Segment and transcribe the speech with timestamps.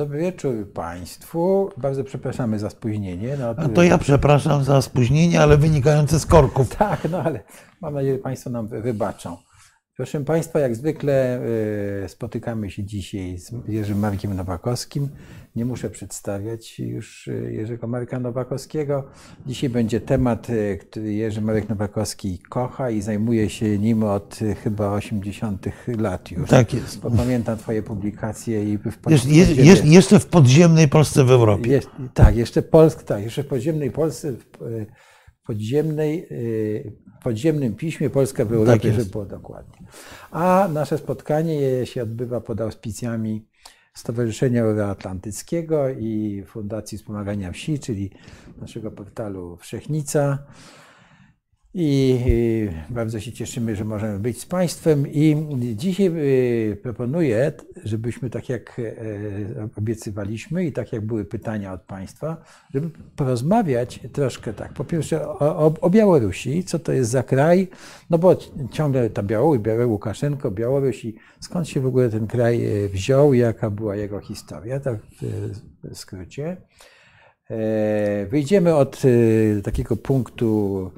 [0.00, 1.70] Dobry wieczór Państwu.
[1.76, 3.36] Bardzo przepraszamy za spóźnienie.
[3.38, 6.76] No, A to ja przepraszam za spóźnienie, ale wynikające z korków.
[6.76, 7.40] Tak, no ale
[7.80, 9.36] mam nadzieję, że Państwo nam wybaczą.
[10.00, 11.40] Proszę Państwa, jak zwykle
[12.04, 15.08] y, spotykamy się dzisiaj z Jerzym Markiem Nowakowskim.
[15.56, 19.04] Nie muszę przedstawiać już y, Jerzego Marka Nowakowskiego.
[19.46, 24.92] Dzisiaj będzie temat, y, który Jerzy Marek Nowakowski kocha i zajmuje się nim od chyba
[24.92, 25.66] 80
[25.98, 26.50] lat już.
[26.50, 27.00] Tak jest.
[27.00, 31.80] Bo pamiętam Twoje publikacje i w Jesz, je, jeszcze w podziemnej Polsce w Europie.
[32.14, 34.46] Tak, jeszcze Polsk, tak, jeszcze w podziemnej Polsce, w
[35.46, 36.28] podziemnej,
[37.22, 39.86] podziemnym piśmie Polska w Europie, tak żeby było dokładnie.
[40.30, 43.46] A nasze spotkanie się odbywa pod auspicjami
[43.94, 48.10] Stowarzyszenia Euroatlantyckiego i Fundacji Wspomagania Wsi, czyli
[48.60, 50.38] naszego portalu Wszechnica.
[51.74, 52.18] I
[52.90, 55.08] bardzo się cieszymy, że możemy być z Państwem.
[55.08, 55.46] I
[55.76, 56.12] dzisiaj
[56.82, 57.52] proponuję,
[57.84, 58.80] żebyśmy tak jak
[59.76, 62.36] obiecywaliśmy i tak jak były pytania od Państwa,
[62.74, 64.72] żeby porozmawiać troszkę tak.
[64.72, 67.68] Po pierwsze o, o Białorusi, co to jest za kraj,
[68.10, 68.36] no bo
[68.72, 72.60] ciągle ta Białoruś, Łukaszenko, Białoruś i skąd się w ogóle ten kraj
[72.92, 74.96] wziął, jaka była jego historia, tak
[75.82, 76.56] w skrócie.
[78.30, 79.02] Wyjdziemy od
[79.62, 80.90] takiego punktu,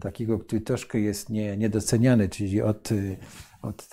[0.00, 2.88] takiego, który troszkę jest nie, niedoceniany, czyli od,
[3.62, 3.88] od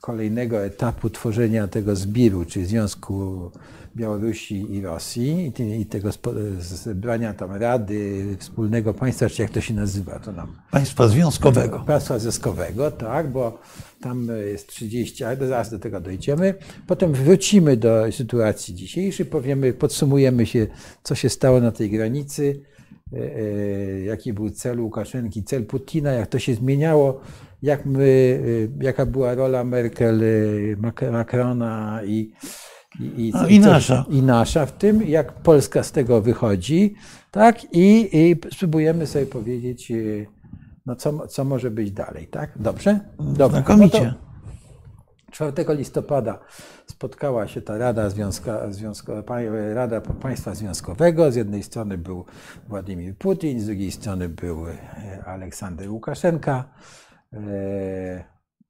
[0.00, 3.50] kolejnego etapu tworzenia tego zbiru, czyli Związku
[3.96, 6.10] Białorusi i Rosji i tego
[6.58, 10.56] zebrania tam Rady Wspólnego Państwa, czy jak to się nazywa, to nam...
[10.70, 11.84] Państwa Związkowego.
[11.86, 13.58] Państwa Związkowego, tak, bo
[14.00, 16.54] tam jest 30, ale zaraz do tego dojdziemy.
[16.86, 20.66] Potem wrócimy do sytuacji dzisiejszej, powiemy, podsumujemy się,
[21.02, 22.60] co się stało na tej granicy,
[24.04, 27.20] jaki był cel Łukaszenki, cel Putina, jak to się zmieniało,
[27.62, 28.40] jak my,
[28.80, 30.22] jaka była rola Merkel,
[31.12, 32.32] Macrona i,
[33.00, 34.04] i, i, no, i nasza.
[34.10, 36.94] I nasza w tym, jak Polska z tego wychodzi,
[37.30, 37.74] tak?
[37.74, 39.92] I, i spróbujemy sobie powiedzieć,
[40.86, 42.50] no co, co może być dalej, tak?
[42.56, 43.00] Dobrze?
[43.18, 43.56] Dobrze.
[43.56, 44.04] Znakomicie.
[44.04, 44.24] No
[45.30, 46.38] 4 listopada
[46.86, 49.22] spotkała się ta Rada, Związka, Związko,
[49.74, 51.32] Rada Państwa Związkowego.
[51.32, 52.24] Z jednej strony był
[52.68, 54.64] Władimir Putin, z drugiej strony był
[55.26, 56.64] Aleksander Łukaszenka.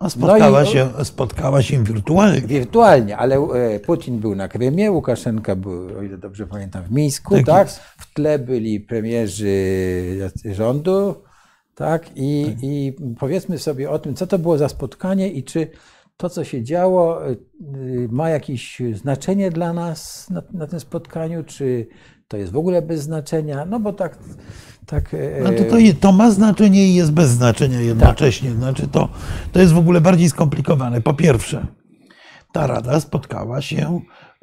[0.01, 2.41] No spotkała, no i, się, spotkała się wirtualnie.
[2.41, 3.49] Wirtualnie, ale
[3.87, 7.45] Putin był na Krymie, Łukaszenka był, o ile dobrze pamiętam, w Mińsku, tak?
[7.45, 7.69] tak?
[7.99, 11.15] W tle byli premierzy rządu,
[11.75, 12.11] tak?
[12.15, 12.63] I, tak.
[12.63, 15.71] I powiedzmy sobie o tym, co to było za spotkanie i czy
[16.17, 17.39] to, co się działo, y,
[18.11, 21.87] ma jakieś znaczenie dla nas na, na tym spotkaniu, czy
[22.29, 23.65] to jest w ogóle bez znaczenia?
[23.65, 24.19] No bo tak.
[24.87, 28.49] Tak no to, to, to ma znaczenie i jest bez znaczenia jednocześnie.
[28.49, 28.59] Tak.
[28.59, 29.09] Znaczy to,
[29.53, 31.01] to jest w ogóle bardziej skomplikowane.
[31.01, 31.67] Po pierwsze,
[32.53, 34.01] ta rada spotkała się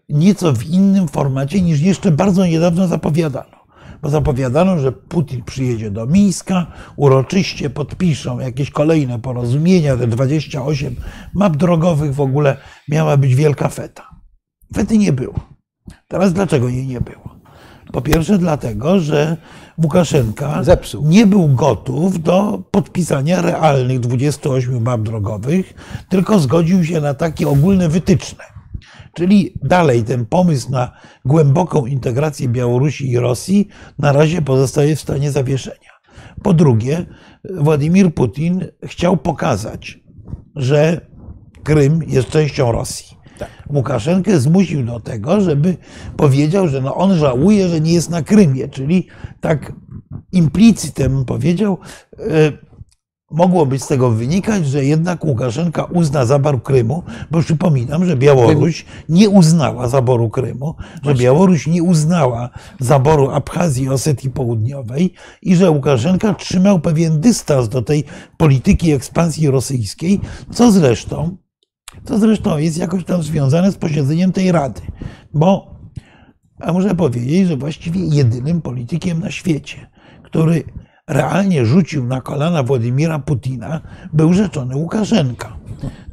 [0.09, 3.61] nieco w innym formacie niż jeszcze bardzo niedawno zapowiadano
[4.01, 10.95] bo zapowiadano, że Putin przyjedzie do Mińska, uroczyście podpiszą jakieś kolejne porozumienia, te 28
[11.33, 12.57] map drogowych, w ogóle
[12.89, 14.09] miała być wielka feta.
[14.75, 15.39] Fety nie było.
[16.07, 17.40] Teraz dlaczego jej nie było?
[17.91, 19.37] Po pierwsze dlatego, że
[19.83, 21.07] Łukaszenka Zepsuł.
[21.07, 25.73] nie był gotów do podpisania realnych 28 map drogowych,
[26.09, 28.43] tylko zgodził się na takie ogólne wytyczne.
[29.13, 30.91] Czyli dalej ten pomysł na
[31.25, 33.67] głęboką integrację Białorusi i Rosji
[33.99, 35.91] na razie pozostaje w stanie zawieszenia.
[36.43, 37.05] Po drugie,
[37.57, 39.99] Władimir Putin chciał pokazać,
[40.55, 41.01] że
[41.63, 43.20] Krym jest częścią Rosji.
[43.41, 43.49] Tak.
[43.69, 45.77] Łukaszenkę zmusił do tego, żeby
[46.17, 49.07] powiedział, że no on żałuje, że nie jest na Krymie, czyli
[49.39, 49.73] tak
[50.31, 51.77] implicitem powiedział,
[52.19, 52.51] e,
[53.31, 58.85] mogło być z tego wynikać, że jednak Łukaszenka uzna zaboru Krymu, bo przypominam, że Białoruś
[59.09, 62.49] nie uznała zaboru Krymu, że Białoruś nie uznała
[62.79, 68.03] zaboru Abchazji i Osetii Południowej i że Łukaszenka trzymał pewien dystans do tej
[68.37, 70.19] polityki ekspansji rosyjskiej,
[70.51, 71.37] co zresztą,
[72.03, 74.81] co zresztą jest jakoś tam związane z posiedzeniem tej Rady,
[75.33, 75.75] bo
[76.59, 79.87] a muszę powiedzieć, że właściwie jedynym politykiem na świecie,
[80.23, 80.63] który
[81.07, 83.81] realnie rzucił na kolana Władimira Putina,
[84.13, 85.57] był rzeczony Łukaszenka.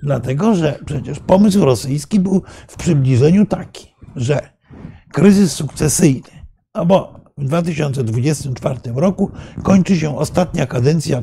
[0.03, 4.41] Dlatego, że przecież pomysł rosyjski był w przybliżeniu taki, że
[5.13, 6.31] kryzys sukcesyjny,
[6.75, 9.31] no bo w 2024 roku
[9.63, 11.23] kończy się ostatnia kadencja,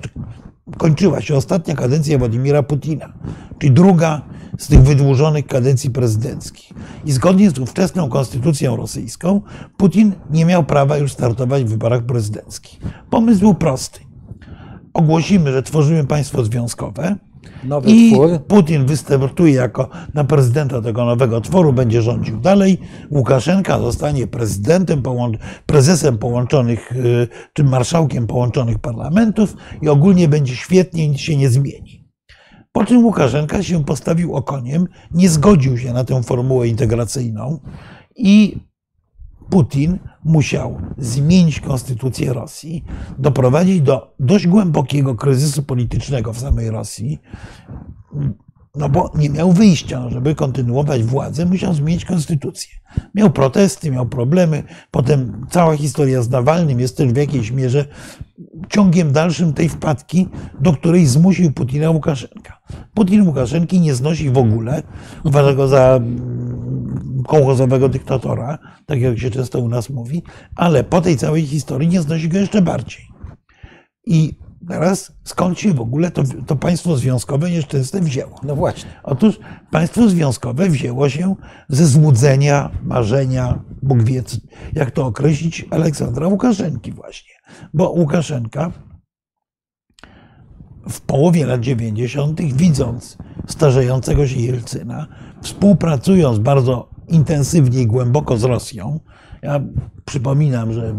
[0.77, 3.13] kończyła się ostatnia kadencja Władimira Putina,
[3.59, 4.21] czyli druga
[4.57, 6.73] z tych wydłużonych kadencji prezydenckich.
[7.05, 9.41] I zgodnie z ówczesną konstytucją rosyjską,
[9.77, 12.79] Putin nie miał prawa już startować w wyborach prezydenckich.
[13.09, 13.99] Pomysł był prosty.
[14.93, 17.15] Ogłosimy, że tworzymy państwo związkowe
[17.63, 18.45] Nowy I twór.
[18.47, 22.77] Putin wystartuje jako na prezydenta tego nowego tworu, będzie rządził dalej.
[23.11, 25.01] Łukaszenka zostanie prezydentem,
[25.65, 26.93] prezesem połączonych,
[27.53, 32.05] czy marszałkiem połączonych parlamentów i ogólnie będzie świetnie, nic się nie zmieni.
[32.71, 37.59] Po czym Łukaszenka się postawił okoniem, nie zgodził się na tę formułę integracyjną
[38.15, 38.57] i
[39.49, 42.83] Putin musiał zmienić konstytucję Rosji,
[43.17, 47.19] doprowadzić do dość głębokiego kryzysu politycznego w samej Rosji,
[48.75, 52.73] no bo nie miał wyjścia, no żeby kontynuować władzę, musiał zmienić konstytucję.
[53.15, 57.85] Miał protesty, miał problemy, potem cała historia z Nawalnym jest też w jakiejś mierze
[58.69, 60.27] ciągiem dalszym tej wpadki,
[60.59, 62.59] do której zmusił Putina Łukaszenka.
[62.93, 64.83] Putin Łukaszenki nie znosi w ogóle,
[65.23, 65.99] uważa go za
[67.27, 70.23] kołchozowego dyktatora, tak jak się często u nas mówi,
[70.55, 73.07] ale po tej całej historii nie znosi go jeszcze bardziej.
[74.05, 78.39] I teraz skąd się w ogóle to, to państwo związkowe nieszczęsne wzięło?
[78.43, 78.89] No właśnie.
[79.03, 79.39] Otóż
[79.71, 81.35] państwo związkowe wzięło się
[81.69, 84.23] ze złudzenia, marzenia, Bóg wie,
[84.73, 87.33] jak to określić, Aleksandra Łukaszenki właśnie.
[87.73, 88.71] Bo Łukaszenka
[90.89, 93.17] w połowie lat 90., widząc
[93.47, 95.07] starzejącego się Jelcyna,
[95.41, 98.99] współpracując bardzo intensywnie i głęboko z Rosją,
[99.41, 99.61] ja
[100.05, 100.95] przypominam, że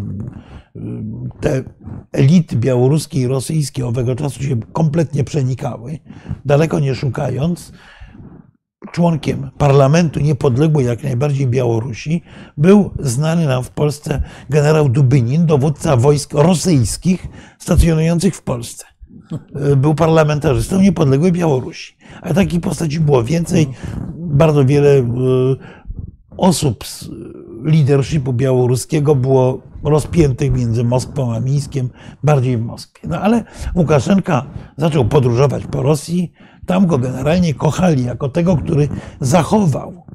[1.41, 1.65] te
[2.13, 5.99] elity białoruskie i rosyjskie owego czasu się kompletnie przenikały,
[6.45, 7.73] daleko nie szukając.
[8.93, 12.23] Członkiem parlamentu niepodległej jak najbardziej Białorusi
[12.57, 17.27] był znany nam w Polsce generał Dubynin, dowódca wojsk rosyjskich
[17.59, 18.85] stacjonujących w Polsce.
[19.77, 21.97] Był parlamentarzystą niepodległej Białorusi.
[22.23, 23.69] A takich postaci było więcej.
[24.17, 25.03] Bardzo wiele
[26.37, 27.09] osób z
[27.65, 31.91] leadershipu białoruskiego było rozpiętych między Moskwą a Mińskiem,
[32.25, 33.09] bardziej w Moskwie.
[33.09, 33.45] No ale
[33.75, 34.47] Łukaszenka
[34.77, 36.33] zaczął podróżować po Rosji.
[36.67, 38.89] Tam go generalnie kochali jako tego, który
[39.21, 40.07] zachował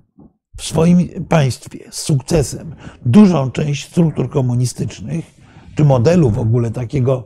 [0.57, 2.75] w swoim państwie z sukcesem
[3.05, 5.25] dużą część struktur komunistycznych,
[5.75, 7.23] czy modelu w ogóle takiego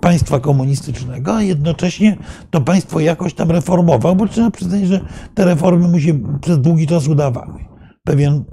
[0.00, 2.16] państwa komunistycznego, a jednocześnie
[2.50, 5.00] to państwo jakoś tam reformował, bo trzeba przyznać, że
[5.34, 7.75] te reformy mu się przez długi czas udawały.
[8.06, 8.44] Pewien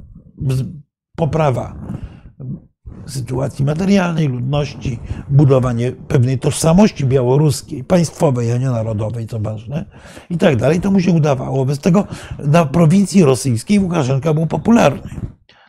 [1.15, 1.75] poprawa
[3.05, 9.85] sytuacji materialnej, ludności, budowanie pewnej tożsamości białoruskiej, państwowej, a nie narodowej, co ważne,
[10.29, 11.65] i tak dalej, to mu się udawało.
[11.65, 12.07] Bez tego
[12.39, 15.09] na prowincji rosyjskiej Łukaszenka był popularny.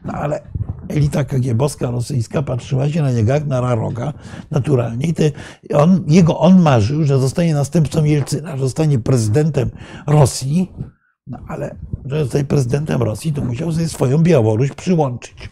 [0.04, 0.40] No ale
[0.88, 4.12] elita kagiebowska rosyjska patrzyła się na niego jak na raroga
[4.50, 5.06] naturalnie.
[5.06, 5.30] I te,
[5.74, 9.70] on, jego, on marzył, że zostanie następcą Jelcyna, że zostanie prezydentem
[10.06, 10.72] Rosji,
[11.26, 15.50] no ale żeby zostać prezydentem Rosji, to musiał sobie swoją Białoruś przyłączyć.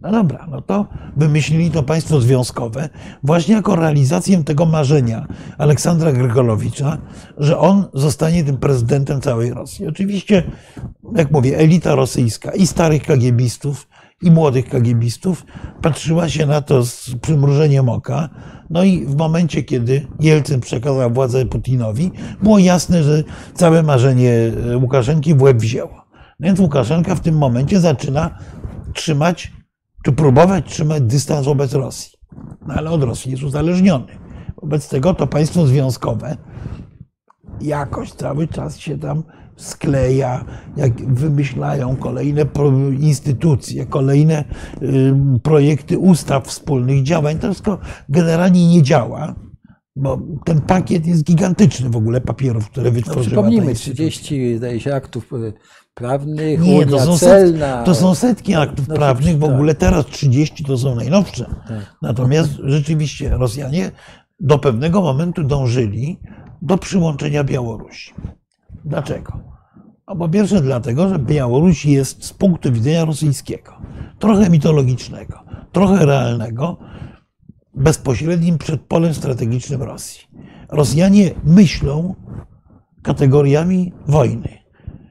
[0.00, 0.86] No dobra, no to
[1.16, 2.88] wymyślili to państwo związkowe
[3.22, 5.26] właśnie jako realizację tego marzenia
[5.58, 6.98] Aleksandra Grygolowicza,
[7.38, 9.86] że on zostanie tym prezydentem całej Rosji.
[9.86, 10.42] Oczywiście,
[11.16, 13.88] jak mówię, elita rosyjska i starych kagiebistów,
[14.22, 15.46] i młodych kagiebistów
[15.82, 18.28] patrzyła się na to z przymrużeniem oka.
[18.70, 22.10] No i w momencie, kiedy Jelcyn przekazał władzę Putinowi,
[22.42, 24.32] było jasne, że całe marzenie
[24.80, 26.06] Łukaszenki w łeb wzięło.
[26.40, 28.38] Więc Łukaszenka w tym momencie zaczyna
[28.94, 29.52] trzymać
[30.04, 32.18] czy próbować trzymać dystans wobec Rosji.
[32.66, 34.06] No ale od Rosji jest uzależniony.
[34.62, 36.36] Wobec tego to państwo związkowe
[37.60, 39.22] jakoś cały czas się tam
[39.56, 40.44] skleja,
[40.76, 42.46] jak wymyślają kolejne
[43.00, 44.44] instytucje, kolejne
[45.42, 47.38] projekty ustaw wspólnych działań.
[47.38, 49.34] To wszystko generalnie nie działa,
[49.96, 54.94] bo ten pakiet jest gigantyczny w ogóle papierów, które wytworzyła no, Przypomnijmy, 30 zdaje się
[54.94, 55.30] aktów
[55.94, 57.72] prawnych, nie, to są, celna.
[57.72, 61.44] Setki, to są setki aktów no, prawnych, w ogóle teraz 30 to są najnowsze.
[61.68, 61.96] Tak.
[62.02, 63.90] Natomiast rzeczywiście Rosjanie
[64.40, 66.20] do pewnego momentu dążyli
[66.62, 68.14] do przyłączenia Białorusi.
[68.86, 69.38] Dlaczego?
[70.08, 73.72] No po pierwsze dlatego, że Białoruś jest z punktu widzenia rosyjskiego,
[74.18, 75.40] trochę mitologicznego,
[75.72, 76.76] trochę realnego,
[77.74, 80.20] bezpośrednim przedpolem strategicznym Rosji.
[80.68, 82.14] Rosjanie myślą
[83.02, 84.48] kategoriami wojny.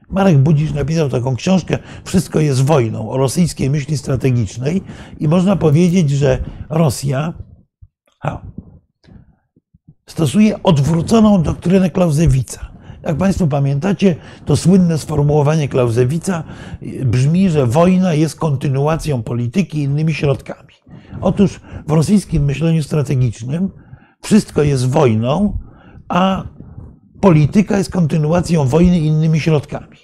[0.08, 4.82] Marek Budzisz napisał taką książkę Wszystko jest wojną o rosyjskiej myśli strategicznej
[5.18, 7.32] i można powiedzieć, że Rosja
[8.22, 8.40] a,
[10.06, 12.75] stosuje odwróconą doktrynę Klauzewica.
[13.06, 16.44] Jak Państwo pamiętacie, to słynne sformułowanie Klauzewica
[17.04, 20.74] brzmi, że wojna jest kontynuacją polityki innymi środkami.
[21.20, 23.70] Otóż w rosyjskim myśleniu strategicznym
[24.22, 25.58] wszystko jest wojną,
[26.08, 26.44] a
[27.20, 29.96] polityka jest kontynuacją wojny innymi środkami.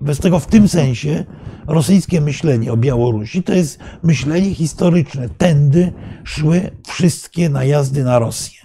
[0.00, 1.24] Bez tego w tym sensie
[1.66, 5.28] rosyjskie myślenie o Białorusi to jest myślenie historyczne.
[5.28, 5.92] Tędy
[6.24, 8.60] szły wszystkie najazdy na Rosję.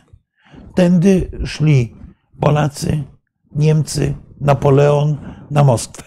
[0.75, 1.95] Tędy szli
[2.39, 3.03] Polacy,
[3.55, 5.17] Niemcy, Napoleon
[5.51, 6.03] na Moskwę.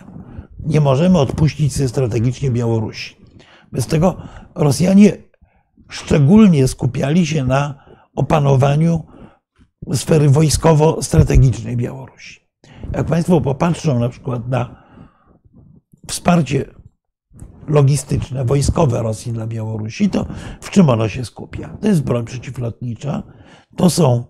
[0.59, 3.17] Nie możemy odpuścić sobie strategicznie Białorusi.
[3.73, 4.17] Bez tego
[4.55, 5.13] Rosjanie
[5.89, 9.07] szczególnie skupiali się na opanowaniu
[9.93, 12.41] sfery wojskowo-strategicznej Białorusi.
[12.93, 14.85] Jak Państwo popatrzą na przykład na
[16.09, 16.65] wsparcie
[17.69, 20.27] logistyczne, wojskowe Rosji dla Białorusi, to
[20.61, 21.77] w czym ono się skupia?
[21.81, 23.23] To jest broń przeciwlotnicza,
[23.77, 24.25] to są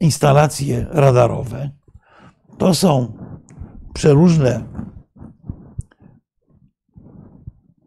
[0.00, 1.70] instalacje radarowe,
[2.58, 3.12] to są
[3.94, 4.64] przeróżne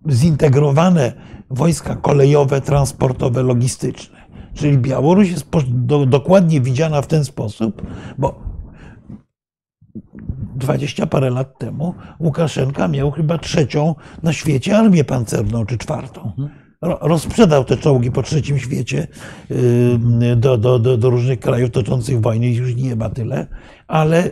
[0.10, 1.14] zintegrowane
[1.50, 4.20] wojska kolejowe, transportowe, logistyczne.
[4.54, 5.50] Czyli Białoruś jest
[6.08, 7.82] dokładnie widziana w ten sposób,
[8.18, 8.40] bo
[10.56, 16.32] 20 parę lat temu Łukaszenka miał chyba trzecią na świecie armię pancerną, czy czwartą.
[16.82, 19.08] Rozprzedał te czołgi po trzecim świecie
[20.38, 23.48] do, do, do, do różnych krajów toczących wojny, już nie ma tyle,
[23.88, 24.30] ale,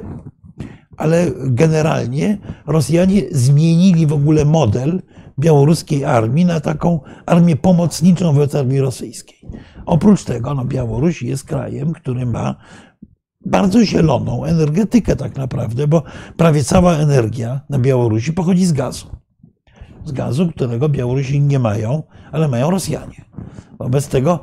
[0.98, 2.38] ale generalnie
[2.68, 5.02] Rosjanie zmienili w ogóle model
[5.40, 9.38] białoruskiej armii na taką armię pomocniczą wobec armii rosyjskiej.
[9.86, 12.56] Oprócz tego no, Białoruś jest krajem, który ma
[13.46, 16.04] bardzo zieloną energetykę tak naprawdę, bo
[16.38, 19.17] prawie cała energia na Białorusi pochodzi z gazu.
[20.08, 23.26] Z gazu, którego Białorusini nie mają, ale mają Rosjanie.
[23.80, 24.40] Wobec tego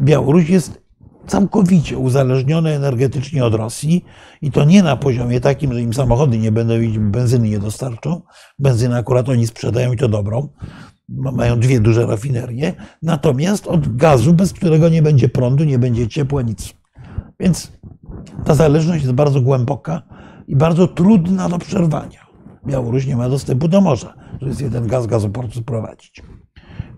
[0.00, 0.82] Białoruś jest
[1.26, 4.04] całkowicie uzależniona energetycznie od Rosji
[4.42, 8.22] i to nie na poziomie takim, że im samochody nie będą mieć benzyny nie dostarczą.
[8.58, 10.48] Benzynę akurat oni sprzedają i to dobrą.
[11.08, 12.74] Mają dwie duże rafinerie.
[13.02, 16.74] Natomiast od gazu, bez którego nie będzie prądu, nie będzie ciepła, nic.
[17.40, 17.72] Więc
[18.44, 20.02] ta zależność jest bardzo głęboka
[20.48, 22.26] i bardzo trudna do przerwania.
[22.66, 24.14] Białoruś nie ma dostępu do morza,
[24.48, 26.22] jest jeden gaz gazoportu sprowadzić.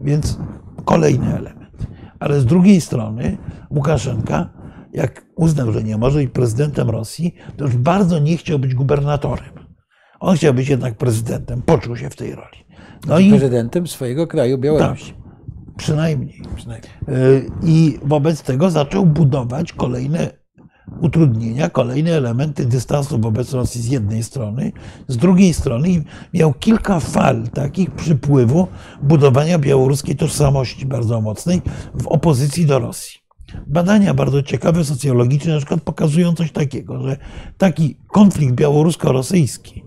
[0.00, 0.38] Więc
[0.84, 1.86] kolejny element.
[2.20, 3.38] Ale z drugiej strony
[3.70, 4.50] Łukaszenka,
[4.92, 9.54] jak uznał, że nie może być prezydentem Rosji, to już bardzo nie chciał być gubernatorem.
[10.20, 12.64] On chciał być jednak prezydentem, poczuł się w tej roli.
[13.06, 15.12] No i prezydentem swojego kraju Białorusi.
[15.12, 15.22] Tak,
[15.76, 16.42] przynajmniej.
[16.56, 16.92] przynajmniej.
[17.08, 20.43] Y, I wobec tego zaczął budować kolejne
[21.00, 24.72] utrudnienia, kolejne elementy dystansu wobec Rosji z jednej strony,
[25.08, 25.88] z drugiej strony
[26.34, 28.68] miał kilka fal takich przypływu
[29.02, 31.62] budowania białoruskiej tożsamości bardzo mocnej
[31.94, 33.24] w opozycji do Rosji.
[33.66, 37.16] Badania bardzo ciekawe, socjologiczne, na przykład pokazują coś takiego, że
[37.58, 39.84] taki konflikt białorusko-rosyjski,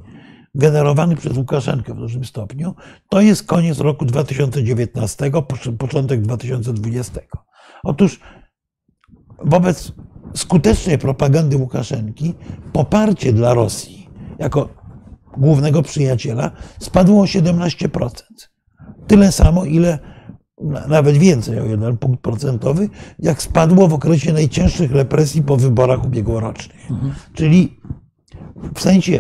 [0.56, 2.76] generowany przez Łukaszenkę w dużym stopniu,
[3.10, 5.32] to jest koniec roku 2019,
[5.78, 7.22] początek 2020.
[7.84, 8.20] Otóż
[9.46, 9.92] wobec
[10.34, 12.34] skutecznej propagandy Łukaszenki
[12.74, 14.70] poparcie dla Rosji jako
[15.38, 18.10] głównego przyjaciela spadło o 17%.
[19.08, 20.00] Tyle samo, ile
[20.88, 26.92] nawet więcej o jeden punkt procentowy, jak spadło w okresie najcięższych represji po wyborach ubiegłorocznych.
[26.92, 27.14] Mhm.
[27.34, 27.80] Czyli
[28.76, 29.12] w sensie,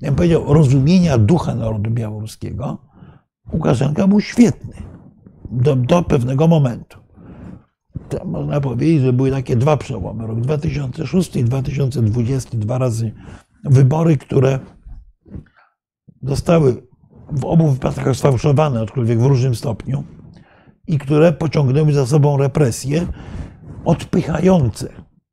[0.00, 2.78] ja bym powiedział, rozumienia ducha narodu białoruskiego,
[3.52, 4.74] Łukaszenka był świetny
[5.50, 6.98] do, do pewnego momentu
[8.24, 13.12] można powiedzieć, że były takie dwa przełomy, rok 2006 i 2020, dwa razy
[13.64, 14.58] wybory, które
[16.22, 16.82] zostały
[17.32, 20.04] w obu wypadkach sfałszowane, aczkolwiek w różnym stopniu,
[20.86, 23.06] i które pociągnęły za sobą represje
[23.84, 24.88] odpychające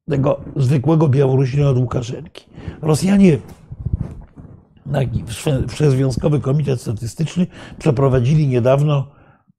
[0.09, 2.45] tego zwykłego Białorusina od Łukaszenki.
[2.81, 3.37] Rosjanie
[5.67, 7.47] Wszechzwiązkowy Komitet Statystyczny
[7.77, 9.07] przeprowadzili niedawno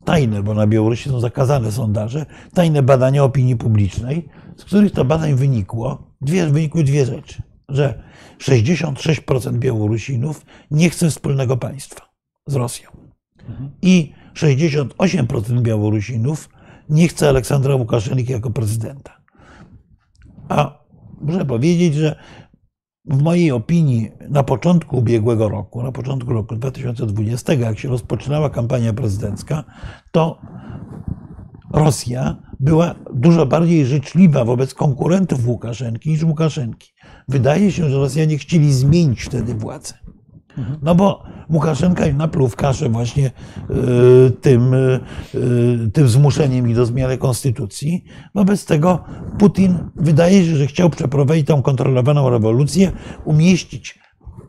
[0.04, 5.34] tajne, bo na Białorusi są zakazane sondaże, tajne badania opinii publicznej, z których to badań
[5.34, 7.42] wynikło, dwie, wynikły dwie rzeczy.
[7.68, 8.02] Że
[8.38, 12.08] 66% Białorusinów nie chce wspólnego państwa
[12.46, 12.90] z Rosją.
[13.82, 16.48] I 68% Białorusinów
[16.88, 19.20] nie chce Aleksandra Łukaszenki jako prezydenta.
[20.48, 20.84] A
[21.20, 22.16] muszę powiedzieć, że
[23.08, 28.92] w mojej opinii na początku ubiegłego roku, na początku roku 2020, jak się rozpoczynała kampania
[28.92, 29.64] prezydencka,
[30.12, 30.38] to
[31.72, 36.92] Rosja była dużo bardziej życzliwa wobec konkurentów Łukaszenki niż Łukaszenki.
[37.28, 39.94] Wydaje się, że Rosjanie chcieli zmienić wtedy władzę.
[40.82, 43.30] No bo Łukaszenka im napluł w kaszę właśnie
[43.70, 45.00] y, tym, y,
[45.92, 48.04] tym zmuszeniem i do zmiany konstytucji.
[48.34, 49.04] Wobec tego
[49.38, 52.92] Putin wydaje się, że chciał przeprowadzić tą kontrolowaną rewolucję,
[53.24, 53.98] umieścić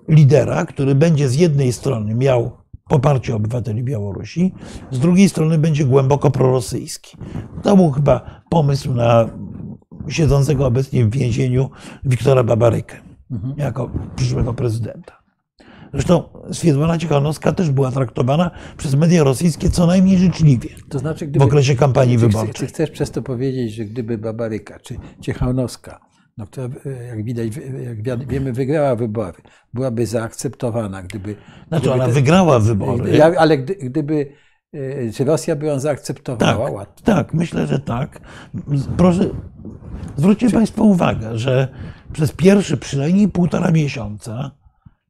[0.08, 2.52] lidera, który będzie z jednej strony miał
[2.90, 4.54] poparcie obywateli Białorusi,
[4.92, 7.18] z drugiej strony będzie głęboko prorosyjski.
[7.64, 9.30] To był chyba pomysł na
[10.08, 11.70] siedzącego obecnie w więzieniu
[12.04, 12.96] Wiktora Babarykę
[13.32, 13.54] mhm.
[13.58, 15.19] jako przyszłego prezydenta.
[15.94, 21.46] Zresztą Swietłana Cichanowska też była traktowana przez media rosyjskie co najmniej życzliwie to znaczy, gdyby,
[21.46, 22.54] w okresie kampanii wyborczej.
[22.54, 26.70] Czy chcesz przez to powiedzieć, że gdyby Babaryka czy Ciechanowska no, która,
[27.08, 27.48] jak widać,
[28.06, 29.38] jak wiemy, wygrała wybory,
[29.74, 31.36] byłaby zaakceptowana, gdyby.
[31.68, 33.24] Znaczy, gdyby ona te, wygrała wybory.
[33.24, 34.34] Ale gdy, gdyby.
[35.14, 36.66] Czy Rosja by ją zaakceptowała?
[36.66, 37.06] Tak, łatwo?
[37.06, 38.20] tak, myślę, że tak.
[38.98, 39.30] Proszę,
[40.16, 40.54] zwróćcie czy...
[40.54, 41.68] Państwo uwagę, że
[42.14, 44.52] przez pierwsze przynajmniej półtora miesiąca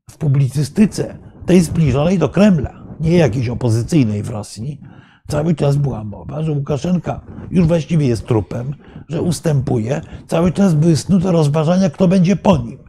[0.09, 4.81] w publicystyce tej zbliżonej do Kremla, nie jakiejś opozycyjnej w Rosji,
[5.27, 8.75] cały czas była mowa, że Łukaszenka już właściwie jest trupem,
[9.09, 10.01] że ustępuje.
[10.27, 12.79] Cały czas były snute rozważania, kto będzie po nim.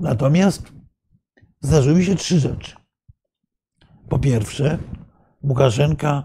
[0.00, 0.72] Natomiast
[1.60, 2.76] zdarzyły się trzy rzeczy.
[4.08, 4.78] Po pierwsze,
[5.42, 6.24] Łukaszenka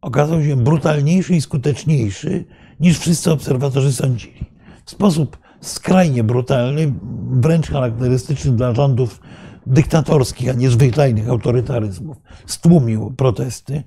[0.00, 2.44] okazał się brutalniejszy i skuteczniejszy
[2.80, 4.44] niż wszyscy obserwatorzy sądzili.
[4.84, 6.94] W sposób skrajnie brutalny,
[7.30, 9.20] wręcz charakterystyczny dla rządów
[9.66, 13.82] dyktatorskich, a nie zwyczajnych autorytaryzmów, stłumił protesty.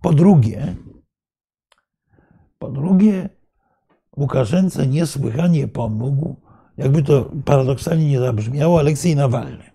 [0.00, 0.76] Po drugie,
[2.58, 3.28] po drugie,
[4.16, 6.36] Łukaszence niesłychanie pomógł,
[6.76, 9.70] jakby to paradoksalnie nie zabrzmiało, Aleksiej Nawalny.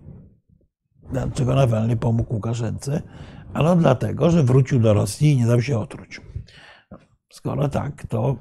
[1.12, 3.02] Dlaczego Nawalny pomógł Łukaszence?
[3.54, 6.22] Ano dlatego, że wrócił do Rosji i nie dał się otruć.
[7.30, 8.36] Skoro tak, to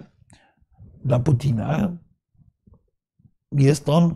[1.04, 1.96] dla Putina
[3.52, 4.14] jest on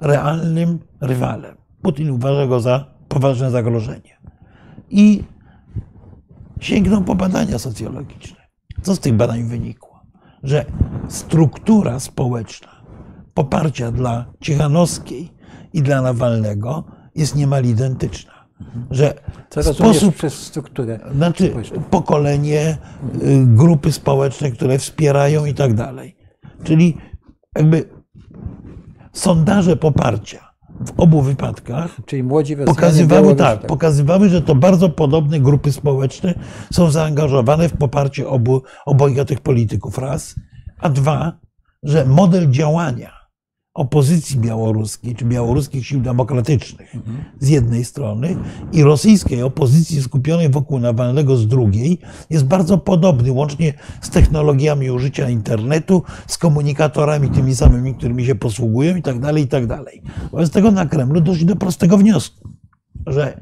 [0.00, 1.56] realnym rywalem.
[1.82, 4.18] Putin uważa go za poważne zagrożenie.
[4.90, 5.24] I
[6.60, 8.36] sięgnął po badania socjologiczne.
[8.82, 10.00] Co z tych badań wynikło?
[10.42, 10.64] Że
[11.08, 12.78] struktura społeczna
[13.34, 15.30] poparcia dla Cichanowskiej
[15.72, 18.32] i dla Nawalnego jest niemal identyczna.
[18.90, 19.14] Że
[19.50, 21.00] Co sposób przez strukturę?
[21.14, 21.54] Znaczy
[21.90, 22.78] pokolenie,
[23.22, 26.16] y, grupy społeczne, które wspierają i tak dalej.
[26.64, 26.96] Czyli
[27.56, 27.97] jakby
[29.12, 30.48] sondaże poparcia
[30.86, 36.34] w obu wypadkach Czyli młodzi pokazywały, tak, pokazywały, że to bardzo podobne grupy społeczne
[36.72, 40.34] są zaangażowane w poparcie obu, obojga tych polityków, raz,
[40.80, 41.32] a dwa,
[41.82, 43.17] że model działania
[43.78, 46.96] opozycji białoruskiej, czy białoruskich sił demokratycznych
[47.40, 48.36] z jednej strony
[48.72, 51.98] i rosyjskiej opozycji skupionej wokół Nawalnego z drugiej,
[52.30, 58.96] jest bardzo podobny, łącznie z technologiami użycia internetu, z komunikatorami tymi samymi, którymi się posługują
[58.96, 60.02] i tak dalej, i tak dalej.
[60.30, 62.48] Wobec tego na Kremlu doszli do prostego wniosku,
[63.06, 63.40] że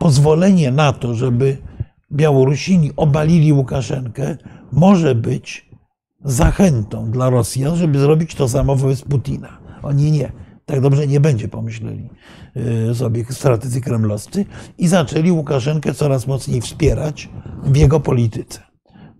[0.00, 1.56] pozwolenie na to, żeby
[2.12, 4.36] Białorusini obalili Łukaszenkę,
[4.72, 5.69] może być
[6.24, 9.58] zachętą dla Rosjan, żeby zrobić to samo wobec Putina.
[9.82, 10.32] Oni nie.
[10.66, 12.10] Tak dobrze nie będzie, pomyśleli
[12.90, 14.44] y, sobie strategzy kremlowscy
[14.78, 17.28] i zaczęli Łukaszenkę coraz mocniej wspierać
[17.64, 18.62] w jego polityce.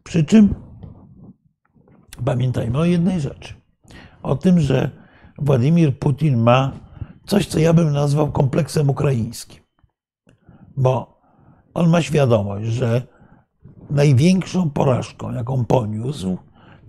[0.02, 0.54] Przy czym
[2.24, 3.54] pamiętajmy o jednej rzeczy.
[4.22, 4.90] O tym, że
[5.38, 6.72] Władimir Putin ma
[7.26, 9.62] coś, co ja bym nazwał kompleksem ukraińskim.
[10.76, 11.20] Bo
[11.74, 13.02] on ma świadomość, że
[13.90, 16.38] największą porażką, jaką poniósł,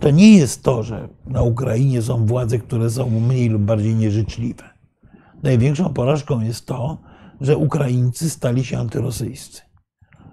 [0.02, 4.64] to nie jest to, że na Ukrainie są władze, które są mniej lub bardziej nieżyczliwe.
[5.44, 6.98] Największą porażką jest to,
[7.42, 9.62] że Ukraińcy stali się antyrosyjscy.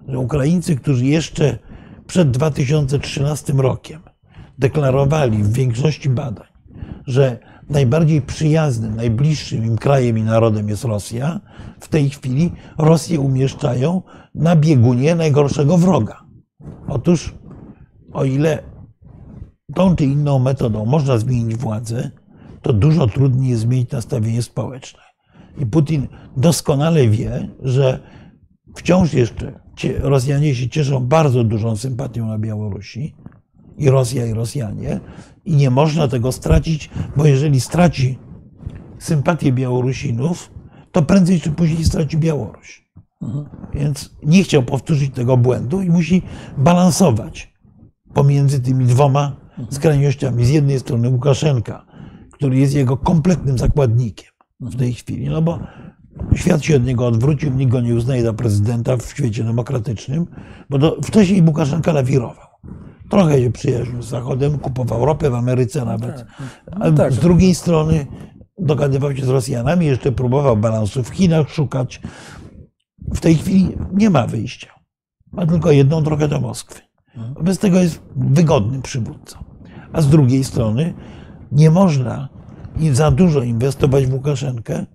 [0.07, 1.57] Że Ukraińcy, którzy jeszcze
[2.07, 4.01] przed 2013 rokiem
[4.59, 6.47] deklarowali w większości badań,
[7.07, 11.39] że najbardziej przyjaznym, najbliższym im krajem i narodem jest Rosja,
[11.79, 14.01] w tej chwili Rosję umieszczają
[14.35, 16.17] na biegunie najgorszego wroga.
[16.87, 17.35] Otóż,
[18.13, 18.68] o ile
[19.75, 22.11] tą czy inną metodą można zmienić władzę,
[22.61, 24.99] to dużo trudniej jest zmienić nastawienie społeczne.
[25.57, 27.99] I Putin doskonale wie, że
[28.75, 29.59] wciąż jeszcze
[29.99, 33.15] Rosjanie się cieszą bardzo dużą sympatią na Białorusi,
[33.77, 34.99] i Rosja, i Rosjanie,
[35.45, 38.19] i nie można tego stracić, bo jeżeli straci
[38.99, 40.51] sympatię Białorusinów,
[40.91, 42.89] to prędzej czy później straci Białoruś.
[43.73, 46.21] Więc nie chciał powtórzyć tego błędu i musi
[46.57, 47.53] balansować
[48.13, 49.35] pomiędzy tymi dwoma
[49.69, 50.45] skrajnościami.
[50.45, 51.85] Z jednej strony Łukaszenka,
[52.31, 55.59] który jest jego kompletnym zakładnikiem w tej chwili, no bo
[56.35, 60.25] świat się od niego odwrócił, nikt go nie uznaje za prezydenta w świecie demokratycznym,
[60.69, 62.47] bo to, wcześniej Łukaszenka lawirował.
[63.09, 66.15] Trochę się przyjaźnił z Zachodem, kupował ropę w Ameryce nawet.
[66.15, 66.27] Tak,
[66.79, 67.13] no A tak.
[67.13, 68.07] z drugiej strony
[68.57, 72.01] dogadywał się z Rosjanami, jeszcze próbował balansu w Chinach szukać.
[73.13, 74.69] W tej chwili nie ma wyjścia.
[75.31, 76.81] Ma tylko jedną drogę do Moskwy.
[77.41, 79.48] Bez tego jest wygodnym przywódcą.
[79.93, 80.93] A z drugiej strony
[81.51, 82.29] nie można
[82.91, 84.85] za dużo inwestować w Łukaszenkę,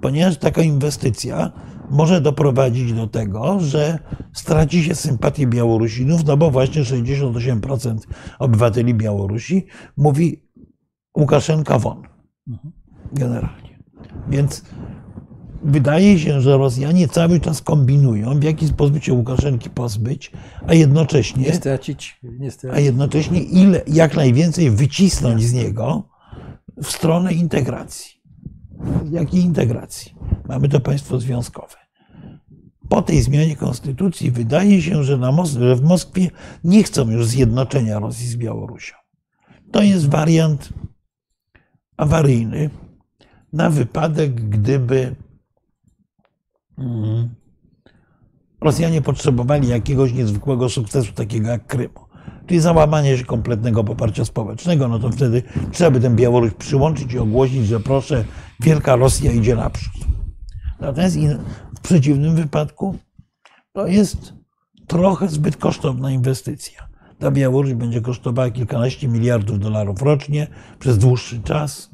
[0.00, 1.52] ponieważ taka inwestycja
[1.90, 3.98] może doprowadzić do tego, że
[4.32, 7.98] straci się sympatię Białorusinów, no bo właśnie 68%
[8.38, 10.42] obywateli Białorusi mówi
[11.18, 12.02] Łukaszenka won.
[13.12, 13.78] Generalnie.
[14.28, 14.64] Więc
[15.64, 20.32] wydaje się, że Rosjanie cały czas kombinują, w jaki sposób się Łukaszenki pozbyć,
[20.66, 22.78] a jednocześnie, nie stracić, nie stracić.
[22.78, 26.02] A jednocześnie ile, jak najwięcej wycisnąć z niego,
[26.82, 28.22] w stronę integracji.
[29.10, 30.14] Jakiej integracji?
[30.48, 31.76] Mamy to państwo związkowe.
[32.88, 36.30] Po tej zmianie konstytucji wydaje się, że, na Mos że w Moskwie
[36.64, 38.94] nie chcą już zjednoczenia Rosji z Białorusią.
[39.72, 40.68] To jest wariant
[41.96, 42.70] awaryjny
[43.52, 45.16] na wypadek, gdyby
[48.60, 52.00] Rosjanie potrzebowali jakiegoś niezwykłego sukcesu, takiego jak Krymu,
[52.46, 55.42] czyli załamanie się kompletnego poparcia społecznego, no to wtedy
[55.72, 58.24] trzeba by tę Białoruś przyłączyć i ogłosić, że proszę,
[58.60, 59.92] wielka Rosja idzie naprzód.
[60.80, 61.16] Natomiast
[61.76, 62.98] w przeciwnym wypadku
[63.72, 64.32] to jest
[64.86, 66.88] trochę zbyt kosztowna inwestycja.
[67.18, 70.46] Ta Białoruś będzie kosztowała kilkanaście miliardów dolarów rocznie
[70.78, 71.91] przez dłuższy czas.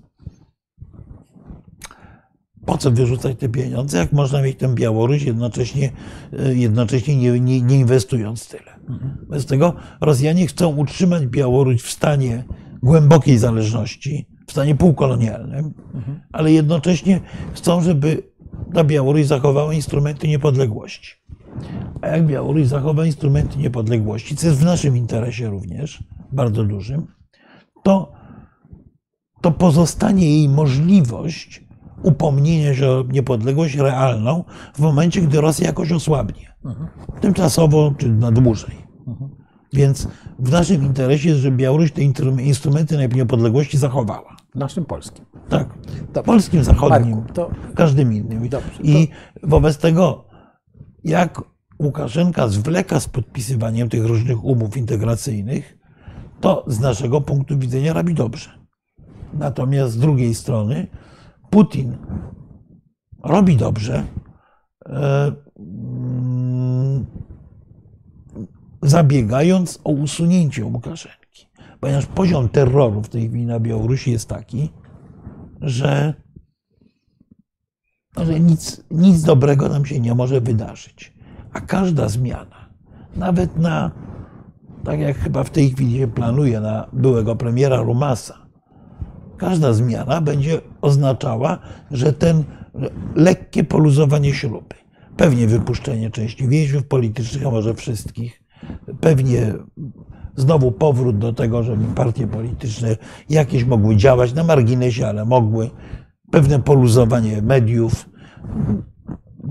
[2.69, 5.91] Po co wyrzucać te pieniądze, jak można mieć tę Białoruś jednocześnie,
[6.55, 8.79] jednocześnie nie, nie, nie inwestując tyle?
[9.29, 12.45] Bez tego Rosjanie chcą utrzymać Białoruś w stanie
[12.83, 15.75] głębokiej zależności, w stanie półkolonialnym,
[16.33, 17.21] ale jednocześnie
[17.53, 18.23] chcą, żeby
[18.75, 21.13] ta Białoruś zachowała instrumenty niepodległości.
[22.03, 27.07] A jak Białoruś zachowa instrumenty niepodległości, co jest w naszym interesie również, bardzo dużym,
[27.83, 28.13] to,
[29.41, 31.68] to pozostanie jej możliwość
[32.03, 36.55] upomnienia się o niepodległość realną w momencie, gdy Rosja jakoś osłabnie.
[37.21, 38.89] Tymczasowo czy na dłużej.
[39.73, 40.09] Więc
[40.39, 42.03] w naszym interesie jest, żeby Białoruś te
[42.43, 44.37] instrumenty niepodległości zachowała.
[44.55, 45.25] W naszym polskim.
[45.49, 45.69] Tak.
[46.13, 46.23] Dobrze.
[46.23, 47.51] Polskim, zachodnim, Marku, to...
[47.75, 48.49] każdym innym.
[48.49, 49.09] Dobrze, I
[49.43, 50.25] wobec tego,
[51.05, 51.43] jak
[51.83, 55.79] Łukaszenka zwleka z podpisywaniem tych różnych umów integracyjnych,
[56.41, 58.51] to z naszego punktu widzenia robi dobrze.
[59.35, 60.87] Natomiast z drugiej strony
[61.51, 61.97] Putin
[63.25, 64.05] robi dobrze,
[64.87, 67.07] e, mm,
[68.83, 71.49] zabiegając o usunięcie Łukaszenki.
[71.81, 74.73] Ponieważ poziom terroru w tej chwili na Białorusi jest taki,
[75.61, 76.15] że,
[78.17, 81.15] że nic, nic dobrego nam się nie może wydarzyć.
[81.53, 82.69] A każda zmiana,
[83.17, 83.91] nawet na,
[84.85, 88.48] tak jak chyba w tej chwili się planuje, na byłego premiera Rumasa,
[89.39, 91.59] każda zmiana będzie oznaczała,
[91.91, 92.45] że ten
[93.15, 94.75] lekkie poluzowanie śruby,
[95.17, 98.43] pewnie wypuszczenie części więźniów politycznych, a może wszystkich,
[99.01, 99.55] pewnie
[100.37, 102.97] znowu powrót do tego, żeby partie polityczne
[103.31, 105.71] jakieś mogły działać na marginesie, ale mogły,
[106.31, 108.09] pewne poluzowanie mediów,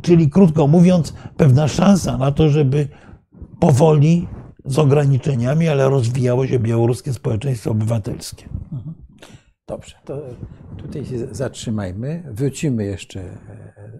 [0.02, 2.88] czyli krótko mówiąc, pewna szansa na to, żeby
[3.60, 4.28] powoli,
[4.68, 8.50] z ograniczeniami, ale rozwijało się białoruskie społeczeństwo obywatelskie.
[9.70, 10.22] Dobrze, to
[10.78, 12.24] tutaj się zatrzymajmy.
[12.32, 13.34] Wrócimy jeszcze e,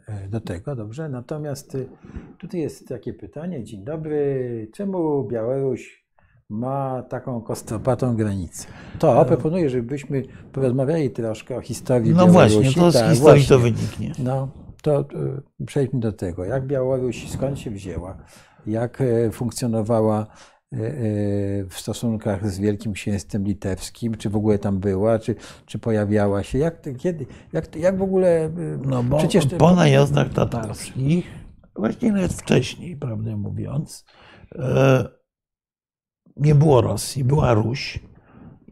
[0.08, 1.10] e, do tego, dobrze?
[1.10, 1.90] Natomiast y,
[2.38, 3.64] tutaj jest takie pytanie.
[3.64, 4.68] Dzień dobry.
[4.74, 6.06] Czemu Białoruś
[6.50, 8.68] ma taką kostopatą granicę?
[9.00, 12.56] To proponuję, żebyśmy porozmawiali troszkę o historii no Białorusi.
[12.56, 13.56] No właśnie, to z tak, historii właśnie.
[13.56, 14.12] to wyniknie.
[14.24, 14.50] No,
[14.82, 15.02] to
[15.60, 16.46] y, przejdźmy do tego.
[16.46, 18.18] Jak Białoruś, skąd się wzięła?
[18.66, 20.57] Jak e, funkcjonowała E, e,
[21.70, 26.58] w stosunkach z Wielkim Księstwem Litewskim, czy w ogóle tam była, czy, czy pojawiała się,
[26.58, 28.46] jak, kiedy, jak, jak w ogóle...
[28.46, 28.52] E,
[28.86, 31.26] no bo przecież po najazdach tatarskich,
[31.76, 34.06] właściwie nawet wcześniej, prawdę mówiąc,
[36.38, 38.00] nie było Rosji, była Ruś.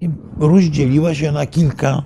[0.01, 2.03] I Ruś dzieliła się na kilka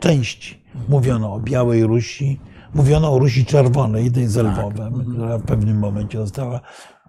[0.00, 0.62] części.
[0.88, 2.40] Mówiono o Białej Rusi,
[2.74, 5.06] mówiono o Rusi Czerwonej, tej z Lwowem, tak.
[5.06, 6.60] która w pewnym momencie została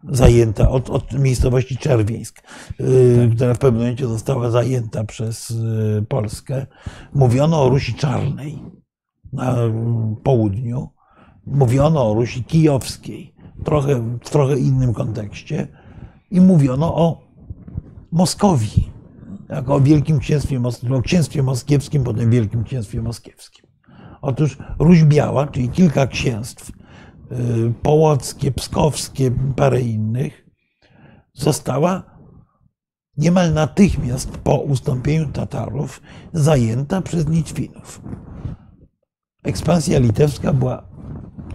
[0.03, 2.43] zajęta od, od miejscowości Czerwieńsk,
[2.79, 6.65] y, która w pewnym momencie została zajęta przez y, Polskę.
[7.13, 8.59] Mówiono o Rusi Czarnej
[9.33, 9.55] na
[10.23, 10.89] południu.
[11.45, 15.67] Mówiono o Rusi Kijowskiej, trochę, w trochę innym kontekście.
[16.31, 17.27] I mówiono o
[18.11, 18.91] Moskowii,
[19.49, 20.61] jako o Wielkim Księstwie,
[20.95, 23.65] o Księstwie Moskiewskim, potem Wielkim Księstwie Moskiewskim.
[24.21, 26.76] Otóż Ruś Biała, czyli kilka księstw, Y,
[27.81, 30.45] połockie, pskowskie, parę innych,
[31.33, 32.03] została
[33.17, 36.01] niemal natychmiast po ustąpieniu Tatarów
[36.33, 38.01] zajęta przez Litwinów.
[39.47, 40.83] Ekspansja litewska była,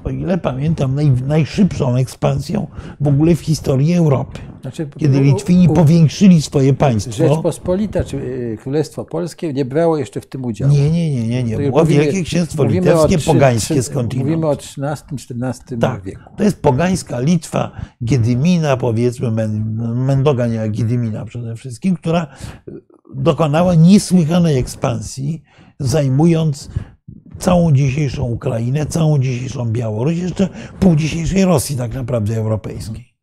[0.04, 2.66] o ile pamiętam, naj, najszybszą ekspansją
[3.00, 4.40] w ogóle w historii Europy.
[4.62, 7.12] Znaczy, Kiedy Litwini u, u, powiększyli swoje państwo.
[7.12, 10.72] Rzeczpospolita czy y, Królestwo Polskie nie brało jeszcze w tym udziału.
[10.72, 11.42] Nie, nie, nie, nie.
[11.42, 11.56] nie.
[11.56, 14.28] Było mówimy, Wielkie Księstwo Litewskie, pogańskie skądinąd.
[14.28, 16.22] Mówimy o XIII-XIV tak, wieku.
[16.36, 17.70] To jest pogańska Litwa
[18.04, 19.30] Giedymina, powiedzmy,
[19.94, 22.26] Mendogania Giedymina przede wszystkim, która
[23.14, 25.42] dokonała niesłychanej ekspansji,
[25.78, 26.68] zajmując
[27.38, 30.48] całą dzisiejszą Ukrainę, całą dzisiejszą Białoruś, jeszcze
[30.80, 33.14] pół dzisiejszej Rosji tak naprawdę europejskiej.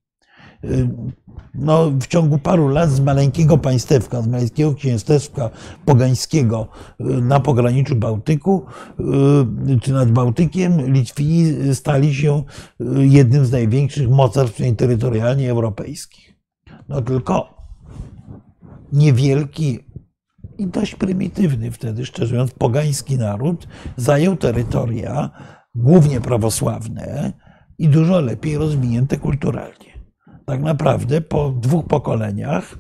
[1.54, 5.50] no, w ciągu paru lat z maleńkiego państewka, z maleńkiego księstewka
[5.86, 6.68] pogańskiego
[7.00, 8.66] na pograniczu Bałtyku
[9.82, 12.44] czy nad Bałtykiem, Litwini stali się
[12.98, 16.36] jednym z największych mocarstw terytorialnie europejskich.
[16.90, 17.60] No tylko
[18.94, 19.80] niewielki
[20.60, 23.68] i dość prymitywny wtedy, szczerze mówiąc, pogański naród
[23.98, 25.30] zajął terytoria
[25.76, 27.34] głównie prawosławne
[27.78, 30.00] i dużo lepiej rozwinięte kulturalnie.
[30.46, 32.80] Tak naprawdę po dwóch pokoleniach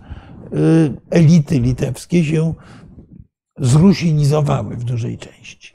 [0.54, 2.54] y, elity litewskie się
[3.60, 5.74] zrusinizowały w dużej części.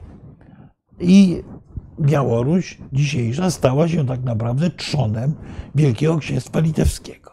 [0.99, 1.43] I
[2.01, 5.33] Białoruś dzisiejsza stała się tak naprawdę trzonem
[5.75, 7.31] Wielkiego Księstwa Litewskiego.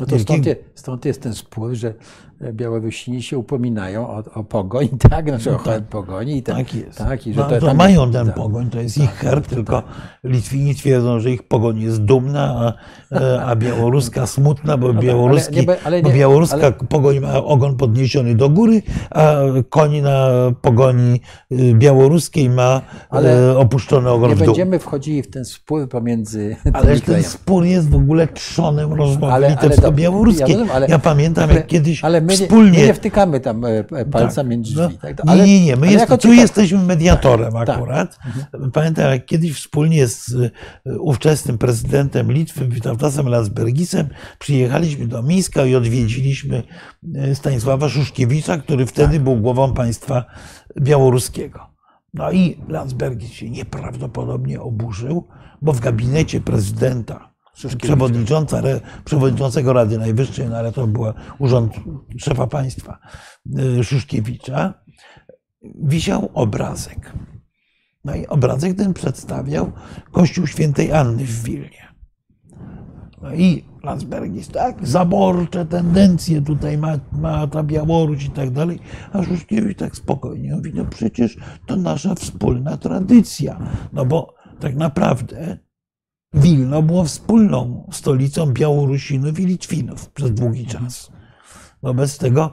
[0.00, 1.94] No to stąd, stąd jest ten spór, że
[2.52, 5.28] Białorusini się upominają o, o pogoń, tak?
[5.28, 6.36] Znaczy o tak, pogoni.
[6.36, 6.98] I ten, tak jest.
[6.98, 9.46] Tak, i że no, to, to mają ten tak, pogoń, to jest tak, ich herb,
[9.46, 9.82] tylko
[10.24, 12.74] Litwini twierdzą, że ich pogoń jest dumna,
[13.10, 16.72] a, a białoruska smutna, bo, no białoruski, ale nie, ale nie, bo białoruska ale...
[16.72, 19.34] pogoń ma ogon podniesiony do góry, a
[19.68, 20.28] koń na
[20.62, 21.20] pogoni
[21.52, 24.40] y, białoruskiej ma ale opuszczony ogon w dół.
[24.40, 29.46] Nie będziemy wchodzili w ten spór pomiędzy Ale ten spór jest w ogóle trzonem rozmowy
[29.46, 30.56] litewsko-białoruskiej.
[30.68, 32.78] Ja, ja, pamiętam, jak kiedyś ale my wspólnie.
[32.78, 34.46] Nie, nie wtykamy tam e, e, palca tak.
[34.46, 34.98] między drzwi.
[35.02, 35.20] No, tak?
[35.26, 35.76] ale, nie, nie, nie.
[35.76, 37.76] My jest, tu jesteśmy mediatorem tak, tak.
[37.76, 38.18] akurat.
[38.52, 38.60] Tak.
[38.72, 40.34] Pamiętam, jak kiedyś wspólnie z
[40.86, 44.08] e, ówczesnym prezydentem Litwy, Witautasem Landsbergisem,
[44.38, 46.62] przyjechaliśmy do Mińska i odwiedziliśmy
[47.34, 49.22] Stanisława Szuszkiewicza, który wtedy tak.
[49.22, 50.24] był głową państwa
[50.80, 51.74] białoruskiego.
[52.14, 55.28] No i Landsbergis się nieprawdopodobnie oburzył,
[55.62, 57.33] bo w gabinecie prezydenta
[57.78, 58.62] przewodnicząca,
[59.04, 61.04] przewodniczącego Rady Najwyższej, no ale to był
[61.38, 61.74] urząd
[62.18, 62.98] szefa państwa
[63.78, 64.74] y, Szuszkiewicza,
[65.74, 67.12] wisiał obrazek.
[68.04, 69.72] No i obrazek ten przedstawiał
[70.12, 71.94] Kościół Świętej Anny w Wilnie.
[73.22, 78.78] No i Landsbergis, tak, zaborcze tendencje tutaj ma, ma ta Białoruś i tak dalej,
[79.12, 81.36] a Szuszkiewicz tak spokojnie mówi, no przecież
[81.66, 83.58] to nasza wspólna tradycja,
[83.92, 85.58] no bo tak naprawdę
[86.34, 91.12] Wilno było wspólną stolicą Białorusinów i Litwinów przez długi czas.
[91.82, 92.50] Wobec tego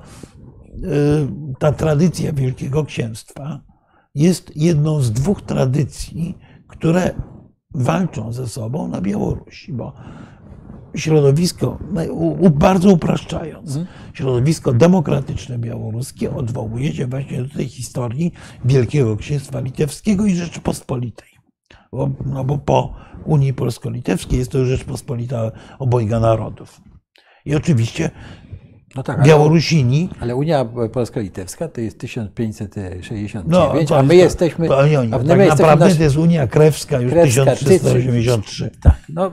[0.73, 3.61] y, ta tradycja Wielkiego Księstwa
[4.15, 7.13] jest jedną z dwóch tradycji, które
[7.73, 9.93] walczą ze sobą na Białorusi, bo
[10.95, 11.79] środowisko,
[12.51, 13.87] bardzo upraszczając, mhm.
[14.13, 18.33] środowisko demokratyczne białoruskie odwołuje się właśnie do tej historii
[18.65, 21.30] Wielkiego Księstwa Litewskiego i Rzeczypospolitej.
[21.91, 22.93] Bo, no bo po
[23.25, 26.81] Unii Polsko-Litewskiej jest to już Rzeczpospolita obojga narodów.
[27.45, 28.11] I oczywiście
[28.95, 30.09] no tak, Białorusini.
[30.11, 34.67] Ale, ale Unia Polsko-Litewska to jest 1569, no, a my jesteśmy.
[34.67, 35.97] To, nie, nie, a tak naprawdę nasz...
[35.97, 38.71] to jest Unia Krewska już Krewska, 1383.
[38.81, 39.31] Tak, no,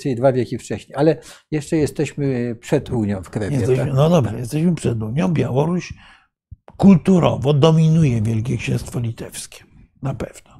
[0.00, 1.16] czyli dwa wieki wcześniej, ale
[1.50, 3.56] jeszcze jesteśmy przed Unią w Krewie.
[3.56, 3.94] Jesteśmy, tak?
[3.94, 5.28] No dobra, jesteśmy przed Unią.
[5.28, 5.94] Białoruś
[6.76, 9.64] kulturowo dominuje Wielkie Księstwo Litewskie.
[10.02, 10.50] Na pewno.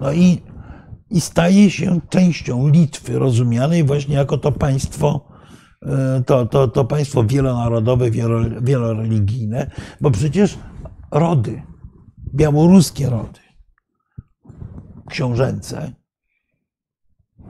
[0.00, 0.42] No i
[1.12, 5.28] i staje się częścią Litwy, rozumianej właśnie jako to państwo,
[5.82, 8.10] e, to, to, to państwo wielonarodowe,
[8.62, 9.70] wieloreligijne,
[10.00, 10.58] bo przecież
[11.10, 11.62] rody,
[12.34, 13.40] białoruskie rody,
[15.08, 15.92] książęce,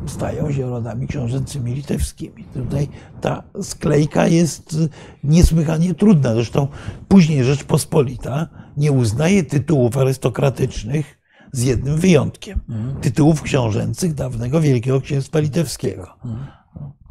[0.07, 2.45] stają się rodami książęcymi litewskimi.
[2.45, 2.89] Tutaj
[3.21, 4.77] ta sklejka jest
[5.25, 6.35] niesłychanie trudna.
[6.35, 6.69] Zresztą
[7.09, 11.22] później Rzeczpospolita nie uznaje tytułów arystokratycznych
[11.53, 12.61] z jednym wyjątkiem.
[12.69, 13.01] Mhm.
[13.01, 16.09] Tytułów książęcych dawnego Wielkiego Księstwa Litewskiego.
[16.25, 16.47] Mhm.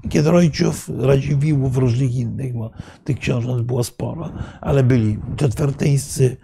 [0.09, 2.71] Kiedrojciów, Radziwiłłów, różnych innych, bo
[3.03, 4.29] tych książąt było sporo,
[4.61, 6.37] ale byli czetwertyńscy,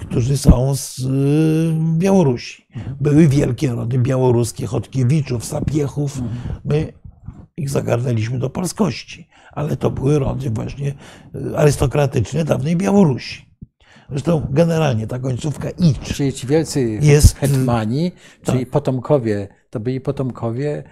[0.00, 2.66] którzy są z y, Białorusi.
[2.76, 2.96] Mhm.
[3.00, 6.22] Były wielkie rody białoruskie, Chodkiewiczów, Sapiechów.
[6.64, 6.92] My
[7.56, 10.94] ich zagarnęliśmy do polskości, ale to były rody właśnie
[11.34, 13.47] y, arystokratyczne dawnej Białorusi.
[14.10, 16.14] Zresztą generalnie ta końcówka icz.
[16.14, 18.70] Czyli ci wielcy jest, hetmani, czyli tak.
[18.70, 20.84] potomkowie, to byli potomkowie.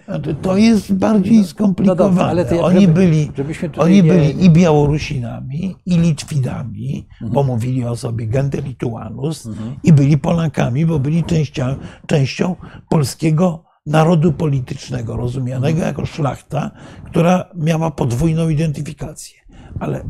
[0.42, 2.10] To jest bardziej skomplikowane.
[2.10, 3.30] No, no ale to, oni żeby, byli,
[3.76, 4.02] oni nie...
[4.02, 7.32] byli i Białorusinami, i Litwinami, mhm.
[7.32, 9.76] bo mówili o sobie gente Lituanus, mhm.
[9.82, 11.76] i byli Polakami, bo byli częścią,
[12.06, 12.56] częścią
[12.88, 15.86] polskiego narodu politycznego, rozumianego mhm.
[15.86, 16.70] jako szlachta,
[17.04, 19.38] która miała podwójną identyfikację.
[19.80, 20.04] Ale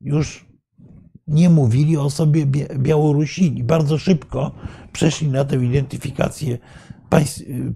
[0.00, 0.53] już
[1.26, 2.46] nie mówili o sobie
[2.78, 3.64] Białorusini.
[3.64, 4.52] Bardzo szybko
[4.92, 6.58] przeszli na tę identyfikację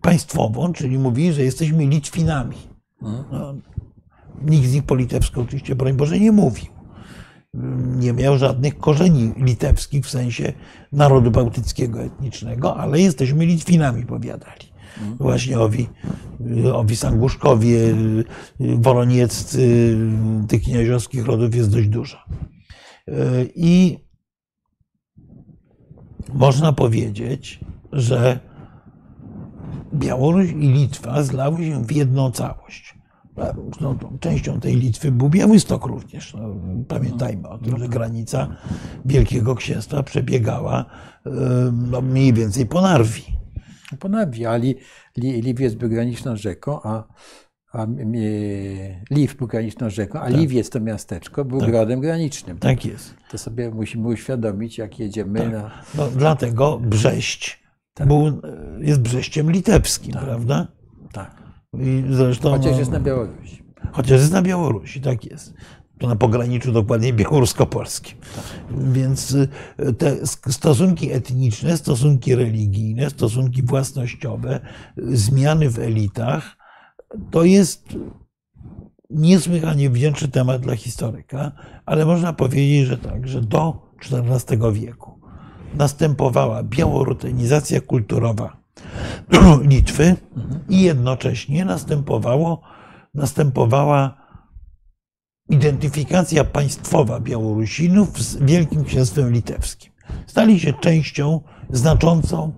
[0.03, 2.57] państwową, czyli mówili, że jesteśmy Litwinami.
[3.03, 3.55] No,
[4.43, 6.67] nikt z nich po litewsku oczywiście, broń Boże, nie mówił.
[7.97, 10.53] Nie miał żadnych korzeni litewskich w sensie
[10.93, 14.67] narodu bałtyckiego etnicznego, ale jesteśmy Litwinami, powiadali.
[15.21, 15.89] właśnie owi,
[16.73, 17.79] owi Sanguszkowie,
[18.61, 19.97] Woronieccy,
[20.49, 22.17] tych knieziowskich rodów jest dość dużo.
[23.55, 23.99] I
[26.33, 27.61] można powiedzieć,
[27.93, 28.41] że
[29.95, 32.99] Białoruś i Litwa zlały się w jedną całość.
[33.81, 36.35] No, częścią tej Litwy był Białystok również.
[36.35, 36.55] No,
[36.89, 38.57] pamiętajmy o tym, że granica
[39.05, 40.85] Wielkiego Księstwa przebiegała
[41.73, 43.23] no, mniej więcej po Narwi.
[43.99, 44.77] Po Narwi, a Li,
[45.17, 45.77] Li, Liw jest
[46.37, 47.05] rzeką, a,
[47.73, 47.87] a
[49.11, 50.37] Liw był graniczną rzeką, a tak.
[50.37, 51.71] Liwiec to miasteczko był tak.
[51.71, 52.59] grodem granicznym.
[52.59, 53.15] Tak jest.
[53.31, 55.53] To sobie musimy uświadomić, jak jedziemy tak.
[55.53, 55.71] na...
[55.95, 57.63] No, dlatego Brześć
[57.95, 58.07] tak.
[58.07, 58.41] był,
[58.79, 60.25] jest Brześciem litewskim, tak.
[60.25, 60.69] prawda?
[61.13, 61.43] Tak.
[61.75, 63.63] I zresztą, chociaż jest na Białorusi.
[63.93, 65.55] Chociaż jest na Białorusi, tak jest.
[65.99, 68.19] To na pograniczu dokładnie białorusko-polskim.
[68.19, 68.45] Tak.
[68.93, 69.49] Więc y,
[69.99, 74.61] te stosunki etniczne, stosunki religijne, stosunki własnościowe,
[74.97, 76.58] zmiany w elitach,
[77.31, 77.97] to jest
[79.11, 81.53] niesłychanie wdzięczny temat dla historyka,
[81.87, 85.21] ale można powiedzieć, że tak, że do XIV wieku
[85.75, 88.57] następowała białorutenizacja kulturowa
[89.71, 90.17] Litwy
[90.69, 92.61] i jednocześnie następowało,
[93.15, 94.29] następowała
[95.51, 99.93] identyfikacja państwowa Białorusinów z Wielkim Księstwem Litewskim.
[100.27, 101.41] Stali się częścią
[101.71, 102.53] znaczącą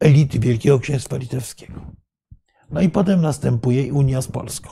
[0.00, 2.03] elity Wielkiego Księstwa Litewskiego.
[2.70, 4.70] No i potem następuje Unia z Polską.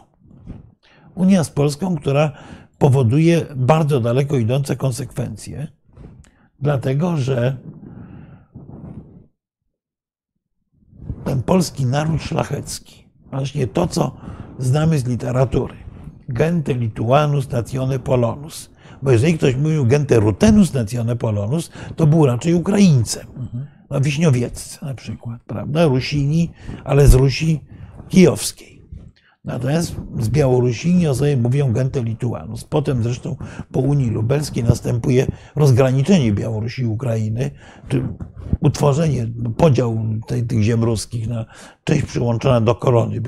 [1.14, 2.33] Unia z Polską, która
[2.78, 5.68] powoduje bardzo daleko idące konsekwencje,
[6.61, 7.57] dlatego że
[11.24, 14.16] ten polski naród szlachecki, właśnie to, co
[14.59, 15.74] znamy z literatury,
[16.28, 18.70] gente lituanus natione polonus,
[19.02, 23.26] bo jeżeli ktoś mówił gente rutenus natione polonus, to był raczej Ukraińcem.
[23.90, 25.87] No, Wiśniowieccy na przykład, prawda?
[25.87, 26.50] Rusini,
[26.85, 27.61] ale z Rusi
[28.12, 28.83] kijowskiej.
[29.44, 32.64] Natomiast z Białorusini o sobie mówią gente lituanus.
[32.64, 33.37] Potem zresztą
[33.72, 37.51] po Unii Lubelskiej następuje rozgraniczenie Białorusi i Ukrainy,
[37.88, 38.03] czy
[38.61, 41.44] utworzenie, podział tej, tych ziem ruskich na
[41.85, 43.20] część przyłączona do korony.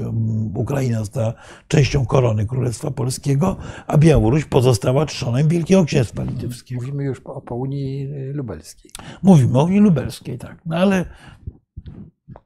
[0.55, 1.35] Ukraina została
[1.69, 6.81] częścią korony Królestwa Polskiego, a Białoruś pozostała trzonem Wielkiego Księstwa Litewskiego.
[6.81, 8.91] Mówimy już o, po Unii Lubelskiej.
[9.23, 10.63] Mówimy o Unii Lubelskiej, tak.
[10.67, 11.05] No ale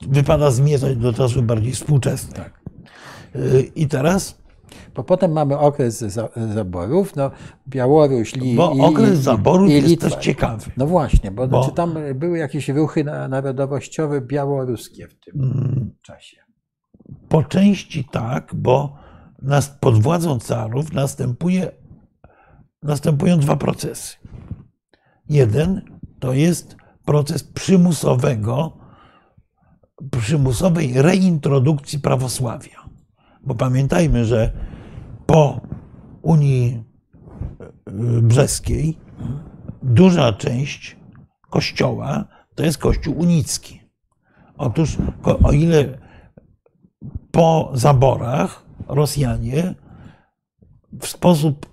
[0.09, 2.37] wypada zmierzać do czasu bardziej współczesnych.
[2.37, 2.61] Tak.
[3.77, 4.39] I teraz?
[4.95, 6.05] Bo potem mamy okres
[6.55, 7.31] zaborów, no
[7.69, 10.71] Białoruś, Li, Bo okres zaborów i, i jest też ciekawy.
[10.77, 11.65] No właśnie, bo, bo...
[11.65, 15.91] Czy tam były jakieś ruchy narodowościowe białoruskie w tym hmm.
[16.03, 16.37] czasie?
[17.29, 18.97] Po części tak, bo
[19.43, 21.71] nas, pod władzą carów następuje,
[22.83, 24.17] następują dwa procesy.
[25.29, 25.83] Jeden
[26.21, 28.78] to jest proces przymusowego,
[30.21, 32.89] przymusowej reintrodukcji prawosławia.
[33.43, 34.53] Bo pamiętajmy, że
[35.27, 35.61] po
[36.23, 36.83] Unii
[37.61, 37.63] e,
[38.23, 38.99] Brzeskiej
[39.83, 40.97] duża część
[41.51, 43.81] kościoła to jest kościół unicki.
[44.59, 44.97] Otóż,
[45.45, 45.99] o ile
[47.31, 49.75] po zaborach Rosjanie
[51.01, 51.67] w sposób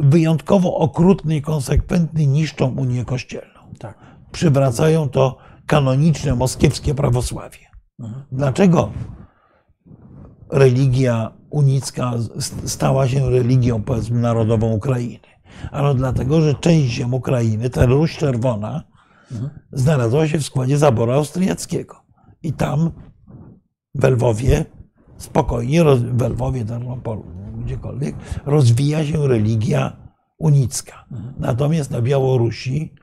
[0.00, 3.60] wyjątkowo okrutny i konsekwentny niszczą Unię Kościelną.
[3.78, 3.98] Tak.
[4.32, 7.67] Przywracają to kanoniczne moskiewskie prawosławie.
[8.00, 8.24] Mhm.
[8.32, 8.92] Dlaczego
[10.52, 12.12] religia unicka
[12.64, 15.28] stała się religią, powiedzmy, narodową Ukrainy.
[15.70, 18.82] Ale dlatego, że część ziem Ukrainy, ta Ruś Czerwona,
[19.72, 21.96] znalazła się w składzie zaboru austriackiego.
[22.42, 22.90] I tam
[23.94, 24.64] w Lwowie
[25.16, 27.24] spokojnie, w Lwowie, Tarnopolu,
[27.64, 29.96] gdziekolwiek, rozwija się religia
[30.38, 31.04] unicka.
[31.38, 32.94] Natomiast na Białorusi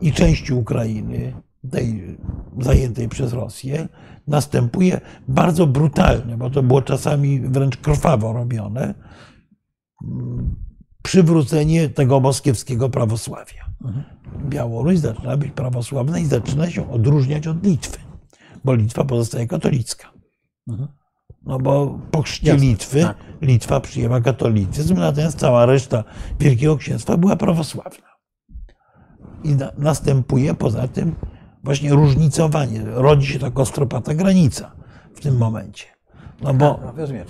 [0.00, 2.18] i części Ukrainy, tej
[2.60, 3.88] zajętej przez Rosję,
[4.26, 8.94] następuje bardzo brutalnie, bo to było czasami wręcz krwawo robione,
[11.02, 13.68] przywrócenie tego moskiewskiego prawosławia.
[14.48, 17.98] Białoruś zaczyna być prawosławna i zaczyna się odróżniać od Litwy,
[18.64, 20.12] bo Litwa pozostaje katolicka.
[21.42, 23.16] No bo po chrzcie Litwy tak.
[23.42, 26.04] Litwa przyjęła katolicyzm, natomiast cała reszta
[26.40, 28.08] Wielkiego Księstwa była prawosławna.
[29.44, 31.14] I na, następuje poza tym
[31.68, 32.82] właśnie różnicowanie.
[32.84, 34.70] Rodzi się ta kostropata granica
[35.14, 35.84] w tym momencie.
[36.42, 36.80] No bo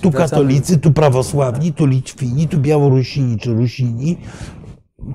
[0.01, 4.17] tu katolicy, tu prawosławni, tu Litwini, tu Białorusini czy Rusini.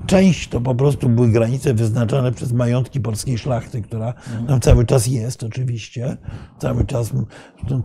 [0.06, 4.46] Część to po prostu były granice wyznaczane przez majątki polskiej szlachty, która mhm.
[4.46, 6.16] tam cały czas jest oczywiście.
[6.58, 7.12] Cały czas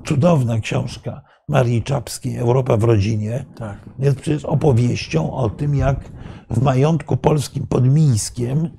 [0.08, 3.78] cudowna książka Marii Czapskiej, Europa w rodzinie, tak.
[4.00, 6.00] jest przecież opowieścią o tym, jak
[6.50, 8.70] w majątku polskim pod Mińskiem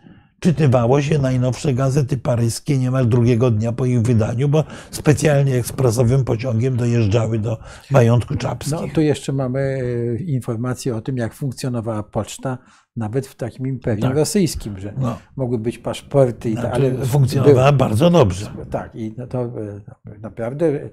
[0.40, 6.76] czytywało się najnowsze gazety paryskie niemal drugiego dnia po ich wydaniu, bo specjalnie ekspresowym pociągiem
[6.76, 7.58] dojeżdżały do
[7.90, 8.72] majątku czapskich.
[8.72, 12.58] No tu jeszcze mamy e, informacje o tym, jak funkcjonowała poczta
[12.96, 14.16] nawet w takim imperium tak.
[14.16, 15.18] rosyjskim, że no.
[15.36, 18.46] mogły być paszporty i znaczy, tak, ale funkcjonowała bardzo dobrze.
[18.70, 20.90] Tak, i no to e, naprawdę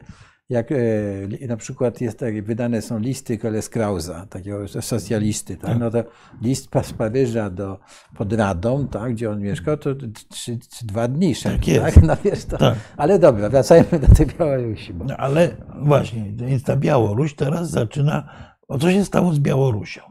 [0.50, 3.38] jak e, na przykład jest tak, wydane są listy
[3.72, 5.70] Krausa, takiego socjalisty, tak?
[5.70, 5.80] tak?
[5.80, 6.04] no to
[6.42, 7.80] list z Paryża do,
[8.16, 9.14] pod Radą, tak?
[9.14, 9.90] gdzie on mieszkał, to
[10.30, 11.94] trzy, dwa dni szedł, tak?
[11.94, 12.04] tak?
[12.08, 12.76] No, wiesz, to, tak.
[12.98, 14.94] Ale dobra, wracajmy do tej Białorusi.
[14.94, 15.06] Bo...
[15.06, 18.30] No, ale właśnie, więc ta Białoruś teraz zaczyna,
[18.68, 20.02] o co się stało z Białorusią?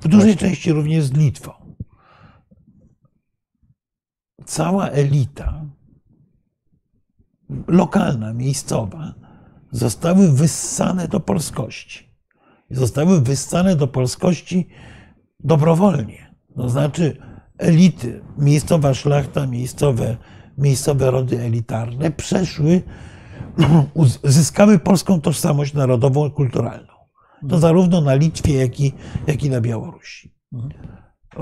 [0.00, 0.48] W dużej właśnie.
[0.48, 1.52] części również z Litwą.
[4.44, 5.64] Cała elita
[7.66, 9.14] lokalna, miejscowa,
[9.70, 12.10] zostały wyssane do polskości.
[12.70, 14.68] Zostały wyssane do polskości
[15.40, 16.34] dobrowolnie.
[16.56, 17.16] To znaczy
[17.58, 20.16] elity, miejscowa szlachta, miejscowe,
[20.58, 22.82] miejscowe rody elitarne przeszły,
[24.24, 26.92] zyskały polską tożsamość narodową i kulturalną.
[27.48, 28.92] To zarówno na Litwie, jak i,
[29.26, 30.34] jak i na Białorusi.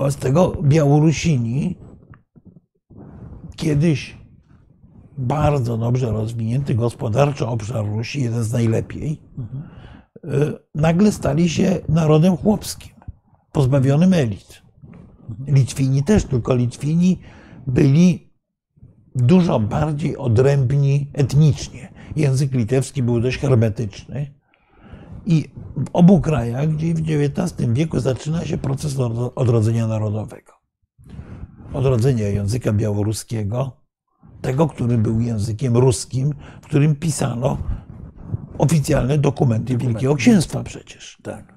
[0.08, 1.78] Z tego Białorusini
[3.56, 4.17] kiedyś
[5.18, 9.64] bardzo dobrze rozwinięty gospodarczo obszar Rusi, jeden z najlepiej, mhm.
[10.74, 12.92] nagle stali się narodem chłopskim,
[13.52, 14.62] pozbawionym elit.
[15.46, 17.20] Litwini też, tylko Litwini
[17.66, 18.32] byli
[19.14, 21.92] dużo bardziej odrębni etnicznie.
[22.16, 24.34] Język litewski był dość hermetyczny.
[25.26, 25.44] I
[25.76, 28.96] w obu krajach, gdzie w XIX wieku zaczyna się proces
[29.34, 30.52] odrodzenia narodowego.
[31.72, 33.72] Odrodzenia języka białoruskiego,
[34.40, 37.58] tego, który był językiem ruskim, w którym pisano
[38.58, 41.18] oficjalne dokumenty Wielkiego Księstwa przecież.
[41.22, 41.54] Tak.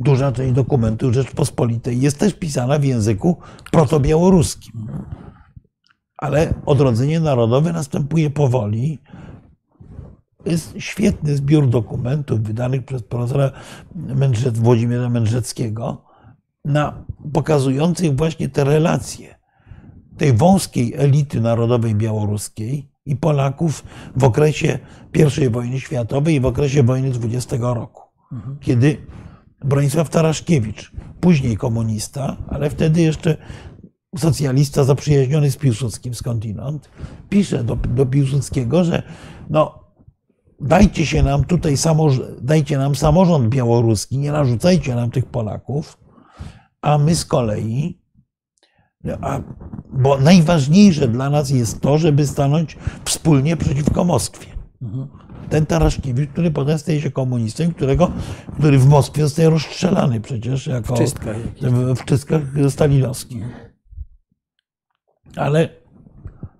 [0.00, 3.36] Duża część dokumentów Rzeczpospolitej jest też pisana w języku
[3.72, 4.86] protobiałoruskim.
[6.16, 8.98] Ale odrodzenie narodowe następuje powoli.
[10.46, 13.50] Jest świetny zbiór dokumentów wydanych przez profesora
[13.94, 16.04] Mędrzec, Włodzimierza Mędrzeckiego,
[16.64, 19.33] na, pokazujących właśnie te relacje
[20.16, 23.84] tej wąskiej elity narodowej białoruskiej i Polaków
[24.16, 24.78] w okresie
[25.42, 28.02] I wojny światowej i w okresie wojny 20 roku,
[28.32, 28.56] mhm.
[28.60, 28.96] kiedy
[29.64, 33.36] Bronisław Taraszkiewicz, później komunista, ale wtedy jeszcze
[34.18, 36.90] socjalista zaprzyjaźniony z Piłsudskim skądinąd,
[37.28, 39.02] pisze do, do Piłsudskiego, że
[39.50, 39.84] no,
[40.60, 41.76] dajcie się nam tutaj
[42.40, 45.98] dajcie nam samorząd białoruski, nie narzucajcie nam tych Polaków,
[46.82, 48.03] a my z kolei
[49.20, 49.40] a,
[49.92, 54.46] bo najważniejsze dla nas jest to, żeby stanąć wspólnie przeciwko Moskwie.
[55.50, 58.10] Ten Taraszkiewicz, który potem staje się komunistą, którego,
[58.58, 63.44] który w Moskwie zostaje rozstrzelany przecież jako w czystkach, w, w czystkach stalinowskich.
[65.36, 65.68] Ale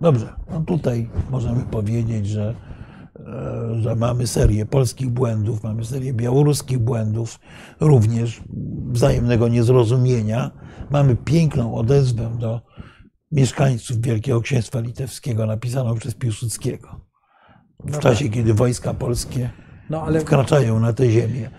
[0.00, 2.54] dobrze, no tutaj możemy powiedzieć, że,
[3.80, 7.40] że mamy serię polskich błędów, mamy serię białoruskich błędów,
[7.80, 8.42] również
[8.92, 10.50] wzajemnego niezrozumienia
[10.90, 12.60] Mamy piękną odezwę do
[13.32, 17.00] mieszkańców Wielkiego Księstwa Litewskiego, napisaną przez Piłsudskiego.
[17.84, 18.34] W no czasie, tak.
[18.34, 19.50] kiedy wojska polskie
[19.90, 20.20] no, ale...
[20.20, 21.50] wkraczają na tę ziemię,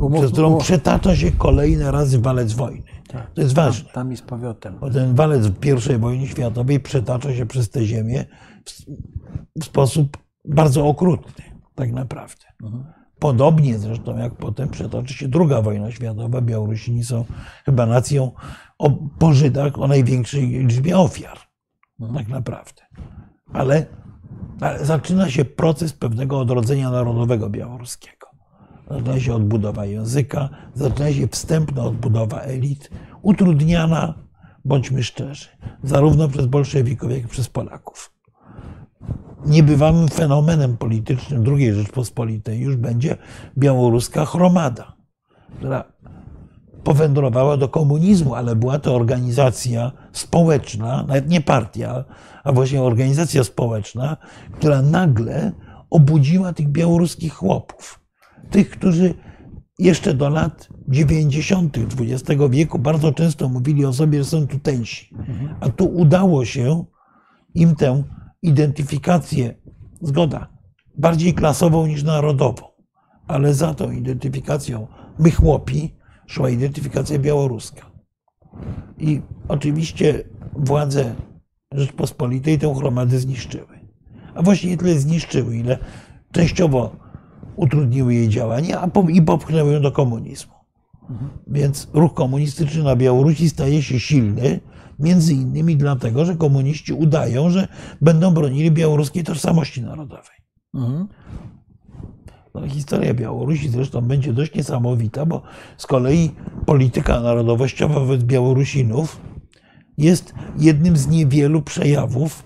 [0.00, 0.62] umów, przez którą umów.
[0.62, 2.82] przetacza się kolejne razy walec wojny.
[3.08, 3.84] Tak, to jest ważne.
[3.84, 4.78] Tam, tam jest powrotem.
[4.80, 8.24] Bo ten walec w I wojnie światowej przetacza się przez tę ziemię
[8.64, 8.72] w,
[9.60, 10.18] w sposób
[10.48, 11.44] bardzo okrutny,
[11.74, 12.44] tak naprawdę.
[12.62, 12.84] Mhm.
[13.18, 16.40] Podobnie zresztą jak potem przetoczy się druga wojna światowa.
[16.40, 17.24] Białorusini są
[17.64, 18.32] chyba nacją
[18.78, 21.38] o, po Żydach o największej liczbie ofiar.
[21.98, 22.82] No, tak naprawdę.
[23.52, 23.86] Ale,
[24.60, 28.26] ale zaczyna się proces pewnego odrodzenia narodowego białoruskiego.
[28.90, 32.90] Zaczyna się odbudowa języka, zaczyna się wstępna odbudowa elit,
[33.22, 34.14] utrudniana,
[34.64, 35.48] bądźmy szczerzy,
[35.82, 38.17] zarówno przez bolszewików, jak i przez Polaków
[39.46, 43.16] niebywałym fenomenem politycznym II Rzeczpospolitej już będzie
[43.58, 44.96] białoruska chromada,
[45.56, 45.84] która
[46.84, 52.04] powędrowała do komunizmu, ale była to organizacja społeczna, nawet nie partia,
[52.44, 54.16] a właśnie organizacja społeczna,
[54.52, 55.52] która nagle
[55.90, 58.00] obudziła tych białoruskich chłopów.
[58.50, 59.14] Tych, którzy
[59.78, 61.78] jeszcze do lat 90.
[61.78, 65.16] XX wieku bardzo często mówili o sobie, że są tutejsi.
[65.60, 66.84] A tu udało się
[67.54, 68.02] im tę
[68.42, 69.54] identyfikację,
[70.00, 70.48] zgoda,
[70.98, 72.62] bardziej klasową niż narodową,
[73.26, 74.86] ale za tą identyfikacją
[75.18, 75.94] my chłopi
[76.26, 77.90] szła identyfikacja białoruska.
[78.98, 81.14] I oczywiście władze
[81.74, 83.78] Rzeczpospolitej tę chromadę zniszczyły.
[84.34, 85.78] A właściwie tyle zniszczyły, ile
[86.32, 86.96] częściowo
[87.56, 90.52] utrudniły jej działanie, a i popchnęły ją do komunizmu.
[91.46, 94.60] Więc ruch komunistyczny na Białorusi staje się silny
[94.98, 97.68] Między innymi dlatego, że komuniści udają, że
[98.00, 100.36] będą bronili białoruskiej tożsamości narodowej.
[100.74, 101.08] Mhm.
[102.54, 105.42] No, historia Białorusi zresztą będzie dość niesamowita, bo
[105.76, 106.30] z kolei
[106.66, 109.20] polityka narodowościowa wobec Białorusinów
[109.98, 112.42] jest jednym z niewielu przejawów,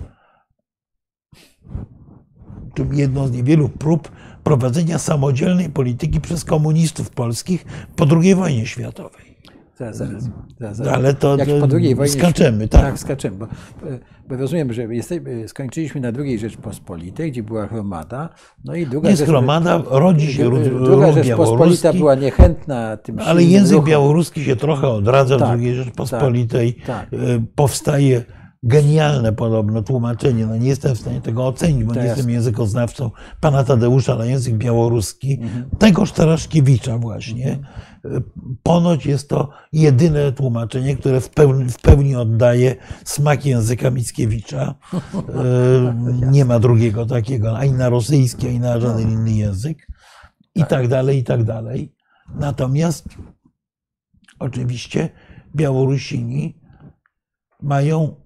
[2.74, 4.12] czy jedną z niewielu prób
[4.44, 7.64] prowadzenia samodzielnej polityki przez komunistów polskich
[7.96, 9.31] po II wojnie światowej.
[9.76, 10.24] Zaraz, zaraz,
[10.60, 10.94] zaraz, zaraz.
[10.94, 12.80] Ale to, Jak po II wojnie skaczemy, tak.
[12.80, 13.46] Tak, skaczemy, bo,
[14.28, 18.28] bo rozumiem, że jesteśmy, skończyliśmy na II Rzeczpospolitej, gdzie była hromada,
[18.64, 23.84] no i druga Jest hromada, rodzi się ród, Druga Rzeczpospolita była niechętna tym Ale język
[23.84, 26.74] białoruski się trochę odradza tak, w II Rzeczpospolitej.
[26.74, 27.20] Tak, tak.
[27.54, 28.24] Powstaje
[28.62, 30.46] genialne podobno tłumaczenie.
[30.46, 32.16] No nie jestem w stanie tego ocenić, bo to nie jest.
[32.16, 33.10] jestem językoznawcą
[33.40, 35.38] pana Tadeusza na język białoruski.
[35.42, 35.70] Mhm.
[35.78, 37.52] Tegoż Taraszkiewicza właśnie.
[37.52, 38.22] Mhm.
[38.62, 44.74] Ponoć jest to jedyne tłumaczenie, które w pełni, w pełni oddaje smak języka Mickiewicza.
[45.32, 45.94] E,
[46.30, 49.12] nie ma drugiego takiego, ani na rosyjski, ani na żaden no.
[49.12, 49.86] inny język.
[50.54, 50.68] I tak.
[50.68, 51.94] tak dalej, i tak dalej.
[52.34, 53.08] Natomiast
[54.38, 55.08] oczywiście
[55.56, 56.60] Białorusini
[57.62, 58.21] mają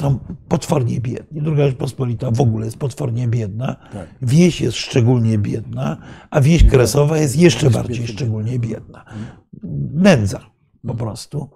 [0.00, 0.18] są
[0.48, 1.42] potwornie biedni.
[1.42, 3.76] Druga Rzeczpospolita w ogóle jest potwornie biedna.
[3.92, 4.08] Tak.
[4.22, 5.96] Wieś jest szczególnie biedna,
[6.30, 9.04] a wieś kresowa jest jeszcze bardziej szczególnie biedna.
[9.92, 10.40] Nędza
[10.86, 11.50] po prostu.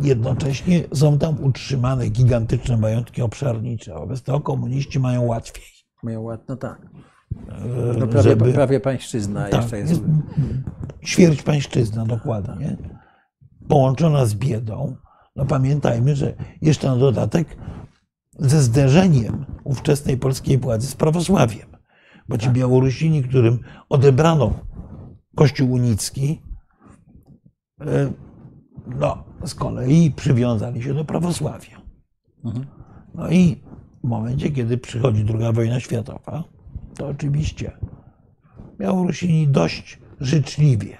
[0.00, 3.94] Jednocześnie są tam utrzymane gigantyczne majątki obszarnicze.
[3.94, 5.64] Wobec tego komuniści mają łatwiej.
[6.02, 6.86] Mają łatwiej, no tak.
[7.48, 10.02] E, no prawie, żeby, prawie pańszczyzna tak, jeszcze jest.
[11.04, 12.76] Ćwierć pańszczyzna, dokładnie.
[13.68, 14.96] Połączona z biedą
[15.36, 17.56] no pamiętajmy, że jeszcze na dodatek
[18.38, 21.68] ze zderzeniem ówczesnej polskiej władzy z prawosławiem.
[22.28, 22.54] Bo ci tak.
[22.54, 23.58] Białorusini, którym
[23.88, 24.54] odebrano
[25.36, 26.42] Kościół unicki,
[27.80, 28.12] e,
[28.86, 31.82] no, z kolei przywiązali się do prawosławia.
[32.44, 32.66] Mhm.
[33.14, 33.62] No i
[34.04, 36.44] w momencie, kiedy przychodzi II wojna światowa,
[36.96, 37.72] to oczywiście
[38.78, 40.98] Białorusini dość życzliwie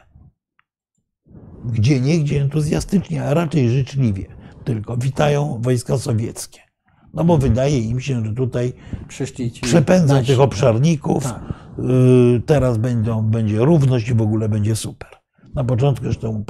[1.64, 4.24] gdzie niegdzie entuzjastycznie, a raczej życzliwie,
[4.64, 6.60] tylko witają wojska sowieckie.
[7.14, 8.72] No bo wydaje im się, że tutaj
[9.62, 11.42] przepędzą nasi, tych obszarników, tak.
[12.36, 15.08] Y, teraz będą, będzie równość i w ogóle będzie super.
[15.54, 16.44] Na początku zresztą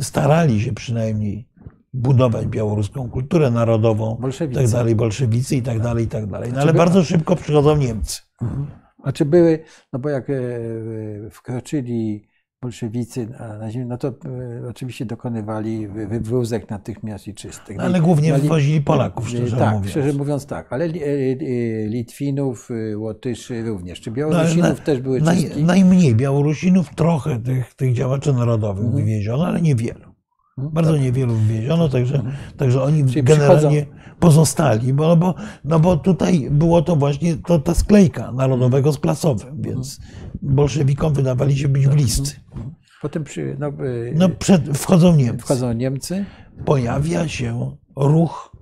[0.00, 1.48] starali się przynajmniej
[1.92, 4.60] budować białoruską kulturę narodową, bolszewicy.
[4.60, 6.52] tak dalej, bolszewicy i tak dalej, i tak dalej.
[6.52, 8.20] No ale bardzo szybko przychodzą Niemcy.
[8.42, 8.66] Mhm.
[9.02, 10.34] A czy były, no bo jak e,
[11.30, 12.29] wkroczyli
[12.62, 13.28] bolszewicy
[13.60, 14.12] na ziemię, no to e,
[14.68, 17.76] oczywiście dokonywali wywózek natychmiast i czystek.
[17.76, 19.90] No, ale głównie wywozili Polaków, szczerze tak, mówiąc.
[19.90, 21.36] szczerze mówiąc tak, ale e, e,
[21.86, 24.00] Litwinów, Łotyszy również.
[24.00, 25.64] Czy Białorusinów no, też były czystki?
[25.64, 26.14] najmniej.
[26.14, 29.04] Białorusinów trochę tych, tych działaczy narodowych mhm.
[29.04, 30.09] wywieziono, ale niewielu.
[30.60, 31.02] Mhm, Bardzo tak.
[31.02, 32.34] niewielu wywieziono, także, mhm.
[32.56, 34.16] także oni Czyli generalnie przychodzą...
[34.20, 35.34] pozostali, bo, no bo,
[35.64, 40.00] no bo tutaj było to właśnie to, ta sklejka narodowego z klasowym, więc
[40.42, 42.40] bolszewikom wydawali się być bliscy.
[43.02, 45.44] Potem przy, no, y, no przed, wchodzą Niemcy.
[45.44, 46.24] Wchodzą Niemcy.
[46.64, 48.56] Pojawia się ruch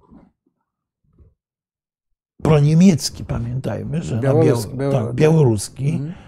[2.42, 5.90] proniemiecki, pamiętajmy, że Białoruski, Biał, tak, białoruski.
[5.90, 6.27] Mhm.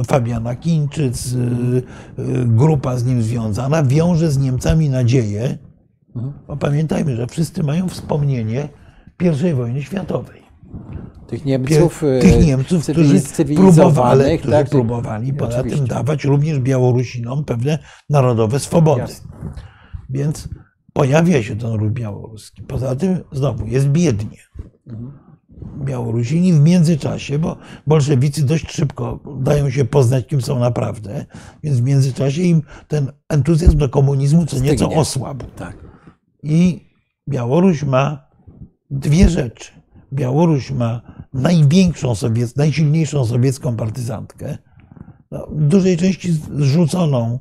[0.00, 1.82] Y, Fabiana Kińczyc, y,
[2.46, 5.58] grupa z nim związana, wiąże z Niemcami nadzieję.
[6.46, 8.68] Bo pamiętajmy, że wszyscy mają wspomnienie
[9.50, 10.42] I wojny światowej
[11.32, 13.20] tych Niemców, tych Niemców którzy
[13.54, 14.70] próbowali, którzy tak?
[14.70, 15.78] próbowali poza Oczywiście.
[15.78, 17.78] tym dawać również Białorusinom pewne
[18.10, 19.00] narodowe swobody.
[19.00, 19.30] Jasne.
[20.10, 20.48] Więc
[20.92, 22.62] pojawia się ten ruch białoruski.
[22.62, 24.38] Poza tym znowu jest biednie.
[24.86, 25.12] Mhm.
[25.84, 27.56] Białorusini w międzyczasie, bo
[27.86, 31.26] bolszewicy dość szybko dają się poznać, kim są naprawdę,
[31.62, 35.44] więc w międzyczasie im ten entuzjazm do komunizmu co nieco osłabł.
[35.56, 35.76] Tak.
[36.42, 36.80] I
[37.28, 38.26] Białoruś ma
[38.90, 39.72] dwie rzeczy.
[40.12, 41.02] Białoruś ma
[41.34, 44.58] największą sowiec, najsilniejszą sowiecką partyzantkę,
[45.30, 47.38] no, w dużej części zrzuconą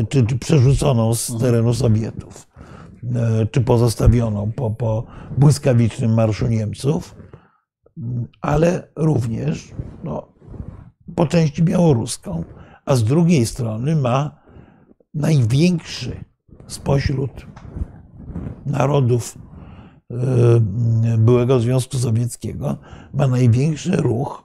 [0.00, 1.50] y, czy, czy przerzuconą z mhm.
[1.50, 2.48] terenu Sowietów,
[3.42, 5.04] y, czy pozostawioną po, po
[5.38, 7.14] błyskawicznym marszu Niemców,
[8.40, 9.74] ale również
[10.04, 10.28] no,
[11.14, 12.44] po części białoruską,
[12.84, 14.40] a z drugiej strony ma
[15.14, 16.24] największy
[16.66, 17.46] spośród
[18.66, 19.38] narodów
[20.12, 22.76] Y, byłego Związku Sowieckiego
[23.14, 24.44] ma największy ruch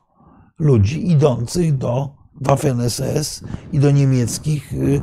[0.60, 5.02] ludzi idących do Waffen-SS i do niemieckich, y,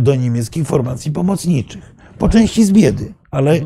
[0.00, 1.96] do niemieckich formacji pomocniczych.
[2.18, 3.60] Po części z biedy, ale,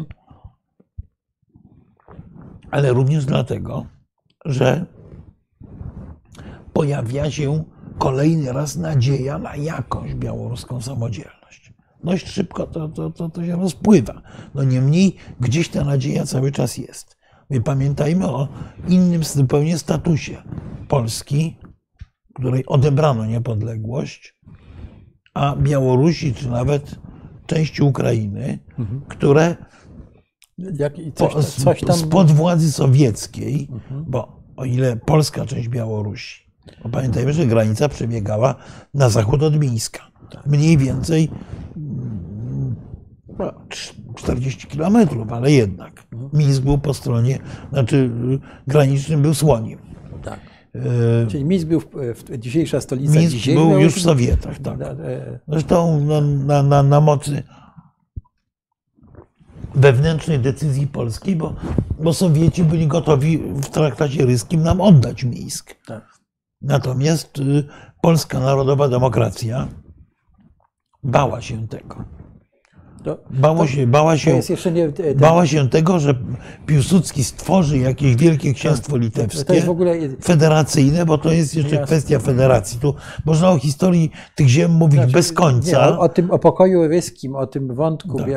[2.70, 3.86] ale również dlatego,
[4.45, 4.86] że
[6.72, 7.64] pojawia się
[7.99, 11.72] kolejny raz nadzieja na jakąś białoruską samodzielność.
[12.05, 14.22] dość szybko to, to, to, to się rozpływa.
[14.55, 17.16] No niemniej gdzieś ta nadzieja cały czas jest.
[17.51, 18.49] My pamiętajmy o
[18.88, 20.43] innym zupełnie statusie
[20.88, 21.59] Polski,
[22.34, 24.36] której odebrano niepodległość,
[25.34, 26.99] a Białorusi, czy nawet
[27.47, 29.01] części Ukrainy, mhm.
[29.09, 29.57] które
[30.78, 31.96] Jak, coś, po, coś tam...
[31.96, 34.04] spod władzy sowieckiej, mhm.
[34.08, 36.46] bo o ile polska część Białorusi,
[36.82, 38.54] bo pamiętajmy, że granica przebiegała
[38.94, 40.11] na zachód od Mińska.
[40.30, 40.46] Tak.
[40.46, 41.30] Mniej więcej
[44.16, 46.06] 40 mm, kilometrów, ale jednak.
[46.12, 46.30] Mhm.
[46.34, 47.38] Mińsk był po stronie,
[47.72, 48.11] znaczy
[48.66, 49.78] granicznym był Słoniem.
[50.22, 50.40] Tak.
[50.74, 53.20] E, Czyli Mińsk był, w, dzisiejsza stolica.
[53.20, 54.80] Mińsk był już w Sowietach, tak.
[54.80, 57.42] E, Zresztą na, na, na, na mocy
[59.74, 61.54] wewnętrznej decyzji polskiej, bo,
[62.00, 65.74] bo Sowieci byli gotowi w traktacie ryskim nam oddać Mińsk.
[65.86, 66.20] Tak.
[66.62, 67.64] Natomiast y,
[68.02, 69.68] Polska Narodowa Demokracja
[71.02, 72.04] bała się tego.
[73.04, 74.40] To, bała, się, bała, się,
[74.72, 75.18] nie, ten...
[75.18, 76.14] bała się tego, że
[76.66, 79.94] Piłsudski stworzy jakieś wielkie księstwo tak, litewskie, ogóle...
[80.22, 81.86] federacyjne, bo to jest jeszcze Jasne.
[81.86, 82.80] kwestia federacji.
[82.80, 82.94] Tu
[83.24, 85.70] można o historii tych ziem mówić znaczy, bez końca.
[85.70, 88.28] Nie, o, o, tym, o pokoju ryskim, o tym wątku, tak.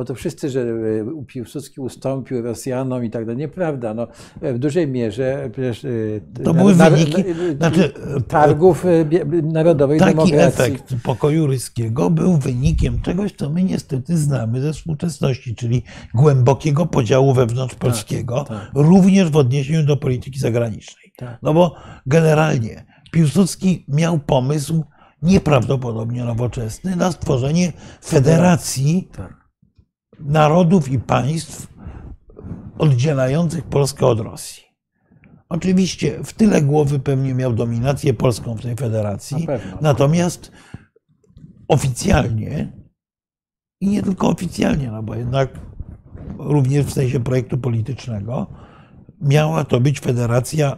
[0.00, 3.36] Bo to wszyscy, że e, Piłsudski ustąpił Rosjanom i tak dalej.
[3.36, 3.94] Nieprawda.
[3.94, 4.06] No,
[4.42, 5.88] w dużej mierze przecież e,
[6.42, 7.92] to na, były wyniki na, znaczy,
[8.28, 9.04] targów e,
[9.42, 10.58] narodowej taki demokracji.
[10.58, 15.82] Taki efekt pokoju ryskiego był wynikiem czegoś, co my niestety niestety znamy ze współczesności, czyli
[16.14, 18.70] głębokiego podziału wewnątrzpolskiego, tak, tak.
[18.74, 21.12] również w odniesieniu do polityki zagranicznej.
[21.16, 21.38] Tak.
[21.42, 21.74] No bo
[22.06, 24.84] generalnie Piłsudski miał pomysł
[25.22, 27.72] nieprawdopodobnie nowoczesny na stworzenie
[28.04, 29.39] federacji tak.
[30.24, 31.66] Narodów i państw
[32.78, 34.62] oddzielających Polskę od Rosji.
[35.48, 39.46] Oczywiście w tyle głowy pewnie miał dominację polską w tej federacji,
[39.80, 40.52] natomiast
[41.68, 42.72] oficjalnie
[43.80, 45.58] i nie tylko oficjalnie, no bo jednak
[46.38, 48.46] również w sensie projektu politycznego
[49.20, 50.76] miała to być federacja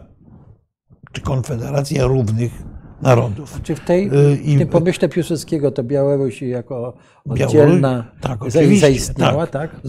[1.11, 2.63] czy konfederacja równych
[3.03, 3.59] narodów.
[3.63, 6.93] Czy w, tej, y, w tym pomyśle Piłsudskiego to Białoruś jako
[7.29, 8.39] oddzielna tak,
[8.79, 9.71] zaistniała, tak?
[9.71, 9.81] tak?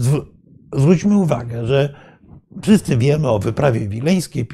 [0.73, 1.95] Zwróćmy uwagę, że
[2.61, 4.47] wszyscy wiemy o wyprawie wileńskiej,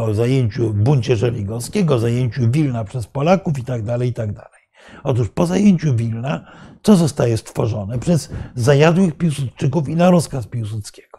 [0.00, 4.62] o zajęciu buncie żeligowskiego, zajęciu Wilna przez Polaków i tak dalej, i tak dalej.
[5.02, 6.44] Otóż po zajęciu Wilna
[6.82, 11.18] co zostaje stworzone przez zajadłych Piłsudczyków i na rozkaz Piłsudskiego.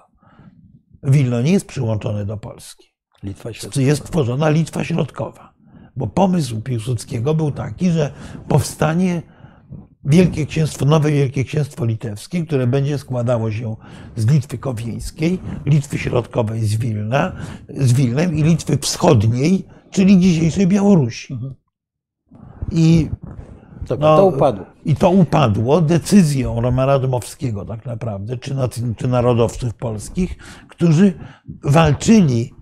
[1.04, 2.94] Wilno nie jest przyłączone do Polski.
[3.24, 5.53] Litwa jest tworzona Litwa Środkowa.
[5.96, 8.12] Bo pomysł Piłsudskiego był taki, że
[8.48, 9.22] powstanie
[10.06, 13.76] Wielkie Księstwo, nowe Wielkie Księstwo Litewskie, które będzie składało się
[14.16, 17.32] z Litwy Kowieńskiej, Litwy Środkowej z Wilna,
[17.70, 21.40] z Wilnem i Litwy Wschodniej, czyli dzisiejszej Białorusi.
[22.72, 23.10] I
[23.90, 24.66] no, to upadło.
[24.86, 28.56] I to upadło decyzją Romana Dmowskiego tak naprawdę, czy,
[28.98, 30.38] czy narodowców polskich,
[30.70, 31.14] którzy
[31.64, 32.54] walczyli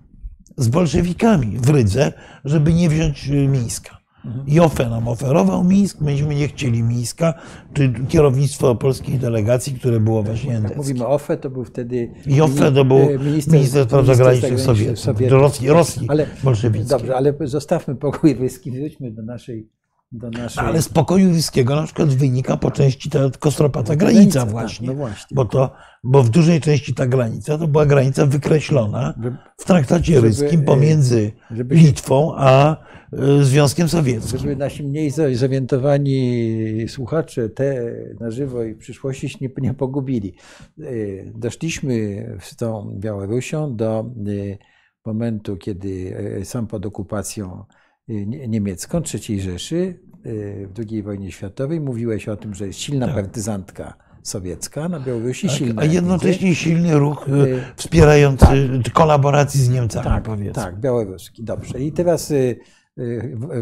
[0.56, 2.12] z bolszewikami w Rydze,
[2.44, 4.02] żeby nie wziąć y, Mińska.
[4.24, 4.44] Mhm.
[4.48, 7.34] Jofe nam oferował Mińsk, myśmy nie chcieli Mińska,
[7.72, 10.76] czy kierownictwo polskiej delegacji, które było właśnie endeckie.
[10.76, 12.14] Mówimy OFE, to był wtedy...
[12.26, 16.98] Jofe to był minister, minister spraw zagranicznych Sowietów, Rosji, Rosji ale, bolszewickiej.
[16.98, 19.68] Dobrze, ale zostawmy pokój ryski, wróćmy do naszej
[20.12, 20.64] Naszej...
[20.64, 24.96] Ale z pokoju wiejskiego na przykład wynika po części ta kostropata granica tak, właśnie, tak,
[24.96, 25.34] no właśnie.
[25.34, 25.72] Bo, to,
[26.04, 29.14] bo w dużej części ta granica to była granica wykreślona
[29.56, 32.76] w traktacie żeby, ryskim e, pomiędzy żeby, Litwą a
[33.12, 34.38] e, Związkiem Sowieckim.
[34.38, 40.34] Żeby nasi mniej zorientowani słuchacze te na żywo i w przyszłości się nie, nie pogubili.
[40.80, 40.84] E,
[41.34, 44.04] doszliśmy z tą Białorusią do
[45.06, 47.64] momentu, kiedy sam pod okupacją
[48.48, 49.76] niemiecką, III Rzeszy
[50.26, 51.80] y, w II wojnie światowej.
[51.80, 53.14] Mówiłeś o tym, że jest silna tak.
[53.14, 55.82] partyzantka sowiecka na Białorusi, tak, silna.
[55.82, 58.46] A jednocześnie silny ruch y, wspierający
[58.84, 58.92] tak.
[58.92, 60.62] kolaboracji z Niemcami, tak, powiedzmy.
[60.62, 61.80] Tak, białoruski, dobrze.
[61.80, 62.32] I teraz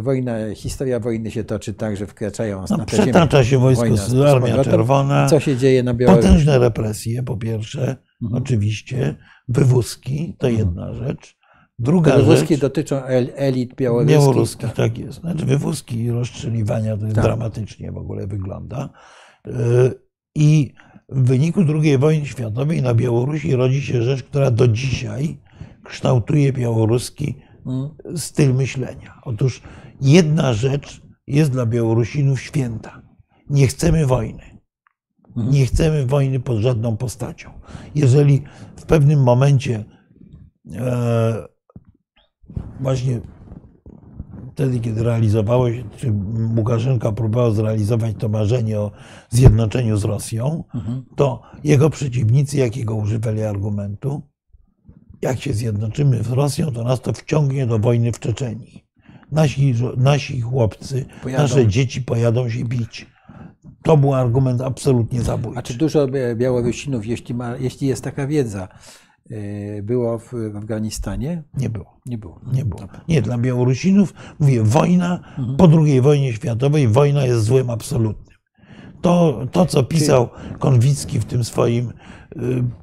[0.01, 3.85] wojna, historia wojny się toczy tak, że wkraczają no, na Przetacza się wojsko,
[4.31, 5.27] Armia Czerwona.
[5.27, 6.29] Co się dzieje na Białorusi?
[6.29, 8.43] Potężne represje, po pierwsze, mhm.
[8.43, 9.17] oczywiście,
[9.49, 10.67] wywózki, to mhm.
[10.67, 11.40] jedna rzecz.
[11.81, 13.03] Druga wywózki rzecz, dotyczą
[13.37, 14.19] elit białoruskich.
[14.19, 14.77] Białoruskich, tak.
[14.77, 15.21] tak jest.
[15.21, 17.25] Znaczy wywózki i rozstrzeliwania to tak.
[17.25, 18.91] dramatycznie w ogóle wygląda.
[19.47, 19.51] E,
[20.35, 20.73] I
[21.09, 25.39] w wyniku II wojny światowej na Białorusi rodzi się rzecz, która do dzisiaj
[25.85, 27.91] kształtuje białoruski hmm.
[28.17, 29.21] styl myślenia.
[29.25, 29.63] Otóż
[30.01, 33.03] jedna rzecz jest dla Białorusinów święta.
[33.51, 34.43] Nie chcemy wojny.
[35.35, 35.53] Hmm.
[35.53, 37.51] Nie chcemy wojny pod żadną postacią.
[37.95, 38.43] Jeżeli
[38.77, 39.85] w pewnym momencie
[40.75, 41.50] e,
[42.81, 43.21] właśnie
[44.61, 46.13] wtedy, kiedy realizowało się, czy
[46.57, 48.91] Łukaszenka próbował zrealizować to marzenie o
[49.31, 50.65] zjednoczeniu z Rosją,
[51.17, 54.23] to jego przeciwnicy jakiego używali argumentu?
[55.23, 58.85] Jak się zjednoczymy z Rosją, to nas to wciągnie do wojny w Czeczenii.
[59.33, 61.43] Nasi, nasi chłopcy, pojadą.
[61.43, 63.07] nasze dzieci pojadą się bić.
[63.83, 65.59] To był argument absolutnie zabójczy.
[65.59, 68.69] A czy dużo Białorusinów, jeśli, ma, jeśli jest taka wiedza,
[69.83, 71.43] było w, Afganistanie?
[71.55, 72.01] Nie było.
[72.07, 72.41] Nie było.
[72.53, 72.83] Nie było.
[73.09, 75.57] Nie, dla Białorusinów, mówię, wojna mhm.
[75.57, 78.37] po II wojnie światowej, wojna jest złem absolutnym.
[79.01, 80.29] To, to co pisał
[80.59, 81.93] Konwicki w tym swoim y,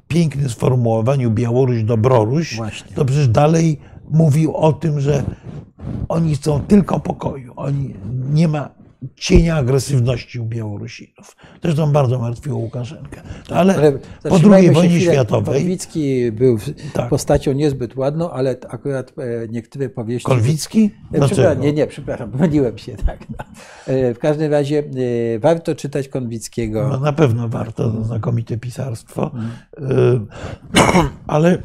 [0.08, 2.96] pięknym sformułowaniu Białoruś Dobroruś, Właśnie.
[2.96, 3.80] to przecież dalej
[4.10, 5.22] mówił o tym, że
[6.08, 7.52] oni chcą tylko pokoju.
[7.56, 7.94] Oni
[8.30, 8.77] nie ma
[9.16, 11.36] cienia agresywności u Białorusinów.
[11.62, 13.22] Zresztą bardzo martwiło Łukaszenkę.
[13.50, 13.92] Ale, ale
[14.22, 15.60] po II wojnie światowej...
[15.60, 16.58] Korwicki był
[16.92, 17.08] tak.
[17.08, 20.26] postacią niezbyt ładną, ale akurat e, niektóre powieści...
[20.26, 20.90] Korwicki?
[21.10, 21.54] Dlaczego?
[21.54, 22.96] Nie, nie, przepraszam, pomyliłem się.
[23.08, 23.44] Tak, no.
[23.86, 26.88] E, w każdym razie e, warto czytać Konwickiego.
[26.88, 29.30] No, na pewno warto, to znakomite pisarstwo.
[29.76, 30.26] Mm.
[31.26, 31.62] Ale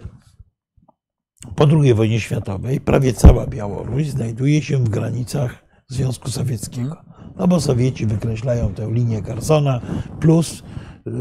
[1.55, 7.12] po II wojnie światowej prawie cała Białoruś znajduje się w granicach Związku Sowieckiego.
[7.37, 9.81] No bo Sowieci wykreślają tę linię Carsona
[10.19, 10.63] plus
[11.05, 11.13] yy,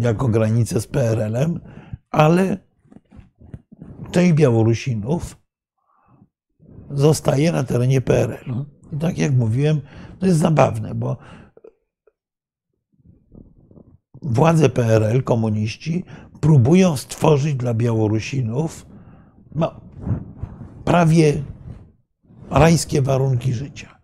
[0.00, 1.60] jako granicę z PRL-em,
[2.10, 2.58] ale
[4.10, 5.36] część Białorusinów
[6.90, 8.64] zostaje na terenie PRL.
[8.92, 9.80] I tak jak mówiłem,
[10.18, 11.16] to jest zabawne, bo
[14.22, 16.04] władze PRL, komuniści,
[16.40, 18.86] próbują stworzyć dla Białorusinów
[19.54, 19.80] no,
[20.84, 21.42] prawie
[22.50, 23.97] rajskie warunki życia.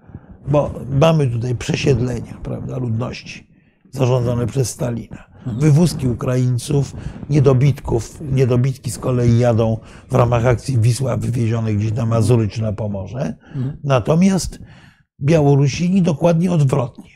[0.49, 3.55] Bo mamy tutaj przesiedlenia prawda, ludności
[3.91, 5.25] zarządzane przez Stalina.
[5.39, 5.61] Mhm.
[5.61, 6.97] Wywózki Ukraińców,
[7.31, 9.79] niedobitków, niedobitki z kolei jadą
[10.11, 13.37] w ramach akcji Wisła wywiezione gdzieś na Mazury czy na Pomorze.
[13.55, 13.77] Mhm.
[13.85, 14.59] Natomiast
[15.21, 17.11] Białorusini dokładnie odwrotnie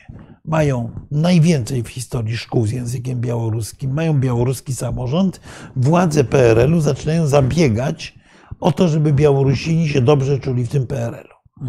[0.45, 5.41] mają najwięcej w historii szkół z językiem białoruskim, mają białoruski samorząd,
[5.75, 8.19] władze PRL-u zaczynają zabiegać
[8.59, 11.65] o to, żeby Białorusini się dobrze czuli w tym PRL-u.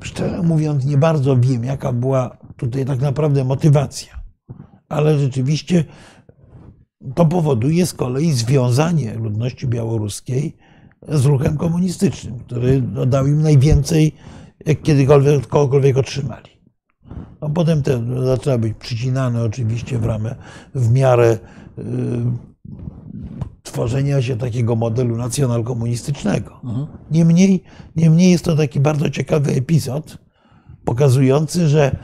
[0.00, 4.22] Szczerze mówiąc, nie bardzo wiem, jaka była tutaj tak naprawdę motywacja,
[4.88, 5.84] ale rzeczywiście
[7.14, 10.56] to powoduje z kolei związanie ludności białoruskiej
[11.08, 14.14] z ruchem komunistycznym, który dał im najwięcej
[14.66, 16.50] jak kiedykolwiek kogokolwiek otrzymali.
[17.40, 20.34] No potem to zaczyna być przycinane oczywiście w ramę,
[20.74, 21.38] w miarę
[21.78, 21.82] y,
[23.62, 26.60] tworzenia się takiego modelu nacjonalkomunistycznego.
[26.64, 26.86] Mhm.
[27.10, 27.64] Niemniej,
[27.96, 30.18] niemniej jest to taki bardzo ciekawy epizod,
[30.84, 31.96] pokazujący, że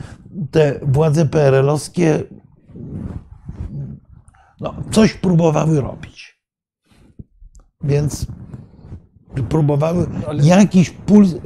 [0.50, 2.22] te władze PRL-owskie
[4.61, 6.40] no, coś próbowały robić.
[7.82, 8.26] Więc
[9.48, 10.07] próbowały
[10.42, 11.38] jakiś puls y,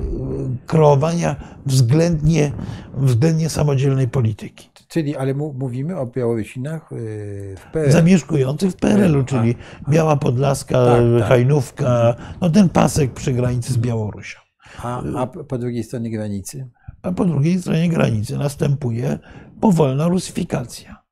[0.66, 1.36] kreowania
[1.66, 2.52] względnie,
[2.94, 4.69] względnie samodzielnej polityki.
[4.90, 7.92] Czyli, ale mówimy o Białorusinach y, w PRL.
[7.92, 11.28] Zamieszkujących w PRL-u, czyli a, Biała Podlaska, tak, tak.
[11.28, 14.40] Hajnówka, no ten pasek przy granicy z Białorusią.
[14.82, 16.70] A, a po drugiej stronie granicy?
[17.02, 19.18] A po drugiej stronie granicy następuje
[19.60, 21.02] powolna rusyfikacja.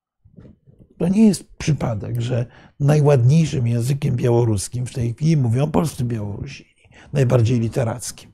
[0.97, 2.45] To nie jest przypadek, że
[2.79, 6.69] najładniejszym językiem białoruskim w tej chwili mówią polscy Białorusini,
[7.13, 8.28] najbardziej literackim.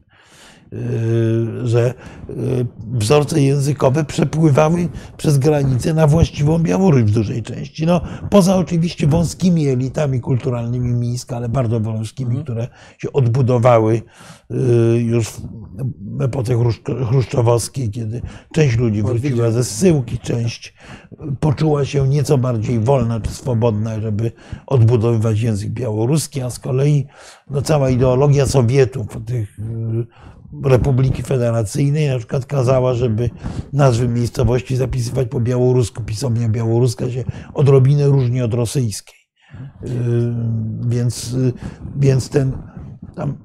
[1.63, 1.93] Że
[2.29, 4.87] y, wzorce językowe przepływały
[5.17, 7.85] przez granicę na właściwą Białoruś w dużej części.
[7.85, 12.43] No, poza oczywiście wąskimi elitami kulturalnymi Mińsk, ale bardzo wąskimi, mhm.
[12.43, 14.01] które się odbudowały
[14.51, 14.55] y,
[14.99, 15.27] już
[16.17, 16.53] w epoce
[17.09, 18.21] chruszczowskiej, kiedy
[18.53, 20.73] część ludzi wróciła ze zsyłki, część
[21.39, 24.31] poczuła się nieco bardziej wolna czy swobodna, żeby
[24.67, 27.05] odbudowywać język białoruski, a z kolei
[27.49, 29.57] no, cała ideologia Sowietów, tych
[30.63, 33.29] Republiki Federacyjnej na przykład kazała, żeby
[33.73, 36.03] nazwy miejscowości zapisywać po białorusku.
[36.03, 39.19] Pisownia białoruska się odrobinę różni od rosyjskiej.
[39.83, 39.89] Yy,
[40.87, 41.53] więc, yy,
[41.95, 42.51] więc ten
[43.15, 43.37] tam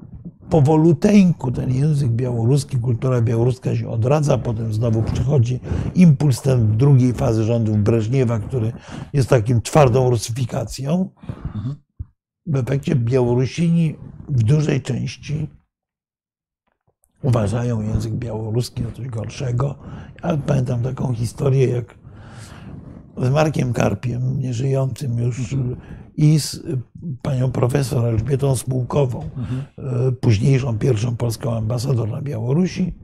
[0.51, 5.61] powoluteńku ten język białoruski, kultura białoruska się odradza, potem znowu przychodzi
[5.95, 8.73] impuls ten drugiej fazy rządów Breżniewa, który
[9.13, 11.09] jest takim twardą rusyfikacją.
[12.47, 13.97] W efekcie Białorusini
[14.29, 15.49] w dużej części
[17.23, 19.75] uważają język białoruski za coś gorszego.
[20.25, 21.99] Ja pamiętam taką historię, jak
[23.16, 25.57] z Markiem Karpiem, nieżyjącym już,
[26.16, 26.61] i z
[27.23, 30.16] panią profesor Elżbietą Spółkową, mhm.
[30.16, 32.95] późniejszą pierwszą polską ambasador na Białorusi.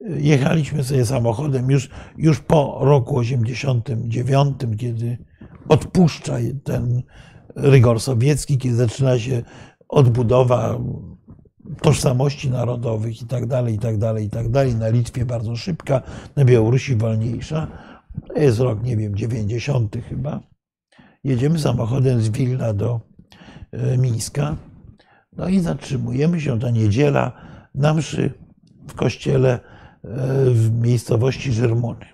[0.00, 5.18] Jechaliśmy sobie samochodem już, już po roku 89, kiedy
[5.68, 6.34] odpuszcza
[6.64, 7.02] ten
[7.56, 9.42] rygor sowiecki, kiedy zaczyna się
[9.88, 10.78] odbudowa
[11.82, 14.74] tożsamości narodowych i tak dalej, i tak dalej, i tak dalej.
[14.74, 16.02] Na Litwie bardzo szybka,
[16.36, 17.66] na Białorusi wolniejsza.
[18.28, 20.40] To jest rok, nie wiem, 90 chyba.
[21.24, 23.00] Jedziemy samochodem z Wilna do
[23.72, 24.56] e, Mińska.
[25.36, 27.32] No i zatrzymujemy się, ta niedziela,
[27.74, 28.32] na mszy
[28.88, 29.60] w kościele e,
[30.50, 32.06] w miejscowości Żermuny.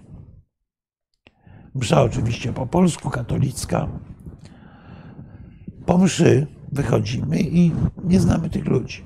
[1.75, 3.89] Msza oczywiście po polsku, katolicka.
[5.87, 7.73] Po mszy wychodzimy i
[8.05, 9.05] nie znamy tych ludzi.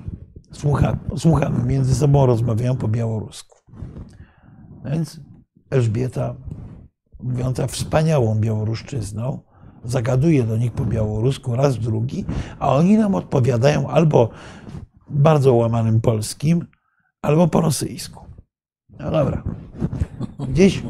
[0.51, 3.57] Słuchamy, słuchamy między sobą, rozmawiają po białorusku.
[4.85, 5.21] Więc
[5.69, 6.35] Elżbieta,
[7.23, 9.39] mówiąca wspaniałą białoruszczyzną,
[9.83, 12.25] zagaduje do nich po białorusku raz, drugi,
[12.59, 14.29] a oni nam odpowiadają albo
[15.09, 16.65] bardzo łamanym polskim,
[17.21, 18.25] albo po rosyjsku.
[18.99, 19.43] No dobra.
[20.49, 20.83] Gdzieś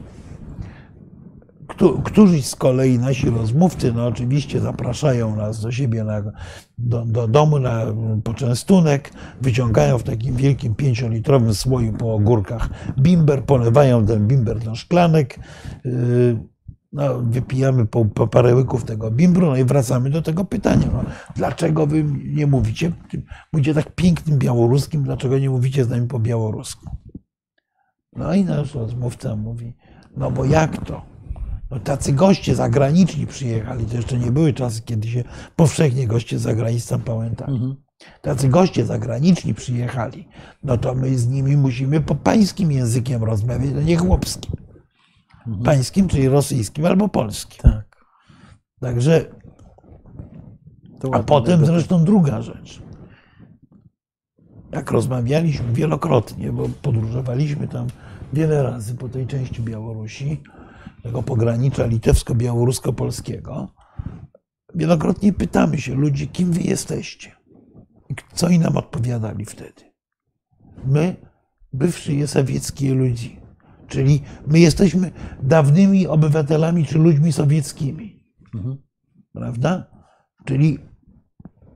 [2.04, 6.24] Którzy z kolei nasi rozmówcy, no oczywiście zapraszają nas do siebie na,
[6.78, 7.86] do, do domu na
[8.24, 9.12] poczęstunek,
[9.42, 12.70] wyciągają w takim wielkim pięciolitrowym słoju po ogórkach
[13.00, 15.40] bimber, polewają ten bimber do szklanek,
[15.86, 16.40] yy,
[16.94, 20.88] no, wypijamy po, po parę łyków tego bimbru, no i wracamy do tego pytania.
[20.94, 21.04] No,
[21.36, 22.04] dlaczego wy
[22.34, 22.92] nie mówicie,
[23.54, 26.98] mówicie tak pięknym białoruskim, dlaczego nie mówicie z nami po białorusku?
[28.16, 29.76] No i nasz rozmówca mówi,
[30.18, 31.19] no bo jak to?
[31.72, 35.24] No, tacy goście zagraniczni przyjechali, to jeszcze nie były czasy, kiedy się
[35.56, 37.50] powszechnie goście zagraniczni, sam pamiętam.
[37.50, 37.76] Mhm.
[38.22, 40.28] Tacy goście zagraniczni przyjechali,
[40.64, 44.56] no to my z nimi musimy po pańskim językiem rozmawiać, no nie chłopskim.
[45.48, 45.64] Mhm.
[45.64, 47.62] Pańskim, czyli rosyjskim albo polskim.
[47.62, 48.06] Tak.
[48.80, 49.26] Także.
[51.12, 52.82] A potem zresztą druga rzecz.
[54.72, 57.88] Jak rozmawialiśmy wielokrotnie, bo podróżowaliśmy tam
[58.34, 60.42] wiele razy po tej części Białorusi,
[61.04, 63.68] tego pogranicza litewsko-białorusko-polskiego,
[64.76, 67.32] wielokrotnie pytamy się ludzi, kim wy jesteście.
[68.10, 69.94] I co i nam odpowiadali wtedy?
[70.86, 71.16] My,
[71.74, 73.40] bywszy sowieckie ludzi,
[73.88, 75.12] czyli my jesteśmy
[75.44, 78.26] dawnymi obywatelami czy ludźmi sowieckimi.
[78.56, 78.78] Mhm.
[79.34, 79.92] Prawda?
[80.46, 80.80] Czyli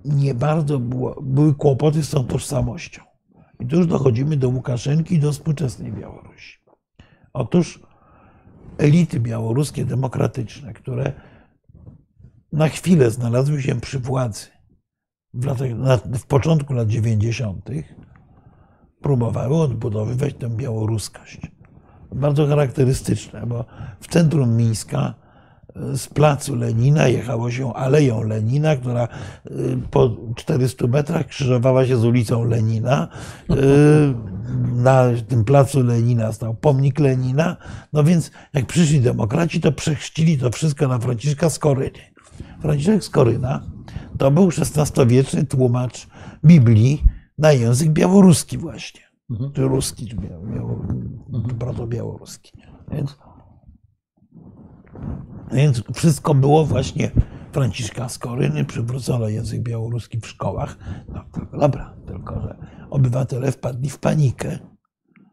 [0.06, 3.02] nie bardzo było, były kłopoty z tą tożsamością.
[3.60, 6.58] I tu już dochodzimy do Łukaszenki i do współczesnej Białorusi.
[7.34, 7.80] Otóż
[8.78, 11.14] elity białoruskie demokratyczne, które
[12.52, 14.48] na chwilę znalazły się przy władzy
[15.34, 15.70] w, latach,
[16.04, 17.70] w początku lat 90.,
[19.02, 21.42] próbowały odbudowywać tę białoruskość.
[22.12, 23.66] Bardzo charakterystyczne, bo
[24.00, 25.23] w centrum Mińska
[25.76, 29.08] z placu Lenina jechało się Aleją Lenina, która
[29.52, 33.08] y, po 400 metrach krzyżowała się z ulicą Lenina.
[33.52, 33.56] Y,
[34.76, 37.58] na tym placu Lenina stał pomnik Lenina.
[37.94, 42.00] No więc jak przyszli demokraci, to przechrzcili to wszystko na Franciszka Skoryny.
[42.62, 43.64] Franciszek Skoryna
[44.18, 46.08] to był XVI-wieczny tłumacz
[46.46, 47.04] Biblii
[47.38, 49.02] na język białoruski właśnie.
[49.30, 49.52] Mhm.
[49.52, 50.18] Czy ruski, czy
[51.60, 52.52] proto-białoruski.
[52.92, 53.18] Więc
[55.52, 57.12] więc wszystko było właśnie
[57.52, 60.78] Franciszka Skoryny, przywrócono język białoruski w szkołach.
[61.08, 62.58] No dobra, tylko że
[62.90, 64.60] obywatele wpadli w panikę,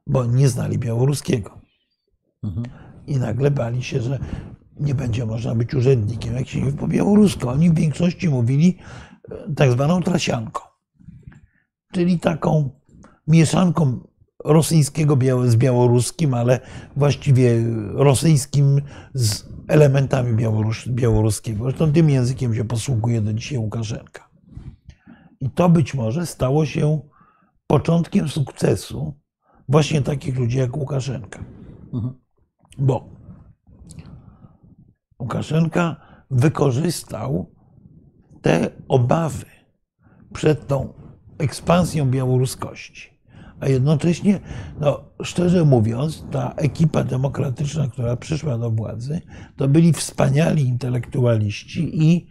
[0.07, 1.61] bo nie znali białoruskiego.
[2.43, 2.67] Mhm.
[3.07, 4.19] I nagle bali się, że
[4.81, 7.49] nie będzie można być urzędnikiem, jak się nie po białorusku.
[7.49, 8.79] Oni w większości mówili
[9.31, 10.61] e, tak zwaną trasianką,
[11.93, 12.71] czyli taką
[13.27, 14.01] mieszanką
[14.45, 16.61] rosyjskiego z białoruskim, ale
[16.97, 17.65] właściwie
[17.95, 18.83] rosyjskim
[19.15, 21.65] z elementami białorus białoruskiego.
[21.65, 24.29] Zresztą tym językiem się posługuje do dzisiaj Łukaszenka.
[25.41, 27.01] I to być może stało się
[27.67, 29.15] początkiem sukcesu
[29.69, 31.45] właśnie takich ludzi jak Łukaszenka.
[31.95, 32.15] Mhm.
[32.79, 33.09] Bo
[35.21, 35.97] Łukaszenka
[36.31, 37.55] wykorzystał
[38.43, 39.47] te obawy
[40.33, 40.93] przed tą
[41.39, 43.10] ekspansją białoruskości
[43.61, 44.41] a jednocześnie,
[44.81, 49.21] no, szczerze mówiąc, ta ekipa demokratyczna, która przyszła do władzy,
[49.57, 52.27] to byli wspaniali intelektualiści i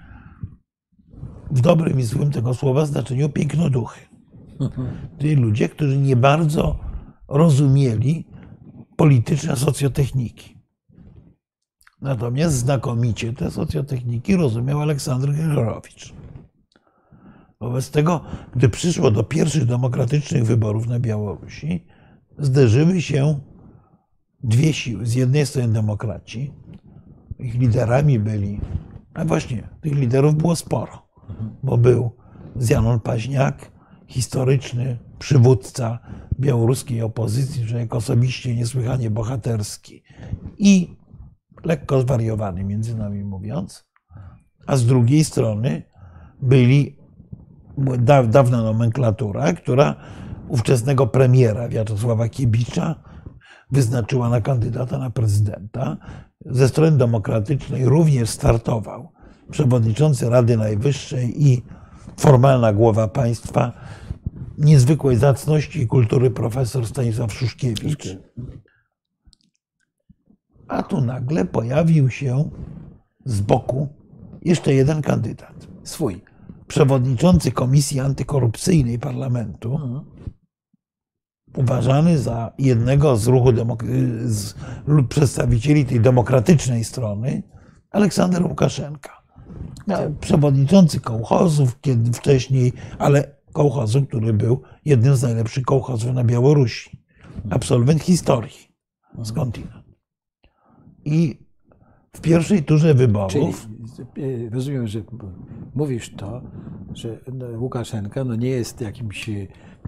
[1.51, 3.99] w dobrym i złym tego słowa znaczeniu pięknoduchy.
[5.19, 6.79] Czyli ludzie, którzy nie bardzo
[7.27, 8.27] rozumieli
[8.95, 10.59] polityczne socjotechniki.
[12.01, 16.13] Natomiast znakomicie te socjotechniki rozumiał Aleksander Grigorowicz.
[17.61, 18.21] Wobec tego,
[18.55, 21.87] gdy przyszło do pierwszych demokratycznych wyborów na Białorusi,
[22.37, 23.39] zderzyły się
[24.43, 25.05] dwie siły.
[25.05, 26.53] Z jednej strony demokraci,
[27.39, 28.59] ich liderami byli,
[29.13, 31.09] a właśnie tych liderów było sporo,
[31.63, 32.11] bo był
[32.55, 33.71] Zjanon Paźniak,
[34.07, 35.99] historyczny przywódca
[36.39, 40.03] białoruskiej opozycji, człowiek osobiście niesłychanie bohaterski
[40.57, 40.97] i
[41.65, 43.85] lekko zwariowany, między nami mówiąc,
[44.67, 45.83] a z drugiej strony
[46.41, 46.98] byli
[48.29, 49.95] dawna nomenklatura, która
[50.47, 52.95] ówczesnego premiera Wiatosława Kiebicza
[53.71, 55.97] wyznaczyła na kandydata na prezydenta.
[56.45, 59.11] Ze strony demokratycznej również startował
[59.51, 61.63] przewodniczący Rady Najwyższej i
[62.17, 63.71] formalna głowa państwa
[64.57, 68.17] niezwykłej zacności i kultury profesor Stanisław Szuszkiewicz.
[70.67, 72.49] A tu nagle pojawił się
[73.25, 73.87] z boku
[74.41, 75.67] jeszcze jeden kandydat.
[75.83, 76.28] Swój.
[76.69, 80.05] Przewodniczący Komisji Antykorupcyjnej Parlamentu, mhm.
[81.57, 83.49] uważany za jednego z ruchu
[84.25, 84.55] z
[85.09, 87.43] przedstawicieli tej demokratycznej strony,
[87.91, 89.23] Aleksander Łukaszenka.
[90.21, 97.03] Przewodniczący kołchozów, kiedy wcześniej, ale kołchozu, który był jednym z najlepszych kołchozów na Białorusi.
[97.49, 98.75] Absolwent historii
[99.23, 99.85] skądinąd.
[101.05, 101.48] I
[102.13, 103.31] w pierwszej turze wyborów.
[103.31, 103.47] Czyli
[104.47, 105.01] e, rozumiem, że
[105.75, 106.41] mówisz to,
[106.93, 109.29] że no, Łukaszenka no nie jest jakimś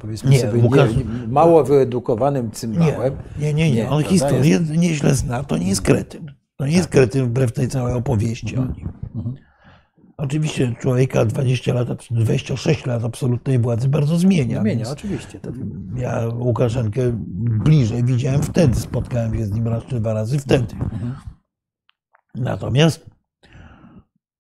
[0.02, 0.96] powiedzmy nie, sobie Łukasz...
[0.96, 3.14] nie, mało wyedukowanym cymbałem.
[3.40, 3.76] Nie, nie, nie.
[3.76, 3.90] nie.
[3.90, 4.70] On historię jest...
[4.70, 6.32] nieźle zna, to nie jest kretyn.
[6.56, 6.92] To nie jest tak.
[6.92, 8.72] kretyn wbrew tej całej opowieści mhm.
[8.72, 8.90] o nim.
[9.16, 9.36] Mhm.
[10.18, 14.62] Oczywiście człowieka 20 lat, 26 lat absolutnej władzy bardzo zmienia.
[14.62, 15.40] Zmienia, oczywiście.
[15.40, 15.54] Tak.
[15.96, 17.02] Ja Łukaszenkę
[17.66, 20.74] bliżej widziałem wtedy, spotkałem się z nim raz czy dwa razy wtedy.
[20.74, 21.16] Mhm.
[22.36, 23.06] Natomiast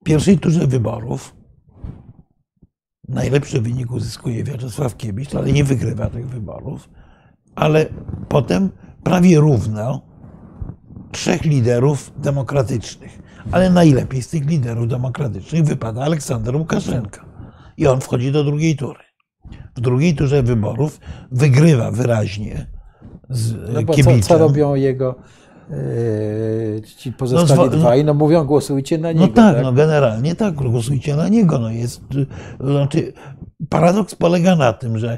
[0.02, 1.36] w pierwszej turze wyborów
[3.08, 6.89] najlepszy wynik uzyskuje Wiaczesław Kiebicz, ale nie wygrywa tych wyborów.
[7.56, 7.86] Ale
[8.30, 8.70] potem
[9.04, 10.02] prawie równo
[11.12, 13.22] trzech liderów demokratycznych.
[13.52, 17.26] Ale najlepiej z tych liderów demokratycznych wypada Aleksander Łukaszenka.
[17.78, 19.00] I on wchodzi do drugiej tury.
[19.76, 21.00] W drugiej turze wyborów
[21.32, 22.68] wygrywa wyraźnie
[23.30, 25.16] z no bo Co, co robią jego
[26.97, 29.28] ci pozostali no, dwaj, no mówią głosujcie na no niego.
[29.28, 31.59] No tak, tak, no generalnie tak, głosujcie na niego.
[31.59, 32.01] No jest,
[32.59, 33.13] znaczy,
[33.69, 35.17] paradoks polega na tym, że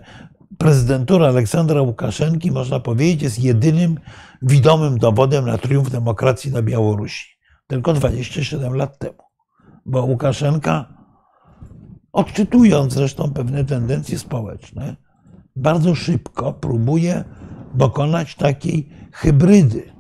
[0.58, 4.00] prezydentura Aleksandra Łukaszenki, można powiedzieć, jest jedynym
[4.42, 7.28] widomym dowodem na triumf demokracji na Białorusi.
[7.68, 9.24] Tylko 27 lat temu.
[9.86, 10.94] Bo Łukaszenka,
[12.14, 14.96] odczytując zresztą pewne tendencje społeczne,
[15.56, 17.24] bardzo szybko próbuje
[17.74, 19.93] dokonać takiej hybrydy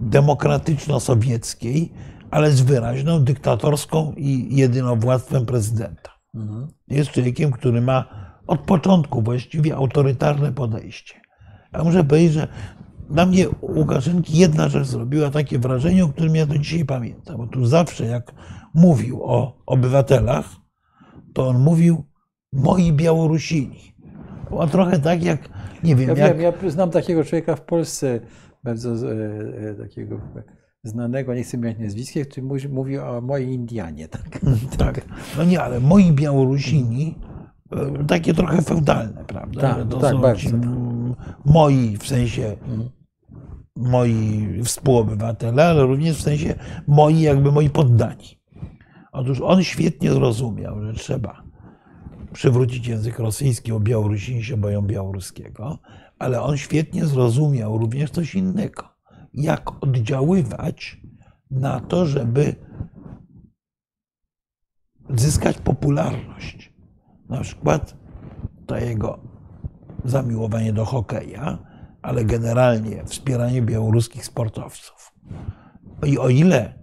[0.00, 1.92] demokratyczno-sowieckiej,
[2.30, 6.10] ale z wyraźną dyktatorską i jedynowładztwem prezydenta.
[6.34, 6.68] Mhm.
[6.88, 8.04] Jest człowiekiem, który ma
[8.46, 11.14] od początku właściwie autorytarne podejście.
[11.72, 12.48] Ja muszę powiedzieć, że
[13.10, 17.36] na mnie Łukaszenki jedna rzecz zrobiła takie wrażenie, o którym ja do dzisiaj pamiętam.
[17.36, 18.32] Bo tu zawsze jak
[18.74, 20.46] mówił o obywatelach,
[21.34, 22.04] to on mówił
[22.52, 23.94] moi Białorusini.
[24.48, 25.48] Było trochę tak jak,
[25.84, 26.38] nie wiem, ja, jak...
[26.38, 28.20] Wiem, ja znam takiego człowieka w Polsce,
[28.64, 30.20] bardzo e, e, takiego
[30.84, 34.08] znanego, nie chcę mieć nazwiska, który mówi, o mojej Indianie.
[34.08, 34.38] Tak?
[34.78, 35.00] tak.
[35.38, 37.14] No nie, ale moi Białorusini,
[37.72, 39.60] e, takie trochę feudalne, prawda?
[39.60, 40.50] Tak, to tak, bardzo.
[40.50, 40.54] Ci,
[41.44, 42.88] moi w sensie mhm.
[43.76, 46.54] moi współobywatele, ale również w sensie
[46.86, 48.40] moi jakby moi poddani.
[49.12, 51.42] Otóż on świetnie zrozumiał, że trzeba
[52.32, 55.78] przywrócić język rosyjski, bo Białorusini się boją białoruskiego,
[56.20, 58.88] ale on świetnie zrozumiał również coś innego.
[59.34, 61.00] Jak oddziaływać
[61.50, 62.54] na to, żeby
[65.16, 66.72] zyskać popularność.
[67.28, 67.96] Na przykład
[68.66, 69.18] to jego
[70.04, 71.58] zamiłowanie do hokeja,
[72.02, 75.12] ale generalnie wspieranie białoruskich sportowców.
[76.06, 76.74] I o ile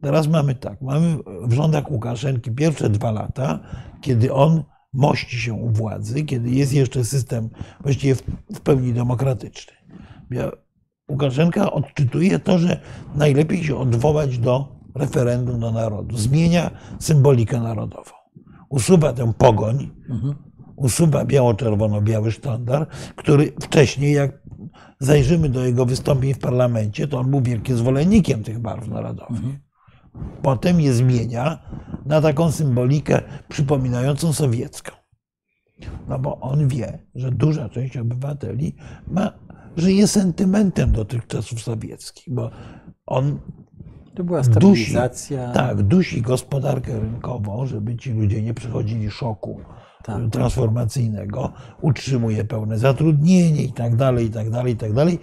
[0.00, 3.60] teraz mamy tak, mamy w rządach Łukaszenki pierwsze dwa lata,
[4.00, 4.64] kiedy on
[4.94, 8.14] mości się u władzy, kiedy jest jeszcze system właściwie
[8.54, 9.72] w pełni demokratyczny.
[11.10, 12.80] Łukaszenka odczytuje to, że
[13.14, 16.16] najlepiej się odwołać do referendum do narodu.
[16.16, 18.10] Zmienia symbolikę narodową.
[18.68, 19.90] Usuwa tę pogoń,
[20.76, 22.86] usuwa biało-czerwono-biały sztandar,
[23.16, 24.42] który wcześniej, jak
[25.00, 29.40] zajrzymy do jego wystąpień w parlamencie, to on był wielkim zwolennikiem tych barw narodowych.
[30.42, 31.58] Potem je zmienia
[32.06, 34.92] na taką symbolikę przypominającą sowiecką.
[36.08, 39.32] No bo on wie, że duża część obywateli ma,
[39.76, 42.50] żyje sentymentem do tych czasów sowieckich, bo
[43.06, 43.38] on
[44.14, 45.46] to była stabilizacja.
[45.46, 49.60] Dusi, tak, dusi gospodarkę rynkową, żeby ci ludzie nie przechodzili szoku
[50.04, 50.30] tak.
[50.30, 55.18] transformacyjnego, utrzymuje pełne zatrudnienie i tak dalej, i tak dalej, i tak dalej.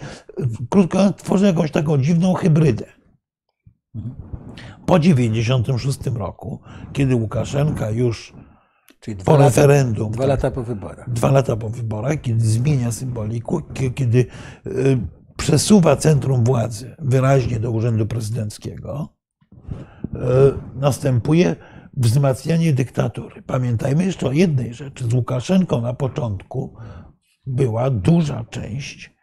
[0.69, 2.85] Krótko tworzy jakąś taką dziwną hybrydę.
[4.85, 6.59] Po 96 roku,
[6.93, 8.33] kiedy Łukaszenka już
[8.99, 10.11] Czyli po lata, referendum.
[10.11, 11.09] Dwa lata po wyborach.
[11.09, 13.61] Dwa lata po wyborach, kiedy zmienia symboliku,
[13.95, 14.25] kiedy
[14.67, 14.97] y,
[15.37, 19.13] przesuwa centrum władzy wyraźnie do urzędu prezydenckiego,
[20.03, 20.17] y,
[20.75, 21.55] następuje
[21.93, 23.41] wzmacnianie dyktatury.
[23.41, 25.09] Pamiętajmy jeszcze o jednej rzeczy.
[25.09, 26.75] Z Łukaszenką na początku
[27.45, 29.15] była duża część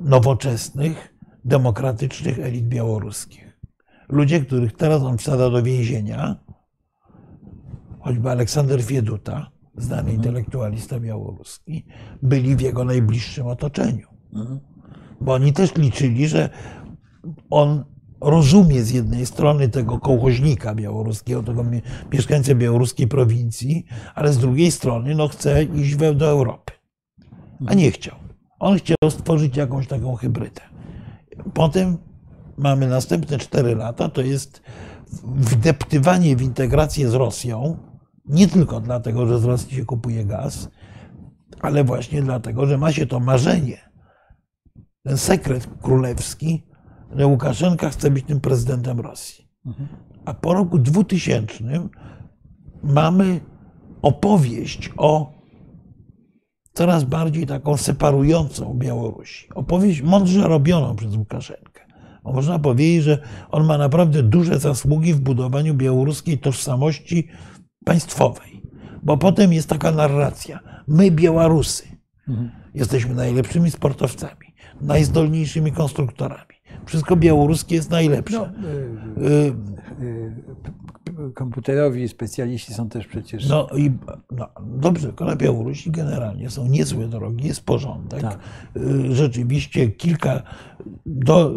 [0.00, 3.49] nowoczesnych, demokratycznych elit białoruskich.
[4.10, 6.36] Ludzie, których teraz on wsadza do więzienia,
[8.00, 10.16] choćby Aleksander Wieduta, znany mhm.
[10.16, 11.86] intelektualista białoruski,
[12.22, 14.08] byli w jego najbliższym otoczeniu.
[14.34, 14.60] Mhm.
[15.20, 16.50] Bo oni też liczyli, że
[17.50, 17.84] on
[18.20, 21.64] rozumie z jednej strony tego kołchoźnika białoruskiego, tego
[22.12, 23.84] mieszkańca białoruskiej prowincji,
[24.14, 26.72] ale z drugiej strony no, chce iść do Europy.
[27.66, 28.16] A nie chciał.
[28.58, 30.60] On chciał stworzyć jakąś taką hybrydę.
[31.54, 31.98] Potem
[32.60, 34.62] mamy następne cztery lata, to jest
[35.22, 37.76] wdeptywanie w integrację z Rosją,
[38.24, 40.68] nie tylko dlatego, że z Rosji się kupuje gaz,
[41.60, 43.90] ale właśnie dlatego, że ma się to marzenie,
[45.02, 46.66] ten sekret królewski,
[47.16, 49.48] że Łukaszenka chce być tym prezydentem Rosji.
[50.24, 51.64] A po roku 2000
[52.82, 53.40] mamy
[54.02, 55.32] opowieść o
[56.72, 59.48] coraz bardziej taką separującą Białorusi.
[59.54, 61.79] Opowieść mądrze robioną przez Łukaszenkę.
[62.24, 63.18] Można powiedzieć, że
[63.50, 67.28] on ma naprawdę duże zasługi w budowaniu białoruskiej tożsamości
[67.84, 68.62] państwowej.
[69.02, 70.60] Bo potem jest taka narracja.
[70.88, 71.84] My, Białorusy,
[72.28, 72.50] mhm.
[72.74, 76.60] jesteśmy najlepszymi sportowcami, najzdolniejszymi konstruktorami.
[76.86, 78.38] Wszystko białoruskie jest najlepsze.
[78.38, 80.34] No, y, y, y,
[81.34, 83.48] komputerowi specjaliści są też przecież.
[83.48, 83.90] No i
[84.30, 88.20] no, dobrze, na Białorusi generalnie są niezłe drogi, jest porządek.
[88.20, 88.38] Tak.
[89.10, 90.42] Rzeczywiście kilka
[91.06, 91.52] do,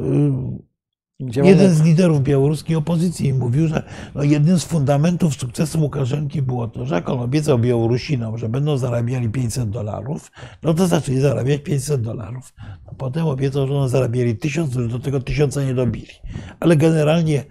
[1.19, 3.83] Jeden z liderów białoruskiej opozycji mówił, że
[4.15, 8.77] no jednym z fundamentów sukcesu Łukaszenki było to, że jak on obiecał Białorusinom, że będą
[8.77, 10.31] zarabiali 500 dolarów,
[10.63, 12.53] no to zaczęli zarabiać 500 dolarów.
[12.97, 16.11] Potem obiecał, że będą zarabiali 1000, do tego tysiąca nie dobili.
[16.59, 17.43] Ale generalnie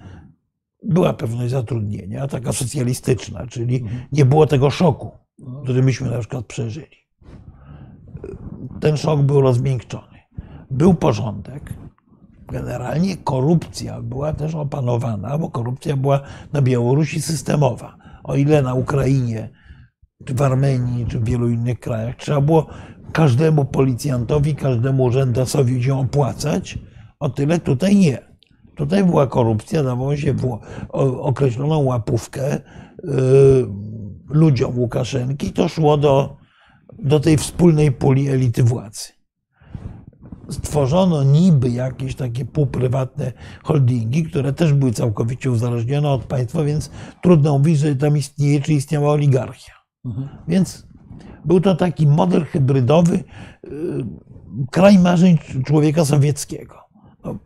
[0.83, 4.03] była pewność zatrudnienia, taka socjalistyczna, czyli mhm.
[4.13, 5.11] nie było tego szoku,
[5.63, 6.97] który myśmy na przykład przeżyli.
[8.81, 10.19] Ten szok był rozmiękczony.
[10.71, 11.75] Był porządek,
[12.49, 16.21] generalnie korupcja była też opanowana, bo korupcja była
[16.53, 17.97] na Białorusi systemowa.
[18.25, 19.49] O ile na Ukrainie,
[20.25, 22.67] czy w Armenii, czy w wielu innych krajach trzeba było
[23.13, 26.79] każdemu policjantowi, każdemu urzędasowi się opłacać,
[27.21, 28.32] o tyle tutaj nie.
[28.75, 30.35] Tutaj była korupcja, dawało się
[31.21, 32.61] określoną łapówkę y,
[34.29, 36.37] ludziom Łukaszenki, to szło do,
[36.99, 39.23] do tej wspólnej puli elity władzy
[40.53, 46.91] stworzono niby jakieś takie półprywatne holdingi, które też były całkowicie uzależnione od państwa, więc
[47.23, 49.73] trudno mówić, że tam istnieje, czy istniała oligarchia.
[50.05, 50.29] Mhm.
[50.49, 50.87] Więc
[51.45, 53.25] był to taki model hybrydowy, y,
[54.71, 56.75] kraj marzeń człowieka sowieckiego.
[57.25, 57.39] No,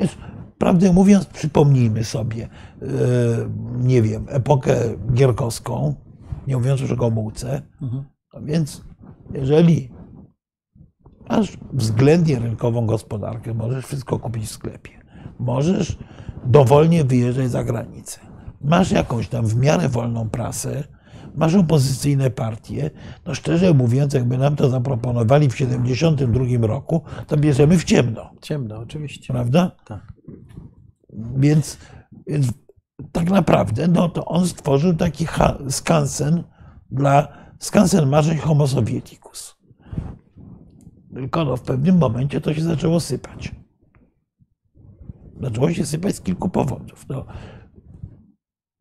[0.00, 0.16] jest,
[0.58, 2.48] prawdę mówiąc, przypomnijmy sobie,
[2.82, 2.86] y,
[3.78, 4.76] nie wiem, epokę
[5.12, 5.94] gierkowską,
[6.46, 7.62] nie mówiąc już o Gomułce.
[7.82, 8.04] Mhm.
[8.42, 8.84] Więc
[9.34, 9.98] jeżeli
[11.28, 14.90] Masz względnie rynkową gospodarkę, możesz wszystko kupić w sklepie.
[15.38, 15.98] Możesz
[16.44, 18.20] dowolnie wyjeżdżać za granicę.
[18.60, 20.84] Masz jakąś tam w miarę wolną prasę,
[21.38, 22.90] masz opozycyjne partie.
[23.26, 28.30] No szczerze mówiąc, jakby nam to zaproponowali w 1972 roku, to bierzemy w ciemno.
[28.40, 29.32] Ciemno, oczywiście.
[29.32, 29.70] Prawda?
[29.84, 30.12] Tak.
[31.36, 31.78] Więc,
[32.26, 32.52] więc
[33.12, 35.26] tak naprawdę no, to on stworzył taki
[35.70, 36.44] skansen
[36.90, 37.28] dla
[37.58, 39.56] skansen marzeń homo sovieticus.
[41.14, 43.54] Tylko no, w pewnym momencie to się zaczęło sypać.
[45.40, 47.06] Zaczęło się sypać z kilku powodów.
[47.08, 47.24] No,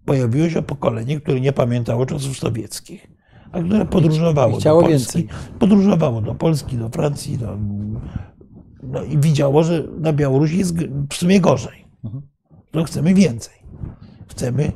[0.07, 3.07] pojawiło się pokolenie, które nie pamiętało czasów sowieckich,
[3.51, 4.89] a które podróżowało do Polski.
[4.89, 5.27] Więcej.
[5.59, 7.57] Podróżowało do Polski, do Francji do,
[8.83, 10.75] no i widziało, że na Białorusi jest
[11.09, 11.85] w sumie gorzej.
[12.03, 12.23] Mhm.
[12.73, 13.55] No chcemy więcej.
[14.27, 14.71] Chcemy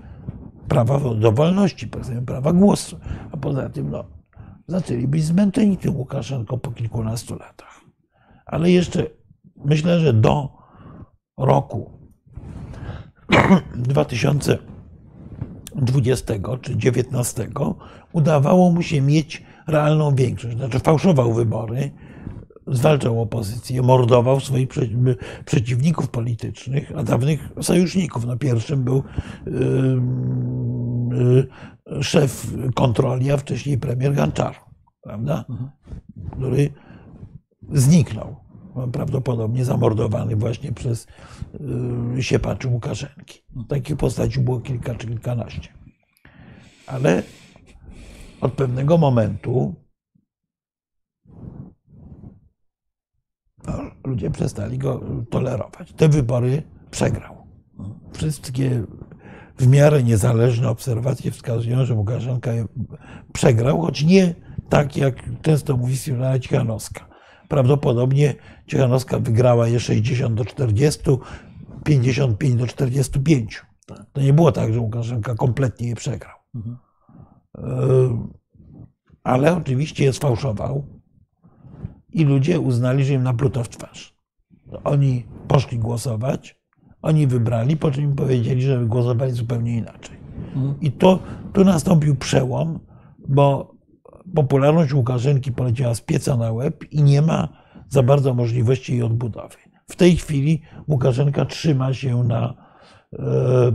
[0.68, 2.99] prawa do wolności, chcemy prawa głosu.
[3.32, 4.03] A poza tym, no,
[4.68, 7.82] zaczęli być zmęczeni tym Łukaszenką po kilkunastu latach.
[8.45, 9.08] Ale jeszcze
[9.66, 10.49] myślę, że do
[11.38, 11.91] roku
[15.76, 17.49] 2020 czy 2019
[18.14, 20.57] udawało mu się mieć realną większość.
[20.57, 21.91] Znaczy fałszował wybory,
[22.68, 24.68] zwalczał opozycję, mordował swoich
[25.45, 28.26] przeciwników politycznych, a dawnych sojuszników.
[28.26, 29.03] No pierwszym był
[29.45, 30.02] yy,
[32.03, 34.56] szef kontroli, a wcześniej premier Ganczar,
[35.02, 35.45] prawda?
[35.49, 35.69] Mhm.
[36.31, 36.69] który
[37.72, 38.35] zniknął.
[38.93, 41.07] Prawdopodobnie zamordowany właśnie przez
[42.15, 43.41] yy, siepaczy Łukaszenki.
[43.56, 45.73] No, takich postaci było kilka czy kilkanaście.
[46.88, 47.23] Ale
[48.41, 49.76] od pewnego momentu
[53.68, 53.73] no,
[54.06, 55.94] ludzie przestali go tolerować.
[55.94, 57.48] Te wybory przegrał.
[58.14, 58.84] Wszystkie
[59.57, 62.52] w miarę niezależne obserwacje wskazują, że Łukaszenka
[63.34, 64.36] przegrał, choć nie
[64.69, 67.11] tak, jak często mówi Svetlana Cichanowska.
[67.52, 68.36] Prawdopodobnie
[68.68, 71.02] Cichanowska wygrała je 60 do 40,
[71.84, 73.65] 55 do 45.
[74.14, 76.36] To nie było tak, że Łukaszenka kompletnie je przegrał.
[76.56, 76.78] Mhm.
[79.23, 80.86] Ale oczywiście je sfałszował
[82.14, 84.15] i ludzie uznali, że im napluto w twarz.
[84.84, 86.60] Oni poszli głosować,
[87.02, 90.18] oni wybrali, po czym im powiedzieli, że głosowali zupełnie inaczej.
[90.56, 90.80] Mhm.
[90.82, 91.19] I to,
[91.53, 92.80] tu nastąpił przełom,
[93.28, 93.76] bo
[94.36, 97.48] popularność Łukaszenki poleciała z pieca na łeb i nie ma
[97.90, 99.58] za bardzo możliwości jej odbudowy.
[99.88, 102.53] W tej chwili Łukaszenka trzyma się na,
[103.14, 103.72] e,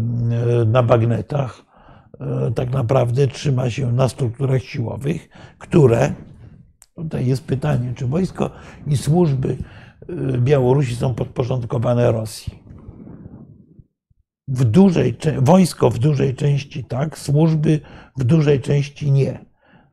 [0.66, 1.62] na bagnetach,
[2.20, 5.28] e, tak naprawdę trzyma się na strukturach siłowych,
[5.58, 6.14] które,
[6.94, 8.50] tutaj jest pytanie, czy wojsko
[8.86, 9.56] i służby
[10.08, 12.66] e, Białorusi są podporządkowane Rosji.
[14.48, 17.80] W dużej, wojsko w dużej części tak, służby
[18.18, 19.45] w dużej części nie.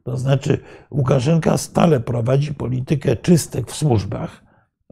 [0.03, 0.59] To znaczy,
[0.91, 4.43] Łukaszenka stale prowadzi politykę czystek w służbach.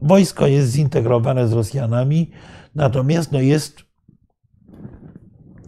[0.02, 2.30] Wojsko jest zintegrowane z Rosjanami,
[2.74, 3.78] natomiast no jest,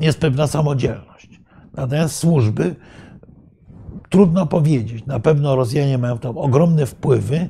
[0.00, 1.40] jest pewna samodzielność.
[1.76, 2.76] Natomiast służby,
[4.10, 5.06] trudno powiedzieć.
[5.06, 7.48] Na pewno Rosjanie mają tam ogromne wpływy,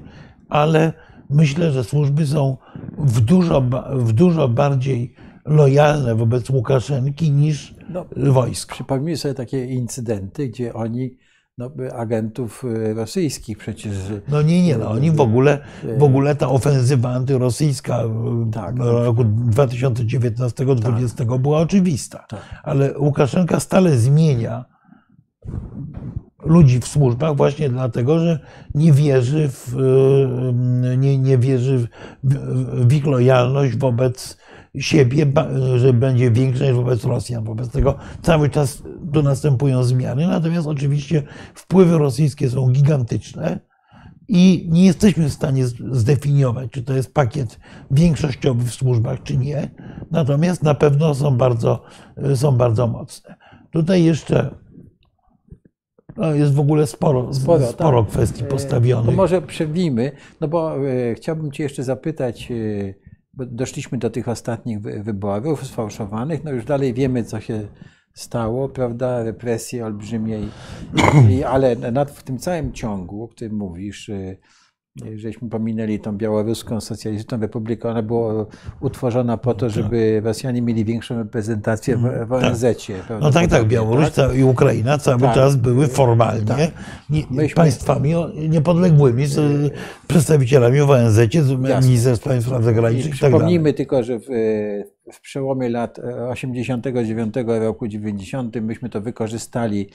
[0.48, 0.92] ale
[1.30, 2.56] myślę, że służby są
[2.98, 3.62] w dużo,
[3.92, 5.14] w dużo bardziej
[5.44, 8.74] lojalne wobec Łukaszenki niż no, wojsko.
[8.74, 11.16] Przypomnij sobie takie incydenty, gdzie oni
[11.58, 13.92] no, agentów y, rosyjskich przecież.
[14.28, 15.58] No nie, nie, no, oni w ogóle,
[15.98, 18.02] w ogóle ta ofensywa antyrosyjska
[18.52, 21.38] tak, w roku 2019-2020 tak.
[21.38, 22.26] była oczywista.
[22.28, 22.40] Tak.
[22.62, 24.64] Ale Łukaszenka stale zmienia
[26.44, 28.40] ludzi w służbach właśnie dlatego, że
[28.74, 31.88] nie wierzy w, y, nie, nie wierzy w,
[32.86, 34.38] w ich lojalność wobec
[34.78, 35.26] siebie,
[35.76, 37.44] że będzie większa niż wobec Rosjan.
[37.44, 38.82] Wobec tego cały czas
[39.12, 41.22] tu następują zmiany, natomiast oczywiście
[41.54, 43.60] wpływy rosyjskie są gigantyczne
[44.28, 47.58] i nie jesteśmy w stanie zdefiniować, czy to jest pakiet
[47.90, 49.70] większościowy w służbach, czy nie.
[50.10, 51.82] Natomiast na pewno są bardzo,
[52.34, 53.34] są bardzo mocne.
[53.70, 54.64] Tutaj jeszcze
[56.16, 58.12] no jest w ogóle sporo, sporo, sporo tak.
[58.12, 59.06] kwestii postawionych.
[59.06, 62.54] To może przewlijmy, no bo e, chciałbym Cię jeszcze zapytać, e,
[63.36, 67.68] doszliśmy do tych ostatnich wyborów sfałszowanych, no już dalej wiemy, co się
[68.14, 70.40] stało, prawda, represje olbrzymie,
[71.48, 74.36] ale w tym całym ciągu, o którym mówisz, y,
[75.16, 78.46] żeśmy pominęli tą białoruską socjalistyczną republikę, ona była
[78.80, 82.32] utworzona po to, żeby Rosjanie mieli większą reprezentację w.
[82.32, 82.64] ONZ.
[83.08, 83.20] Tak.
[83.20, 84.36] No tak, tak, Białoruś tak?
[84.36, 85.34] i Ukraina cały tak.
[85.34, 86.70] czas były formalnie tak.
[87.30, 87.54] Myśmy...
[87.54, 88.14] państwami
[88.48, 89.72] niepodległymi z
[90.08, 91.16] przedstawicielami w ONZ,
[91.80, 94.26] z Ministerstwem Spraw Zagranicznych i tak Przypomnijmy tylko, że w,
[95.12, 95.98] w przełomie lat
[96.30, 99.88] 89 roku, 90 myśmy to wykorzystali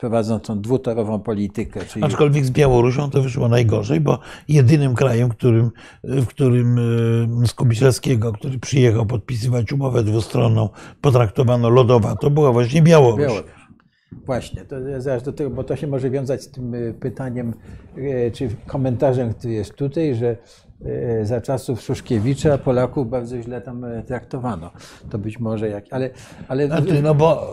[0.00, 1.80] prowadząc tą dwutorową politykę.
[1.84, 2.04] Czyli...
[2.04, 4.18] Aczkolwiek z Białorusią to wyszło najgorzej, bo
[4.48, 5.70] jedynym krajem, którym,
[6.04, 6.78] w którym
[7.42, 10.68] e, Skubiszewskiego, który przyjechał podpisywać umowę dwustronną,
[11.00, 13.20] potraktowano lodowato, była właśnie Białoruś.
[13.20, 13.50] Białoruś.
[14.26, 17.54] Właśnie, to zaraz do tego, bo to się może wiązać z tym e, pytaniem,
[17.96, 20.36] e, czy komentarzem, który jest tutaj, że
[21.22, 24.70] za czasów Szuszkiewicza Polaków bardzo źle tam traktowano.
[25.10, 26.10] To być może jak, ale...
[26.48, 26.66] ale...
[26.66, 27.52] Znaczy, no bo,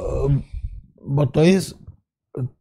[1.07, 1.86] bo to jest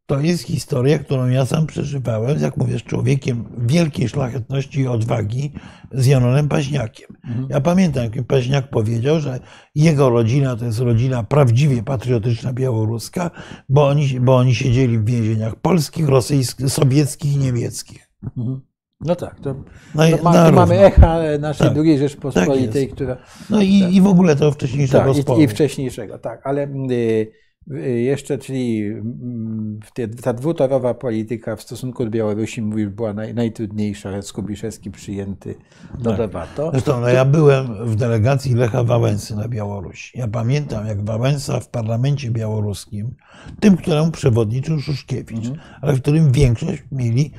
[0.07, 5.53] to jest historia, którą ja sam przeżywałem, jak mówię, z człowiekiem wielkiej szlachetności i odwagi,
[5.93, 7.09] z Janonem Paźniakiem.
[7.25, 7.47] Mhm.
[7.51, 9.41] Ja pamiętam, jak Paźniak powiedział, że
[9.75, 13.31] jego rodzina to jest rodzina prawdziwie patriotyczna białoruska,
[13.69, 18.11] bo oni, bo oni siedzieli w więzieniach polskich, rosyjskich, sowieckich i niemieckich.
[18.37, 18.61] Mhm.
[19.01, 19.55] No tak, to,
[19.95, 23.17] no ma, mamy echa naszej tak, drugiej Rzeczpospolitej, tak która.
[23.51, 23.93] No i, tak.
[23.93, 26.69] i w ogóle to wcześniejszego tak, i, I wcześniejszego, tak, ale.
[26.89, 27.46] Yy,
[27.85, 29.81] jeszcze, czyli mm,
[30.23, 34.23] ta dwutorowa polityka w stosunku do Białorusi mówisz, była naj, najtrudniejsza.
[34.23, 35.55] Skubiszewski przyjęty
[35.99, 36.19] do tak.
[36.19, 36.71] debato.
[36.71, 40.19] Zresztą no, ja byłem w delegacji Lecha Wałęsy na Białorusi.
[40.19, 43.15] Ja pamiętam, jak Wałęsa w parlamencie białoruskim,
[43.61, 45.59] tym, któremu przewodniczył Szuszkiewicz, mhm.
[45.81, 47.33] ale w którym większość mieli,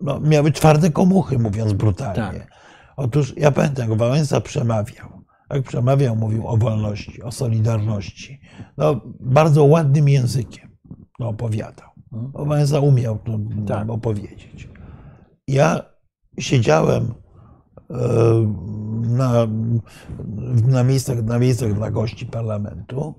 [0.00, 2.38] no, miały twarde komuchy, mówiąc brutalnie.
[2.38, 2.52] Tak.
[2.96, 5.21] Otóż ja pamiętam, jak Wałęsa przemawiał
[5.52, 8.40] jak przemawiał, mówił o wolności, o solidarności.
[8.76, 10.76] No, bardzo ładnym językiem
[11.18, 11.88] to opowiadał.
[12.34, 13.90] Wałęsa umiał to tak.
[13.90, 14.68] opowiedzieć.
[15.48, 15.82] Ja
[16.38, 17.14] siedziałem
[17.90, 17.94] e,
[19.02, 19.46] na,
[20.66, 23.14] na, miejscach, na miejscach dla gości parlamentu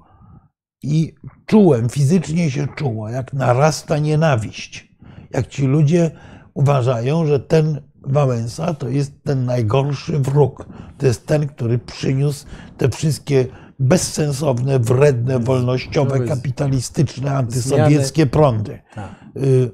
[0.83, 1.15] i
[1.45, 4.93] czułem, fizycznie się czuło, jak narasta nienawiść.
[5.31, 6.11] Jak ci ludzie
[6.53, 10.65] uważają, że ten Wałęsa to jest ten najgorszy wróg.
[10.97, 12.45] To jest ten, który przyniósł
[12.77, 13.45] te wszystkie
[13.79, 18.81] bezsensowne, wredne, wolnościowe, kapitalistyczne, antysowieckie prądy.
[18.95, 19.11] Tak.
[19.37, 19.71] Y,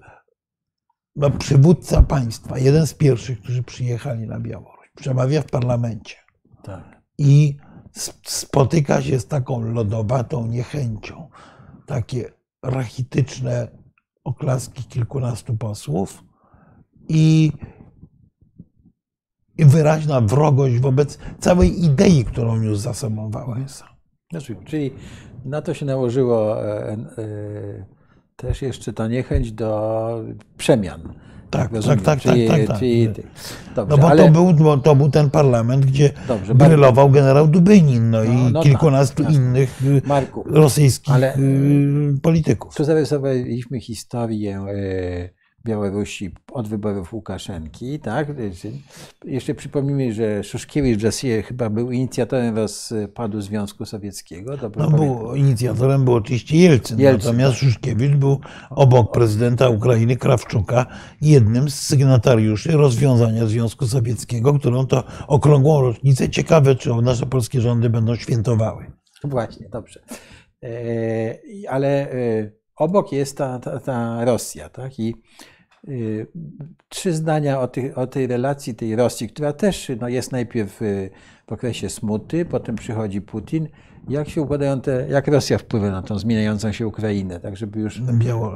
[1.16, 6.16] no, przywódca państwa, jeden z pierwszych, którzy przyjechali na Białoruś, przemawia w parlamencie.
[6.64, 7.02] Tak.
[7.18, 7.58] I
[8.26, 11.30] spotyka się z taką lodowatą niechęcią.
[11.86, 12.32] Takie
[12.64, 13.68] rachityczne
[14.24, 16.24] oklaski kilkunastu posłów
[17.10, 17.79] i, i
[19.66, 23.86] wyraźna wrogość wobec całej idei, którą już za sobą Wałęsa.
[24.66, 24.92] Czyli
[25.46, 26.98] na to się nałożyło e, e,
[28.36, 30.24] też jeszcze ta niechęć do
[30.58, 31.14] przemian.
[31.50, 33.10] Tak, tak, tak, tak, czyli, tak, tak, czyli,
[33.76, 34.24] dobrze, No bo ale...
[34.24, 38.64] to, był, to był ten parlament, gdzie dobrze, brylował generał Dubynin no, no i no
[38.64, 42.76] kilkunastu tak, innych y, Marku, rosyjskich ale, y, polityków.
[42.76, 48.28] Tu zarysowaliśmy historię y, Białorusi od wyborów Łukaszenki, tak?
[49.26, 54.58] Jeszcze przypomnijmy, że Szuszkiewicz Jassie chyba był inicjatorem rozpadu Związku Sowieckiego.
[54.76, 57.60] no, był, inicjatorem był oczywiście Jelcyn, Jelcyn natomiast tak.
[57.60, 60.86] Szuszkiewicz był obok prezydenta Ukrainy Krawczuka
[61.22, 66.30] jednym z sygnatariuszy rozwiązania Związku Sowieckiego, którą to okrągłą rocznicę.
[66.30, 68.92] Ciekawe, czy nasze polskie rządy będą świętowały.
[69.24, 70.00] Właśnie, dobrze.
[70.64, 75.00] E, ale e, obok jest ta, ta, ta Rosja, tak?
[75.00, 75.16] I
[75.88, 76.28] y,
[76.90, 81.10] trzy zdania o, tej, o tej relacji tej Rosji, która też no, jest najpierw y,
[81.48, 83.68] w okresie smuty, potem przychodzi Putin.
[84.10, 88.02] Jak się układają te, jak Rosja wpływa na tą zmieniającą się Ukrainę, tak żeby już...
[88.02, 88.54] Biało...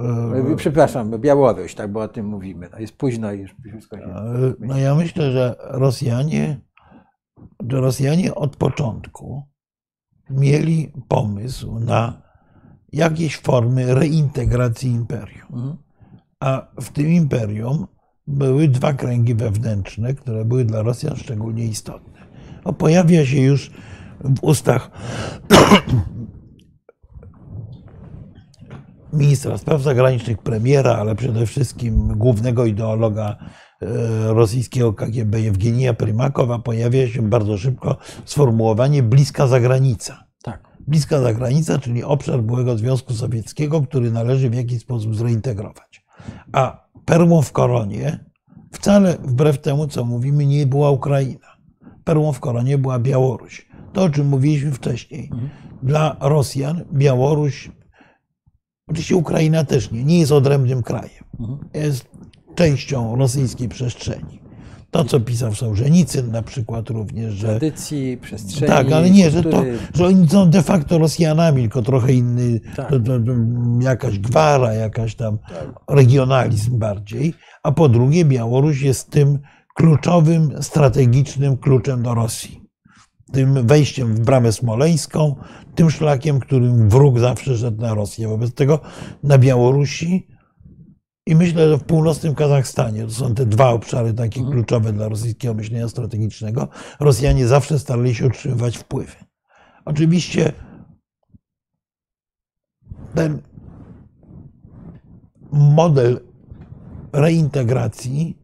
[0.52, 2.70] E, przepraszam, Białoruś, tak, bo o tym mówimy.
[2.72, 4.16] No, jest późno i już wszystko się...
[4.60, 6.60] No ja myślę, że Rosjanie,
[7.70, 9.44] że Rosjanie od początku
[10.30, 12.23] mieli pomysł na
[12.94, 15.54] jakieś formy reintegracji imperium.
[15.54, 15.78] Mhm.
[16.40, 17.88] A w tym imperium
[18.28, 22.28] były dwa kręgi wewnętrzne, które były dla Rosjan szczególnie istotne.
[22.64, 23.72] O, pojawia się już
[24.20, 24.92] w ustach
[29.14, 33.38] ministra spraw zagranicznych, premiera, ale przede wszystkim głównego ideologa
[33.82, 33.88] e,
[34.34, 40.24] rosyjskiego KGB Jewgenija Prymakowa, pojawia się bardzo szybko sformułowanie bliska zagranica
[40.88, 46.06] bliska zagranica, czyli obszar byłego Związku Sowieckiego, który należy w jakiś sposób zreintegrować.
[46.52, 48.26] A perłą w koronie
[48.72, 51.48] wcale wbrew temu, co mówimy, nie była Ukraina.
[52.04, 53.68] Perłą w koronie była Białoruś.
[53.94, 55.30] To, o czym mówiliśmy wcześniej.
[55.84, 57.72] Dla Rosjan Białoruś,
[58.88, 61.24] oczywiście Ukraina też nie, nie jest odrębnym krajem.
[61.74, 62.08] Jest
[62.56, 64.43] częścią rosyjskiej przestrzeni.
[64.94, 67.48] To, co pisał Sołżenicyn na przykład również, że...
[67.48, 68.68] Tradycji, przestrzeni...
[68.68, 69.64] Tak, ale nie, że, to,
[69.94, 72.90] że oni są de facto Rosjanami, tylko trochę inny, tak.
[72.90, 73.12] to, to,
[73.80, 75.38] jakaś gwara, jakaś tam
[75.90, 77.34] regionalizm bardziej.
[77.64, 79.40] A po drugie Białoruś jest tym
[79.76, 82.62] kluczowym, strategicznym kluczem do Rosji.
[83.32, 85.36] Tym wejściem w bramę smoleńską,
[85.76, 88.28] tym szlakiem, którym wróg zawsze szedł na Rosję.
[88.28, 88.80] Wobec tego
[89.24, 90.33] na Białorusi
[91.26, 94.58] i myślę, że w północnym Kazachstanie, to są te dwa obszary takie mhm.
[94.58, 96.68] kluczowe dla rosyjskiego myślenia strategicznego,
[97.00, 99.16] Rosjanie zawsze starali się utrzymywać wpływy.
[99.86, 100.54] Oczywiście
[103.16, 103.42] ten
[105.52, 106.20] model
[107.14, 108.44] reintegracji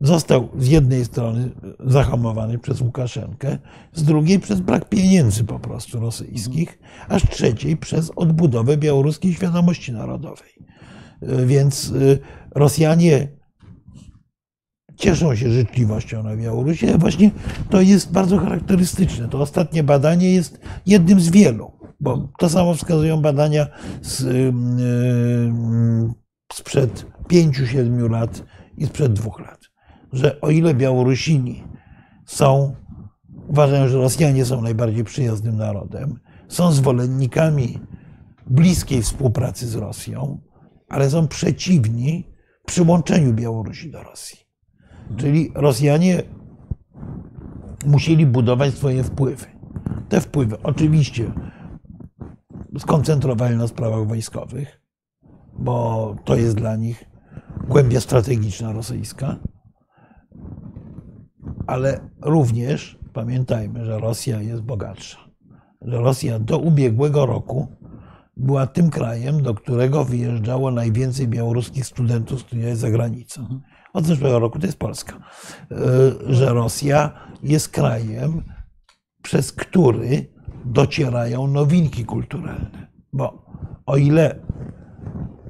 [0.00, 1.50] został z jednej strony
[1.80, 3.58] zahamowany przez Łukaszenkę,
[3.92, 9.92] z drugiej przez brak pieniędzy po prostu rosyjskich, a z trzeciej przez odbudowę białoruskiej świadomości
[9.92, 10.67] narodowej.
[11.22, 12.18] Więc y,
[12.54, 13.28] Rosjanie
[14.96, 17.30] cieszą się życzliwością na Białorusi, ale właśnie
[17.70, 19.28] to jest bardzo charakterystyczne.
[19.28, 23.66] To ostatnie badanie jest jednym z wielu, bo to samo wskazują badania
[24.02, 24.52] z, y, y,
[26.52, 28.44] sprzed 5-7 lat
[28.76, 29.60] i sprzed dwóch lat,
[30.12, 31.64] że o ile Białorusini
[32.26, 32.74] są,
[33.48, 36.18] uważają, że Rosjanie są najbardziej przyjaznym narodem,
[36.48, 37.78] są zwolennikami
[38.46, 40.40] bliskiej współpracy z Rosją,
[40.88, 42.24] ale są przeciwni
[42.66, 44.38] przyłączeniu Białorusi do Rosji.
[45.16, 46.22] Czyli Rosjanie
[47.86, 49.46] musieli budować swoje wpływy.
[50.08, 51.32] Te wpływy oczywiście
[52.78, 54.82] skoncentrowali na sprawach wojskowych,
[55.58, 57.04] bo to jest dla nich
[57.68, 59.36] głębia strategiczna rosyjska,
[61.66, 65.18] ale również pamiętajmy, że Rosja jest bogatsza.
[65.82, 67.68] Że Rosja do ubiegłego roku
[68.38, 73.40] była tym krajem, do którego wyjeżdżało najwięcej białoruskich studentów studiujących za granicą.
[73.40, 73.60] Mhm.
[73.92, 75.18] Od zeszłego roku to jest Polska.
[75.70, 75.76] E,
[76.26, 77.12] że Rosja
[77.42, 78.42] jest krajem,
[79.22, 80.32] przez który
[80.64, 82.88] docierają nowinki kulturalne.
[83.12, 83.46] Bo
[83.86, 84.40] o ile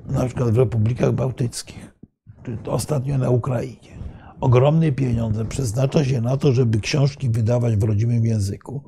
[0.06, 1.94] na przykład w republikach bałtyckich,
[2.42, 3.98] czy ostatnio na Ukrainie,
[4.40, 8.82] ogromne pieniądze przeznacza się na to, żeby książki wydawać w rodzimym języku,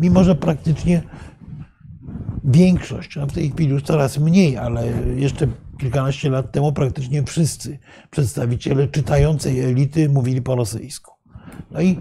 [0.00, 1.02] mimo że praktycznie
[2.44, 5.46] większość, no w tej chwili już coraz mniej, ale jeszcze
[5.78, 7.78] kilkanaście lat temu praktycznie wszyscy
[8.10, 11.14] przedstawiciele czytającej elity mówili po rosyjsku.
[11.70, 11.98] No i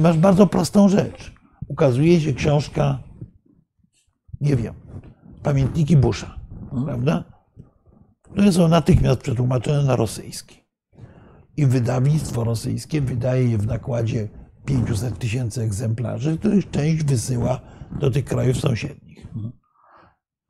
[0.00, 1.34] masz bardzo prostą rzecz.
[1.68, 2.98] Ukazuje się książka,
[4.40, 4.74] nie wiem,
[5.42, 6.38] pamiętniki Busha,
[6.84, 7.24] prawda?
[8.22, 10.66] Które są natychmiast przetłumaczone na rosyjski.
[11.56, 14.28] I wydawnictwo rosyjskie wydaje je w nakładzie
[14.64, 17.60] 500 tysięcy egzemplarzy, których część wysyła
[18.00, 19.05] do tych krajów sąsiednich.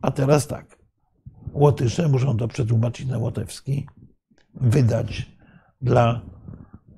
[0.06, 0.78] A teraz tak.
[1.52, 3.86] Łotysze muszą to przetłumaczyć na łotewski,
[4.54, 5.36] wydać
[5.82, 6.20] dla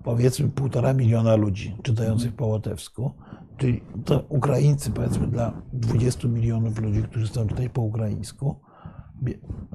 [0.05, 3.13] powiedzmy półtora miliona ludzi czytających po łotewsku,
[3.57, 8.61] czyli to Ukraińcy powiedzmy dla 20 milionów ludzi, którzy chcą czytać po ukraińsku,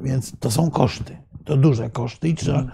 [0.02, 2.66] więc to są koszty, to duże koszty i trzeba,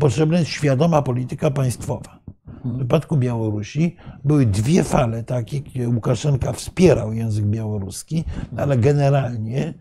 [0.00, 2.20] potrzebna jest świadoma polityka państwowa.
[2.64, 8.24] W przypadku Białorusi były dwie fale takie, gdzie Łukaszenka wspierał język białoruski,
[8.56, 9.74] ale generalnie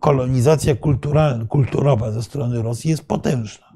[0.00, 0.74] kolonizacja
[1.48, 3.66] kulturowa ze strony Rosji jest potężna.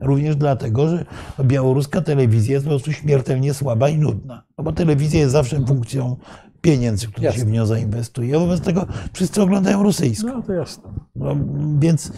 [0.00, 1.04] Również dlatego, że
[1.44, 4.42] białoruska telewizja jest po prostu śmiertelnie słaba i nudna.
[4.58, 6.16] No bo telewizja jest zawsze funkcją
[6.60, 7.40] pieniędzy, które jasne.
[7.40, 8.38] się w nią zainwestuje.
[8.38, 10.28] Wobec tego wszyscy oglądają rosyjską.
[10.28, 10.90] No to jasne.
[11.16, 11.36] No,
[11.78, 12.12] więc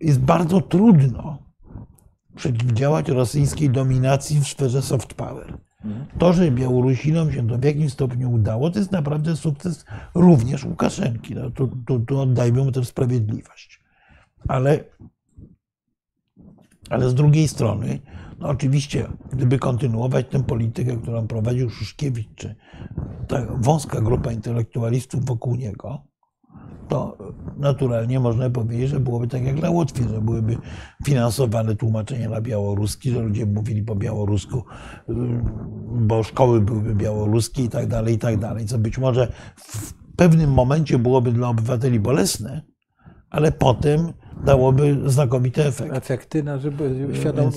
[0.00, 1.38] jest bardzo trudno
[2.36, 5.58] przeciwdziałać rosyjskiej dominacji w sferze soft power.
[5.84, 6.06] Mhm.
[6.18, 9.84] To, że Białorusinom się to w jakimś stopniu udało, to jest naprawdę sukces
[10.14, 11.34] również Łukaszenki.
[11.34, 13.80] No, tu, tu, tu oddajmy mu tę sprawiedliwość.
[14.48, 14.84] Ale
[16.90, 18.00] ale z drugiej strony,
[18.38, 22.54] no oczywiście, gdyby kontynuować tę politykę, którą prowadził Szuszkiewicz, czy
[23.28, 26.04] ta wąska grupa intelektualistów wokół niego,
[26.88, 27.18] to
[27.56, 30.56] naturalnie można powiedzieć, że byłoby tak jak na Łotwie, że byłyby
[31.04, 34.64] finansowane tłumaczenia na białoruski, że ludzie mówili po białorusku,
[35.92, 40.52] bo szkoły byłyby białoruskie i tak dalej, i tak dalej, co być może w pewnym
[40.52, 42.62] momencie byłoby dla obywateli bolesne,
[43.36, 44.12] ale potem
[44.44, 45.96] dałoby znakomite efekty.
[45.96, 47.50] Efekty, no, żeby świadomo.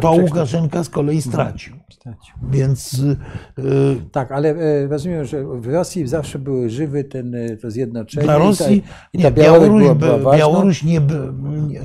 [0.00, 1.76] To Łukaszenka z kolei stracił.
[1.92, 2.34] stracił.
[2.50, 3.02] Więc.
[3.58, 8.24] Yy, tak, ale e, rozumiem, że w Rosji zawsze były żywy ten, e, to zjednoczenie.
[8.24, 8.76] Dla Rosji.
[8.76, 11.00] I ta, i ta nie, Białoruś, była, Białoruś nie,
[11.68, 11.80] nie,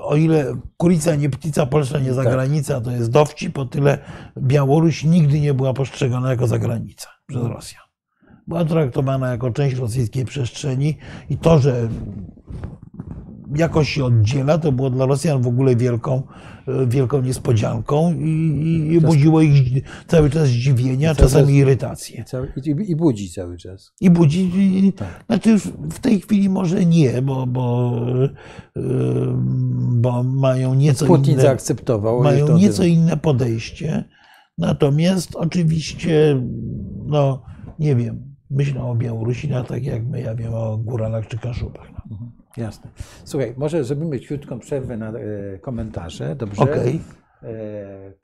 [0.00, 2.84] O ile kulica nie ptica, Polska nie zagranica, tak.
[2.84, 3.98] to jest dowcip, po tyle
[4.38, 7.78] Białoruś nigdy nie była postrzegana jako zagranica przez Rosję
[8.46, 10.96] była traktowana jako część rosyjskiej przestrzeni
[11.30, 11.88] i to, że
[13.56, 16.22] jakoś się oddziela, to było dla Rosjan w ogóle wielką,
[16.68, 22.24] e, wielką niespodzianką i, i budziło ich cały czas zdziwienie, a czasami irytację.
[22.66, 23.92] I, I, budzi cały czas.
[24.00, 24.50] I budzi.
[24.86, 25.24] I, tak.
[25.26, 27.96] Znaczy już w tej chwili może nie, bo, bo,
[28.76, 28.80] e,
[29.92, 32.22] bo mają nieco Putin inne, zaakceptował.
[32.22, 34.04] Mają nieco inne podejście.
[34.58, 36.42] Natomiast oczywiście,
[37.06, 37.42] no
[37.78, 41.90] nie wiem, myślą o Białorusinach tak jak my, ja wiem o Góralach czy Kaszubach.
[42.10, 42.32] No.
[42.56, 42.90] Jasne.
[43.24, 46.62] Słuchaj, może zrobimy krótką przerwę na e, komentarze, dobrze?
[46.62, 46.92] E,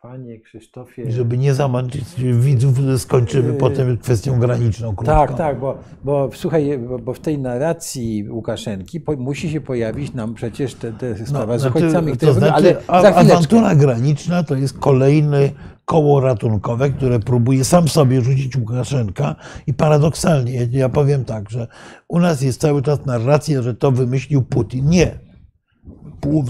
[0.03, 1.13] panie Krzysztofie.
[1.13, 4.97] Żeby nie zamącić widzów, skończymy e, potem kwestią graniczną.
[4.97, 5.15] Krótko.
[5.15, 10.15] Tak, tak, bo, bo słuchaj, bo, bo w tej narracji Łukaszenki po, musi się pojawić
[10.15, 13.75] nam przecież te, te no, sprawa no, z uchodźcami, to, to znaczy, ale za awantura
[13.75, 15.51] graniczna to jest kolejny
[15.85, 19.37] koło ratunkowe, które próbuje sam sobie rzucić Łukaszenka
[19.67, 21.67] i paradoksalnie, ja powiem tak, że
[22.09, 24.89] u nas jest cały czas narracja, że to wymyślił Putin.
[24.89, 25.28] Nie.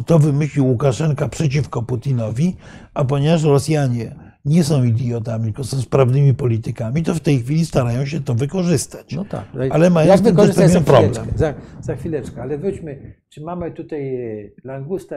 [0.06, 2.56] To wymyślił Łukaszenka przeciwko Putinowi,
[2.94, 4.14] a ponieważ Rosjanie
[4.44, 9.14] nie są idiotami, tylko są sprawnymi politykami, to w tej chwili starają się to wykorzystać.
[9.14, 9.44] No tak.
[9.70, 11.26] Ale mają Jak z tym też problem.
[11.36, 15.16] Za, za chwileczkę, ale wróćmy, czy mamy tutaj e, langusta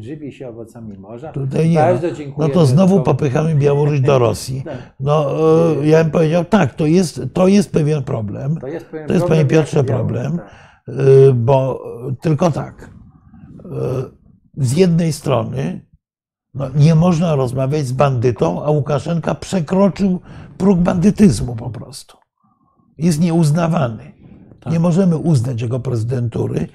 [0.00, 1.32] żywi się owocami morza?
[1.32, 1.76] Tutaj nie.
[1.76, 2.48] Bardzo dziękuję.
[2.48, 4.62] No to znowu popychamy Białoruś do Rosji.
[4.64, 4.78] Tak.
[5.00, 5.36] No,
[5.82, 8.56] e, ja bym powiedział, tak, to jest, to jest pewien problem.
[8.56, 10.46] To jest, pewien to jest problem, panie Piotrze, problem, tak.
[10.88, 11.82] E, bo
[12.20, 12.99] tylko tak.
[14.56, 15.86] Z jednej strony
[16.54, 20.20] no, nie można rozmawiać z bandytą, a Łukaszenka przekroczył
[20.58, 22.16] próg bandytyzmu po prostu.
[22.98, 24.12] Jest nieuznawany.
[24.60, 24.72] Tak.
[24.72, 26.66] Nie możemy uznać jego prezydentury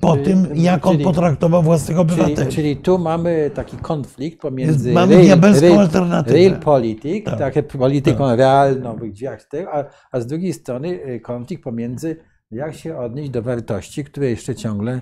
[0.00, 2.36] po czyli, tym, jak on czyli, potraktował własnych obywateli.
[2.36, 6.36] Czyli, czyli, tu mamy taki konflikt pomiędzy mamy real, real, alternatywę.
[6.36, 7.38] real polityk, tak.
[7.38, 8.38] tak polityką tak.
[8.38, 8.98] realną,
[9.72, 12.16] a, a z drugiej strony y, konflikt pomiędzy
[12.50, 15.00] jak się odnieść do wartości, które jeszcze ciągle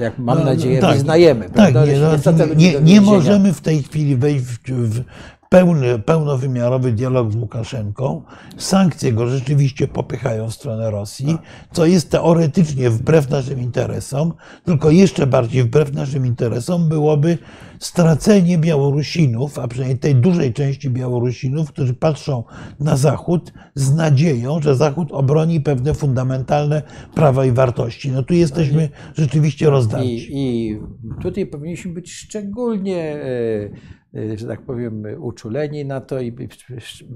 [0.00, 1.50] jak mam no, nadzieję, tak, wyznajemy.
[1.50, 5.04] Tak, nie, no, nie, nie, nie, możemy w tej chwili wejść w, w
[5.48, 8.22] pełny, pełnowymiarowy dialog z Łukaszenką.
[8.56, 11.38] Sankcje go rzeczywiście popychają w stronę Rosji,
[11.72, 14.32] co jest teoretycznie wbrew naszym interesom,
[14.64, 17.38] tylko jeszcze bardziej wbrew naszym interesom byłoby
[17.78, 22.44] stracenie Białorusinów, a przynajmniej tej dużej części Białorusinów, którzy patrzą
[22.80, 26.82] na Zachód z nadzieją, że Zachód obroni pewne fundamentalne
[27.14, 28.10] prawa i wartości.
[28.10, 30.32] No tu jesteśmy rzeczywiście rozdarci.
[30.32, 30.78] I, i
[31.22, 33.97] tutaj powinniśmy być szczególnie e,
[34.36, 36.32] że tak powiem, uczuleni na to i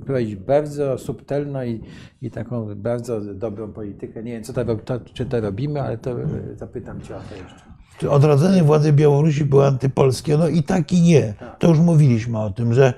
[0.05, 1.81] prowadzić bardzo subtelną i,
[2.23, 4.23] i taką bardzo dobrą politykę.
[4.23, 7.35] Nie wiem, co to, to, czy to robimy, ale to y, zapytam Cię o to
[7.35, 7.73] jeszcze.
[7.99, 10.37] Czy odrodzenie władzy Białorusi było antypolskie?
[10.37, 11.35] No i tak i nie.
[11.59, 12.95] To już mówiliśmy o tym, że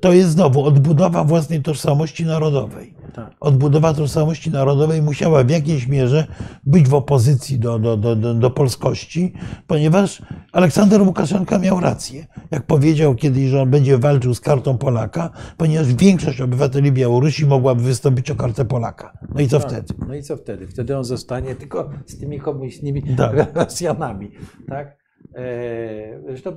[0.00, 2.94] to jest znowu odbudowa własnej tożsamości narodowej.
[3.14, 3.30] Tak.
[3.40, 6.26] Odbudowa tożsamości narodowej musiała w jakiejś mierze
[6.64, 9.32] być w opozycji do, do, do, do, polskości,
[9.66, 10.22] ponieważ
[10.52, 12.26] Aleksander Łukaszenka miał rację.
[12.50, 17.82] Jak powiedział kiedyś, że on będzie walczył z kartą Polaka, ponieważ większość obywateli Białorusi mogłaby
[17.82, 19.18] wystąpić o kartę Polaka.
[19.34, 19.68] No i co tak.
[19.68, 19.94] wtedy?
[20.08, 20.66] No i co wtedy?
[20.66, 23.32] Wtedy on zostanie tylko z tymi komunistycznymi tak.
[23.54, 24.30] Rosjanami.
[24.68, 24.96] Tak?
[25.34, 26.56] E, zresztą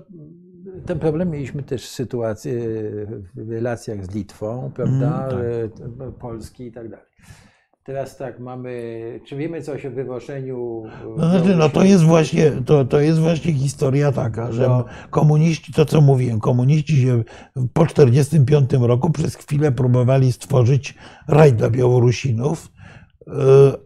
[0.85, 2.01] ten problem mieliśmy też
[3.35, 6.13] w relacjach z Litwą, prawda, mm, tak.
[6.19, 7.05] Polski i tak dalej.
[7.83, 10.83] Teraz tak, mamy, czy wiemy coś o wywożeniu?
[11.17, 14.85] No, znaczy, no to jest właśnie, to, to jest właśnie historia taka, że no.
[15.09, 17.23] komuniści, to co mówiłem, komuniści się
[17.73, 20.95] po 1945 roku przez chwilę próbowali stworzyć
[21.27, 22.71] raj dla Białorusinów,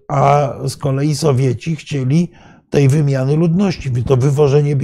[0.08, 2.32] a z kolei Sowieci chcieli
[2.72, 3.92] tej wymiany ludności.
[4.04, 4.76] To wywożenie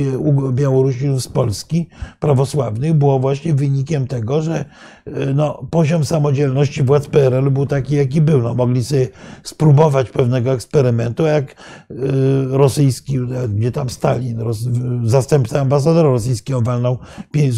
[0.51, 1.89] Białorusinów z Polski
[2.19, 4.65] prawosławnych było właśnie wynikiem tego, że
[5.05, 8.41] e, no, poziom samodzielności władz PRL był taki, jaki był.
[8.41, 9.07] No, mogli sobie
[9.43, 11.55] spróbować pewnego eksperymentu, jak e,
[12.49, 13.17] rosyjski,
[13.49, 14.39] gdzie tam Stalin,
[15.03, 16.97] zastępca ambasadora rosyjskiego walnął,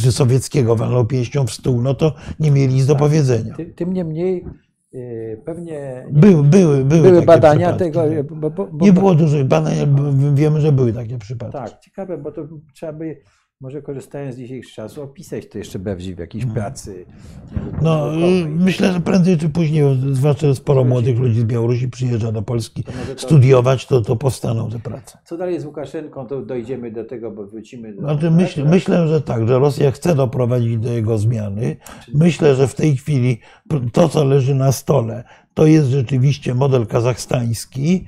[0.03, 2.99] czy sowieckiego walnął pięścią w stół, no to nie mieli nic do tak.
[2.99, 3.55] powiedzenia.
[3.75, 4.45] Tym niemniej
[4.93, 8.03] Y, pewnie były, były, były, były badania tego.
[8.29, 9.73] Bo, bo, bo, nie było dużych badań,
[10.33, 11.57] wiemy, że były takie przypadki.
[11.57, 13.21] Tak, ciekawe, bo to trzeba by
[13.61, 16.61] może korzystając z dzisiejszych czasów, opisać to jeszcze bardziej w jakiejś hmm.
[16.61, 17.05] pracy.
[17.81, 18.11] No,
[18.47, 22.91] myślę, że prędzej czy później, zwłaszcza sporo młodych ludzi z Białorusi przyjeżdża do Polski to
[22.91, 25.17] to, studiować, to, to powstaną te prace.
[25.25, 29.21] Co dalej z Łukaszenką, to dojdziemy do tego, bo wrócimy do znaczy, myśl, Myślę, że
[29.21, 31.77] tak, że Rosja chce doprowadzić do jego zmiany.
[32.13, 33.39] Myślę, że w tej chwili
[33.93, 35.23] to, co leży na stole,
[35.53, 38.05] to jest rzeczywiście model kazachstański,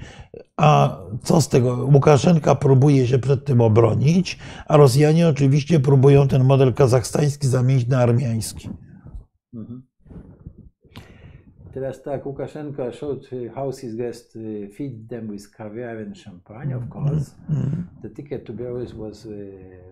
[0.61, 1.87] a co z tego?
[1.93, 7.99] Łukaszenka próbuje się przed tym obronić, a Rosjanie oczywiście próbują ten model kazachstański zamienić na
[7.99, 8.69] armiański.
[9.53, 9.83] Mhm.
[11.73, 14.37] Teraz tak, Łukaszenka showed how his guests
[14.77, 17.35] feed them with caviar and champagne, of course.
[17.49, 17.83] Mm.
[18.01, 19.31] The ticket to Belarus was uh,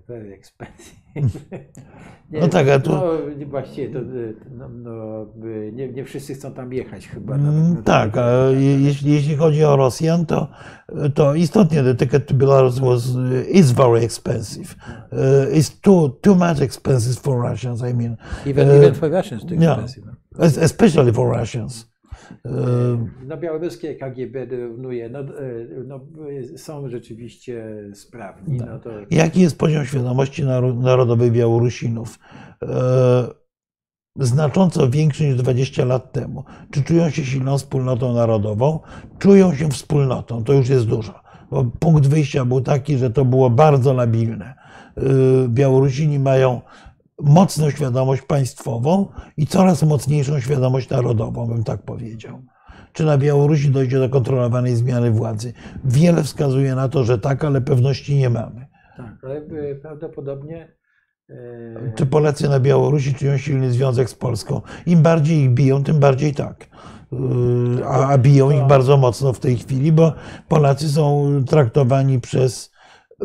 [0.09, 0.95] very expensive.
[2.31, 2.91] nie, no tak, a tu...
[2.91, 3.11] No,
[3.47, 3.99] właściwie to,
[4.51, 5.25] no, no,
[5.71, 7.35] nie, nie wszyscy chcą tam jechać chyba.
[7.35, 8.49] Mm, tak, a
[8.83, 10.47] jeśli, jeśli chodzi o Rosjan, to,
[11.15, 13.07] to istotnie the ticket to Belarus was,
[13.47, 14.75] is very expensive.
[15.11, 18.17] Uh, it's too, too much expensive for Russians, I mean.
[18.45, 20.05] Even, uh, even for Russians too expensive.
[20.05, 21.85] Yeah especially for Russians.
[23.27, 25.19] No, białoruskie KGB dorównuje, no,
[25.85, 25.99] no,
[26.57, 28.57] są rzeczywiście sprawni.
[28.57, 28.89] No to...
[29.11, 30.43] Jaki jest poziom świadomości
[30.75, 32.19] narodowej Białorusinów?
[34.15, 36.43] Znacząco większy niż 20 lat temu.
[36.71, 38.79] Czy czują się silną wspólnotą narodową?
[39.19, 41.13] Czują się wspólnotą, to już jest dużo.
[41.51, 44.53] Bo punkt wyjścia był taki, że to było bardzo labilne.
[45.47, 46.61] Białorusini mają
[47.21, 52.41] mocną świadomość państwową i coraz mocniejszą świadomość narodową, bym tak powiedział.
[52.93, 55.53] Czy na Białorusi dojdzie do kontrolowanej zmiany władzy?
[55.85, 58.67] Wiele wskazuje na to, że tak, ale pewności nie mamy.
[58.97, 60.75] Tak, ale e, prawdopodobnie.
[61.29, 64.61] E, Czy Polacy na Białorusi czują silny związek z Polską?
[64.85, 66.67] Im bardziej ich biją, tym bardziej tak.
[67.79, 70.13] E, a, biją ich bardzo mocno w tej chwili, bo
[70.47, 72.71] Polacy są traktowani przez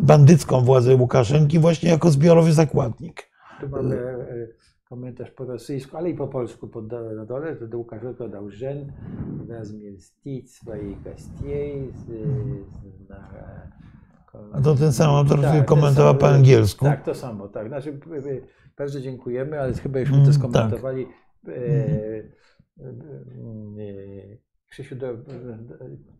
[0.03, 3.34] bandycką władzę Łukaszenki właśnie jako zbiorowy zakładnik.
[3.61, 4.47] Tu mamy e,
[4.89, 8.91] komentarz po rosyjsku, ale i po polsku pod na dole, że do Łukaszenko dał żen,
[10.45, 11.93] swoich gościej
[13.09, 13.29] na
[14.53, 16.85] a to ten sam autor, tak, komentował po angielsku.
[16.85, 17.67] Tak, to samo, tak.
[17.67, 17.99] Znaczy,
[18.77, 21.05] bardzo dziękujemy, ale chyba już mm, to skomentowali.
[21.45, 21.55] Tak.
[21.55, 21.59] E,
[22.79, 22.93] e,
[24.69, 25.07] Krzysiu, do,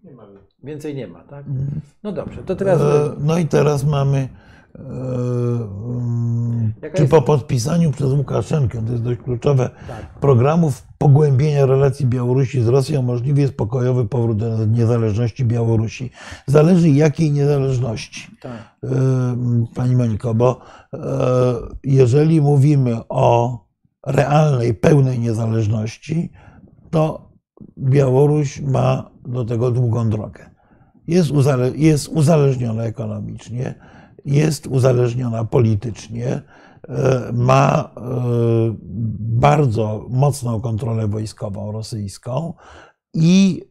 [0.03, 0.27] nie ma.
[0.63, 1.47] więcej nie ma, tak?
[1.47, 1.81] Mm.
[2.03, 2.81] No dobrze, to teraz.
[3.19, 4.29] No i teraz mamy
[6.81, 7.11] Jaka czy jest...
[7.11, 10.19] po podpisaniu przez Łukaszenkę, to jest dość kluczowe, tak.
[10.19, 16.11] programów pogłębienia relacji Białorusi z Rosją możliwy jest pokojowy powrót do niezależności Białorusi.
[16.45, 18.51] Zależy jakiej niezależności, tak.
[18.83, 18.87] E,
[19.75, 20.61] Pani Moniko, bo
[20.93, 20.97] e,
[21.83, 23.59] jeżeli mówimy o
[24.07, 26.31] realnej, pełnej niezależności,
[26.89, 27.31] to
[27.77, 30.49] Białoruś ma do tego długą drogę.
[31.07, 33.75] Jest, uzale jest uzależniona ekonomicznie,
[34.25, 36.27] jest uzależniona politycznie,
[36.87, 38.01] e, ma e,
[39.19, 42.53] bardzo mocną kontrolę wojskową rosyjską
[43.13, 43.61] i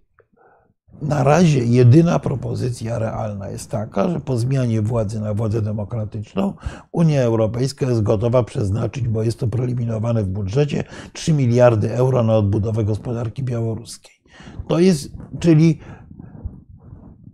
[1.02, 6.55] na razie jedyna propozycja realna jest taka, że po zmianie władzy na władzę demokratyczną
[6.93, 12.36] Unia Europejska jest gotowa przeznaczyć, bo jest to preliminowane w budżecie, 3 miliardy euro na
[12.36, 14.14] odbudowę gospodarki białoruskiej.
[14.68, 15.78] To jest, czyli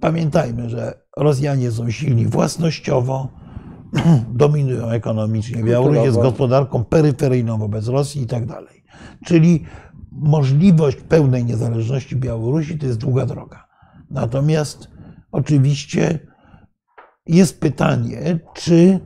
[0.01, 3.29] pamiętajmy, że Rosjanie są silni własnościowo,
[4.45, 5.65] dominują ekonomicznie.
[5.65, 8.85] Białoruś jest gospodarką peryferyjną wobec Rosji i tak dalej.
[9.27, 9.65] Czyli
[10.13, 13.67] możliwość pełnej niezależności Białorusi to jest długa droga.
[14.11, 14.91] Natomiast
[15.33, 16.19] oczywiście
[17.27, 19.01] jest pytanie, czy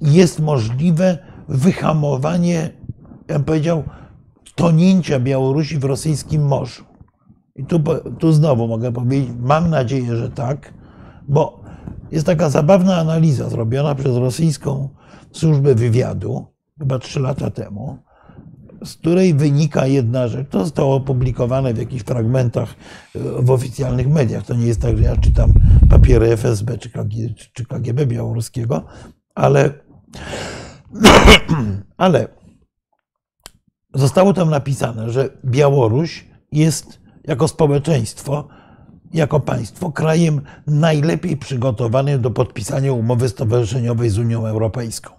[0.00, 1.18] jest możliwe
[1.48, 2.70] wyhamowanie,
[3.28, 3.82] ja bym powiedział,
[4.54, 6.84] tonięcia Białorusi w rosyjskim morzu.
[7.56, 7.80] I tu,
[8.18, 10.79] tu znowu mogę powiedzieć, mam nadzieję, że tak,
[11.30, 11.60] bo
[12.12, 14.88] jest taka zabawna analiza zrobiona przez rosyjską
[15.32, 16.46] służbę wywiadu
[16.78, 17.98] chyba trzy lata temu,
[18.84, 20.48] z której wynika jedna rzecz.
[20.50, 22.74] To zostało opublikowane w jakichś fragmentach
[23.14, 24.46] e, w oficjalnych mediach.
[24.46, 25.52] To nie jest tak, że ja czytam
[25.90, 26.78] papiery FSB
[27.52, 28.84] czy KGB białoruskiego,
[29.34, 29.72] ale,
[31.96, 32.28] ale
[33.94, 38.48] zostało tam napisane, że Białoruś jest jako społeczeństwo,
[39.14, 45.14] jako państwo krajem najlepiej przygotowanym do podpisania umowy stowarzyszeniowej z Unią Europejską.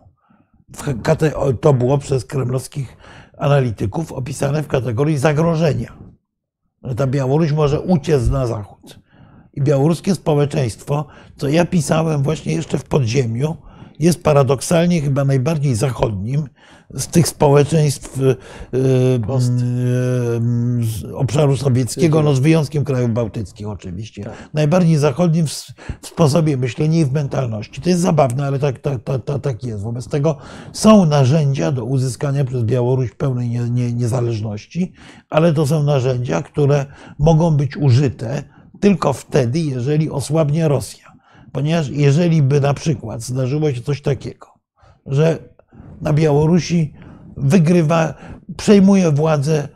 [1.61, 2.97] To było przez kremlowskich
[3.37, 5.93] analityków opisane w kategorii zagrożenia.
[6.83, 8.99] Że ta Białoruś może uciec na zachód.
[9.53, 11.05] I białoruskie społeczeństwo,
[11.37, 13.57] co ja pisałem właśnie jeszcze w podziemiu,
[14.01, 16.47] jest paradoksalnie chyba najbardziej zachodnim
[16.93, 18.35] z tych społeczeństw y,
[18.73, 19.19] y,
[21.15, 24.23] obszaru sowieckiego, no z wyjątkiem krajów bałtyckich oczywiście.
[24.23, 24.49] Tak.
[24.53, 25.51] Najbardziej zachodnim w,
[26.01, 27.81] w, sposobie myślenia i w mentalności.
[27.81, 29.83] To jest zabawne, ale tak, tak, tak, tak jest.
[29.83, 30.37] Wobec tego
[30.73, 34.93] są narzędzia do uzyskania przez Białoruś pełnej nie, nie, niezależności,
[35.29, 36.85] ale to są narzędzia, które
[37.19, 38.43] mogą być użyte
[38.79, 41.10] tylko wtedy, jeżeli osłabnie Rosja.
[41.51, 44.47] Ponieważ jeżeli by na przykład zdarzyło się coś takiego,
[45.05, 45.39] że
[46.01, 46.93] na Białorusi
[47.37, 48.13] wygrywa,
[48.57, 49.67] przejmuje władzę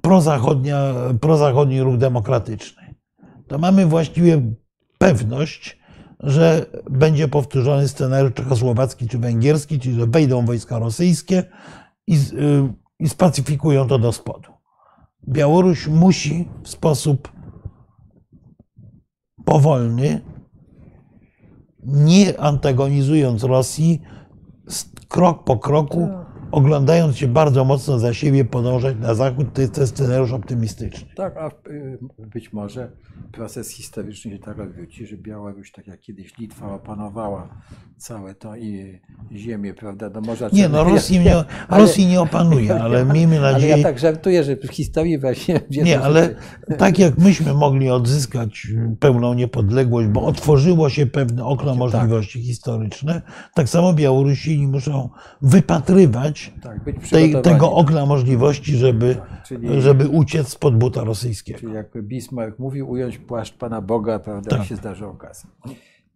[0.00, 2.94] prozachodnia, prozachodni ruch demokratyczny,
[3.48, 4.42] to mamy właściwie
[4.98, 5.78] pewność,
[6.20, 11.44] że będzie powtórzony scenariusz czechosłowacki czy węgierski, czyli że wejdą wojska rosyjskie
[12.06, 14.50] i, y, i spacyfikują to do spodu.
[15.28, 17.32] Białoruś musi w sposób
[19.44, 20.20] powolny
[21.84, 24.00] nie antagonizując Rosji,
[25.08, 26.23] krok po kroku, tak.
[26.54, 31.08] Oglądając się bardzo mocno za siebie, podążać na zachód, to jest, jest scenariusz optymistyczny.
[31.16, 32.90] Tak, a y, być może
[33.32, 37.48] proces historyczny się tak odwróci, że Białoruś, tak jak kiedyś Litwa opanowała
[37.96, 39.00] całe to i
[39.32, 41.36] ziemię, prawda, do Morza Nie, no Rosji nie,
[41.68, 43.72] ale, Rosji nie opanuje, ale miejmy nadzieję...
[43.72, 45.60] Ale ja tak żartuję, że w historii właśnie...
[45.70, 46.34] Nie, ale
[46.78, 48.66] tak jak myśmy mogli odzyskać
[49.00, 51.78] pełną niepodległość, bo otworzyło się pewne okno tak.
[51.78, 52.46] możliwości tak.
[52.46, 53.22] historyczne,
[53.54, 55.08] tak samo Białorusini muszą
[55.42, 56.80] wypatrywać tak,
[57.10, 61.58] tej, tego okna możliwości, żeby, tak, czyli, żeby uciec spod buta rosyjskiego.
[61.58, 64.58] Czyli jak Bismarck mówił, ująć płaszcz Pana Boga, prawda, tak.
[64.58, 65.50] jak się zdarzy okazja.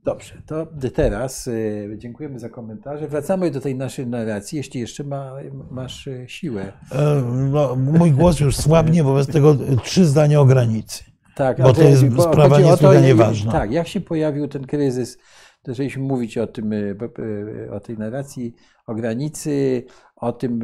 [0.05, 3.09] Dobrze, to teraz y, dziękujemy za komentarze.
[3.09, 5.33] Wracamy do tej naszej narracji, jeśli jeszcze ma,
[5.71, 6.73] masz y, siłę.
[6.93, 11.05] E, no, mój głos już słabnie, wobec tego trzy zdania o granicy.
[11.35, 13.53] Tak, bo to jest bo sprawa niesłychanie ważna.
[13.53, 15.19] Tak, jak się pojawił ten kryzys,
[15.69, 16.97] żeśmy mówić o tym, y,
[17.73, 18.55] o tej narracji,
[18.87, 19.85] o granicy,
[20.17, 20.63] o tym,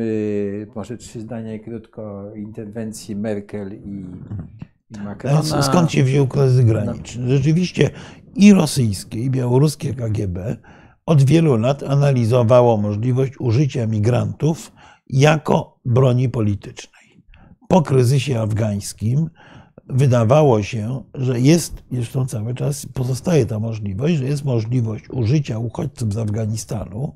[0.75, 4.05] może trzy zdania krótko, interwencji Merkel i,
[5.05, 5.63] Macrona.
[5.63, 7.29] Skąd się wziął kryzys graniczny?
[7.29, 7.91] Rzeczywiście
[8.37, 10.57] i rosyjskie, i białoruskie KGB
[11.07, 14.73] od wielu lat analizowało możliwość użycia migrantów
[15.11, 17.25] jako broni politycznej.
[17.69, 19.31] Po kryzysie afgańskim
[19.89, 26.13] wydawało się, że jest, zresztą cały czas pozostaje ta możliwość, że jest możliwość użycia uchodźców
[26.13, 27.13] z Afganistanu,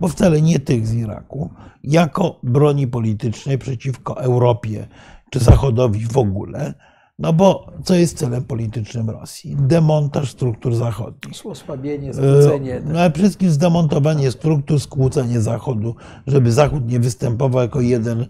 [0.00, 1.50] bo wcale nie tych z Iraku,
[1.84, 4.86] jako broni politycznej przeciwko Europie
[5.30, 6.74] czy Zachodowi w ogóle,
[7.18, 9.56] no bo co jest celem politycznym Rosji?
[9.60, 11.46] Demontaż struktur zachodnich.
[11.46, 12.74] Osłabienie, skłócenie.
[12.76, 15.94] E, no ale przede wszystkim zdemontowanie struktur, skłócenie Zachodu,
[16.26, 18.26] żeby Zachód nie występował jako jeden, e,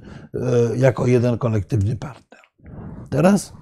[0.77, 2.40] jako jeden kolektywny partner.
[3.10, 3.52] Teraz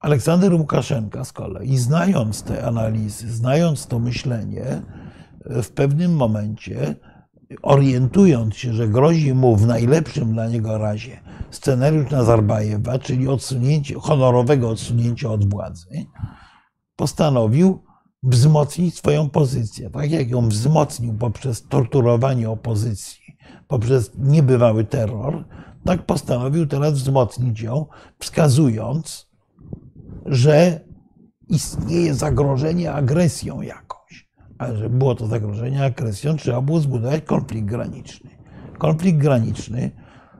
[0.00, 4.82] Aleksander Łukaszenka z kolei, znając te analizy, znając to myślenie,
[5.44, 6.96] w pewnym momencie
[7.62, 11.20] orientując się, że grozi mu w najlepszym dla niego razie
[11.50, 16.06] scenariusz Nazarbajewa, czyli odsunięcie, honorowego odsunięcia od władzy,
[16.96, 17.82] postanowił
[18.22, 19.90] wzmocnić swoją pozycję.
[19.90, 23.36] Tak jak ją wzmocnił poprzez torturowanie opozycji,
[23.68, 25.44] poprzez niebywały terror,
[25.84, 27.86] tak postanowił teraz wzmocnić ją,
[28.18, 29.27] wskazując,
[30.30, 30.80] że
[31.48, 34.28] istnieje zagrożenie agresją jakąś.
[34.58, 38.30] A żeby było to zagrożenie agresją, trzeba było zbudować konflikt graniczny.
[38.78, 39.90] Konflikt graniczny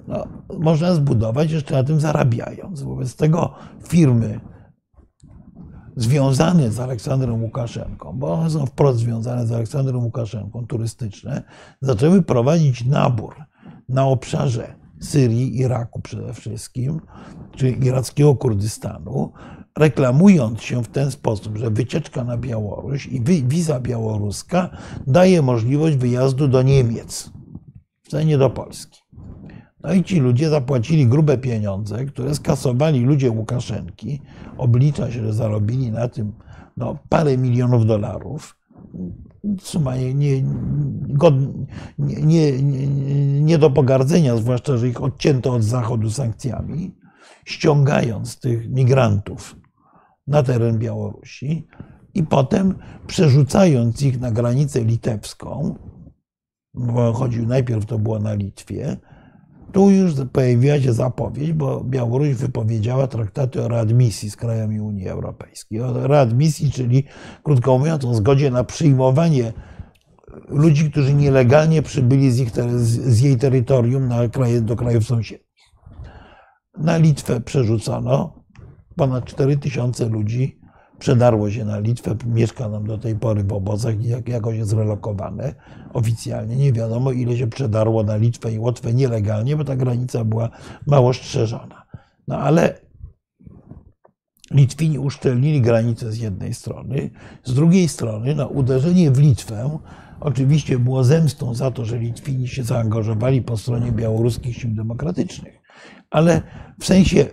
[0.09, 0.27] no,
[0.59, 2.83] można zbudować jeszcze na tym zarabiając.
[2.83, 3.55] Wobec tego
[3.89, 4.41] firmy
[5.97, 11.43] związane z Aleksandrem Łukaszenką, bo one są wprost związane z Aleksandrem Łukaszenką, turystyczne,
[11.81, 13.35] zaczęły prowadzić nabór
[13.89, 17.01] na obszarze Syrii, Iraku przede wszystkim,
[17.57, 19.33] czy irackiego Kurdystanu,
[19.79, 24.71] reklamując się w ten sposób, że wycieczka na Białoruś i wiza białoruska
[25.07, 27.31] daje możliwość wyjazdu do Niemiec,
[28.03, 29.01] wcale nie do Polski.
[29.83, 34.21] No i ci ludzie zapłacili grube pieniądze, które skasowali ludzie Łukaszenki.
[34.57, 36.33] Oblicza się, że zarobili na tym
[36.77, 38.57] no, parę milionów dolarów.
[39.61, 40.43] Suma nie, nie,
[41.99, 42.63] nie,
[43.43, 46.95] nie do pogardzenia, zwłaszcza, że ich odcięto od Zachodu sankcjami,
[47.45, 49.57] ściągając tych migrantów
[50.29, 51.67] na teren Białorusi
[52.15, 52.75] i potem
[53.07, 55.75] przerzucając ich na granicę litewską,
[56.75, 58.97] bo chodził najpierw to było na Litwie,
[59.73, 65.81] tu już pojawiła się zapowiedź, bo Białoruś wypowiedziała traktaty o readmisji z krajami Unii Europejskiej.
[65.81, 67.05] O readmisji, czyli
[67.43, 69.53] krótko mówiąc, o zgodzie na przyjmowanie
[70.49, 75.49] ludzi, którzy nielegalnie przybyli z, ich, z jej terytorium na kraje, do krajów sąsiednich.
[76.79, 78.38] Na Litwę przerzucono
[78.99, 80.59] ponad 4 tysiące ludzi
[80.99, 85.55] przedarło się na Litwę, mieszka nam do tej pory w obozach i jakoś jest relokowane
[85.93, 86.57] oficjalnie.
[86.57, 90.51] Nie wiadomo, ile się przedarło na Litwę i Łotwę nielegalnie, bo ta granica była
[90.87, 91.83] mało strzeżona.
[92.29, 92.81] No ale
[94.51, 97.11] Litwini uszczelnili granicę z jednej strony,
[97.45, 99.79] z drugiej strony no, uderzenie w Litwę
[100.21, 105.63] oczywiście było zemstą za to, że Litwini się zaangażowali po stronie białoruskich sił demokratycznych,
[106.11, 106.43] ale
[106.81, 107.27] w sensie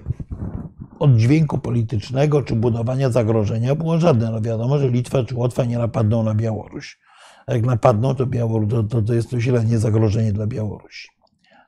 [0.99, 4.31] oddźwięku politycznego czy budowania zagrożenia było żadne.
[4.31, 6.99] No wiadomo, że Litwa czy Łotwa nie napadną na Białoruś.
[7.47, 11.07] A jak napadną, to, Białoruś, to, to, to jest to średnie zagrożenie dla Białorusi.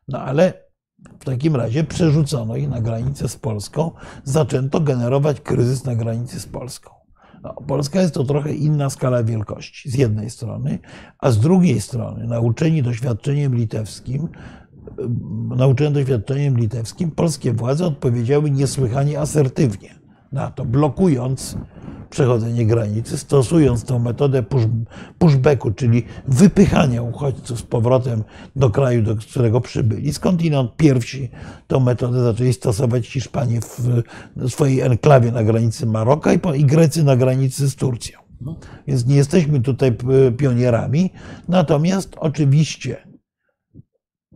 [0.08, 0.54] No ale
[1.20, 3.92] w takim razie przerzucono ich na granicę z Polską,
[4.24, 6.98] zaczęto generować kryzys na granicy z Polską.
[7.44, 10.80] No, Polska jest to trochę inna skala wielkości z jednej strony,
[11.20, 14.28] a z drugiej strony, nauczeni doświadczeniem litewskim,
[15.56, 19.96] nauczony doświadczeniem litewskim, polskie władze odpowiedziały niesłychanie asertywnie
[20.32, 21.58] na to, blokując
[22.10, 24.64] przechodzenie granicy, stosując tą metodę push,
[25.18, 28.24] pushbacku, czyli wypychania uchodźców z powrotem
[28.56, 30.14] do kraju, do którego przybyli.
[30.14, 31.30] Skądinąd pierwsi
[31.68, 37.70] tą metodę zaczęli stosować Hiszpanie w swojej enklawie na granicy Maroka i Grecy na granicy
[37.70, 38.20] z Turcją.
[38.88, 39.98] Więc nie jesteśmy tutaj
[40.38, 41.14] pionierami.
[41.48, 43.07] Natomiast oczywiście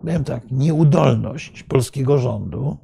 [0.01, 2.77] powiem tak, nieudolność polskiego rządu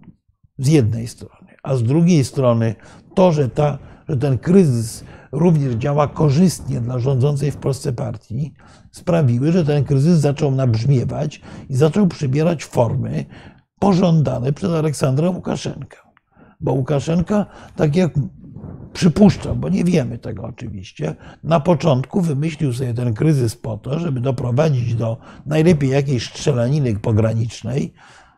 [0.58, 2.76] z jednej strony, a z drugiej strony
[3.16, 3.78] to, że, ta,
[4.10, 8.54] że ten kryzys również działa korzystnie dla rządzącej w Polsce partii,
[8.92, 13.26] sprawiły, że ten kryzys zaczął nabrzmiewać i zaczął przybierać formy
[13.80, 15.98] pożądane przez Aleksandra Łukaszenkę.
[16.60, 17.46] Bo Łukaszenka,
[17.76, 18.12] tak jak
[18.98, 24.20] przypuszczam, bo nie wiemy tego oczywiście, na początku wymyślił sobie ten kryzys po to, żeby
[24.20, 27.94] doprowadzić do najlepiej jakiejś strzelaniny pogranicznej,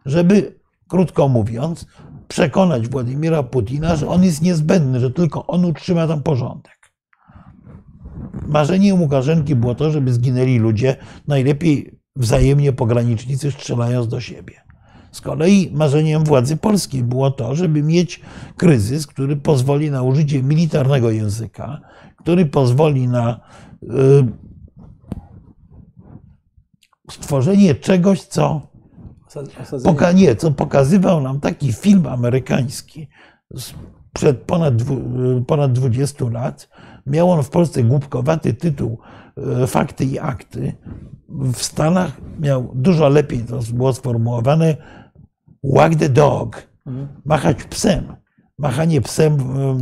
[0.06, 1.86] żeby, krótko mówiąc,
[2.28, 6.92] przekonać Władimira Putina, że on jest niezbędny, że tylko on utrzyma tam porządek.
[8.48, 10.96] Marzeniem Łukaszenki było to, żeby zginęli ludzie,
[11.28, 14.54] najlepiej wzajemnie pogranicznicy strzelając do siebie.
[15.12, 18.22] Z kolei marzeniem władzy polskiej było to, żeby mieć
[18.58, 21.82] kryzys, który pozwoli na użycie militarnego języka,
[22.18, 23.40] który pozwoli na
[23.84, 23.88] y,
[27.12, 28.62] stworzenie czegoś, co,
[29.84, 33.08] poka, nie, co pokazywał nam taki film amerykański
[34.14, 34.74] przed ponad,
[35.48, 36.70] ponad 20 lat.
[37.06, 38.98] Miał on w Polsce głupkowaty tytuł
[39.64, 40.74] y, Fakty i akty.
[41.30, 44.78] W Stanach miał dużo lepiej to było sformułowane
[45.64, 46.68] Wag the dog,
[47.26, 48.16] machać psem.
[48.58, 49.38] Machanie psem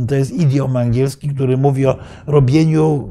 [0.08, 3.08] to jest idiom angielski, który mówi o robieniu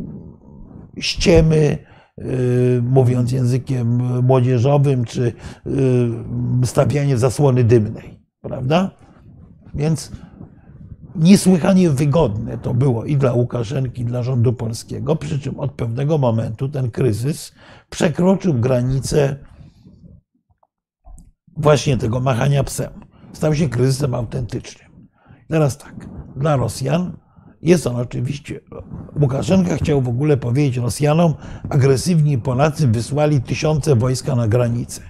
[0.99, 1.77] ściemy,
[2.19, 3.87] y, mówiąc językiem
[4.23, 5.33] młodzieżowym, czy
[5.67, 8.91] y, stawianie zasłony dymnej, prawda?
[9.73, 10.11] Więc
[11.15, 16.17] niesłychanie wygodne to było i dla Łukaszenki, i dla rządu polskiego, przy czym od pewnego
[16.17, 17.53] momentu ten kryzys
[17.89, 19.35] przekroczył granicę
[21.57, 22.93] właśnie tego machania psem.
[23.33, 25.07] Stał się kryzysem autentycznym.
[25.49, 27.17] Teraz tak, dla Rosjan
[27.61, 28.59] jest on oczywiście.
[29.21, 31.33] Łukaszenka chciał w ogóle powiedzieć Rosjanom,
[31.69, 35.01] agresywni Polacy wysłali tysiące wojska na granicę.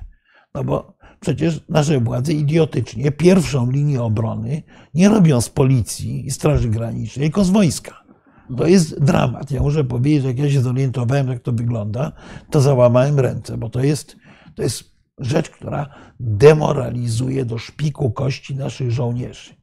[0.56, 4.64] No bo przecież nasze władze idiotycznie pierwszą linię obrony
[4.94, 8.04] nie robią z policji i Straży Granicznej, tylko z wojska.
[8.58, 9.52] To jest dramat.
[9.52, 12.12] Ja muszę powiedzieć, że jak ja się zorientowałem, jak to wygląda,
[12.52, 14.16] to załamałem ręce, bo to jest,
[14.56, 15.90] to jest rzecz, która
[16.20, 19.56] demoralizuje do szpiku kości naszych żołnierzy.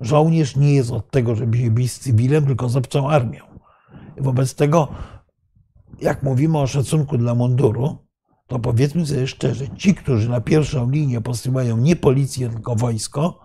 [0.00, 3.44] Żołnierz nie jest od tego, żeby się bić z cywilem, tylko z obcą armią.
[4.20, 4.88] Wobec tego,
[6.00, 7.98] jak mówimy o szacunku dla munduru,
[8.46, 13.40] to powiedzmy sobie szczerze, ci, którzy na pierwszą linię posyłają nie policję, tylko wojsko,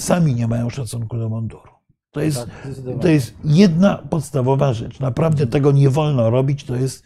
[0.00, 1.76] sami nie mają szacunku do munduru.
[2.10, 2.68] To jest, tak,
[3.00, 5.00] to jest jedna podstawowa rzecz.
[5.00, 6.64] Naprawdę tego nie wolno robić.
[6.64, 7.04] To jest.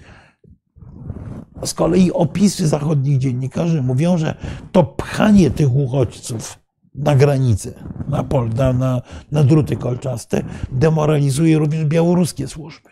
[1.64, 4.34] Z kolei opisy zachodnich dziennikarzy mówią, że
[4.72, 6.58] to pchanie tych uchodźców
[6.94, 7.72] na granicę,
[8.08, 10.42] na, pol, na, na, na druty kolczaste,
[10.72, 12.90] demoralizuje również białoruskie służby.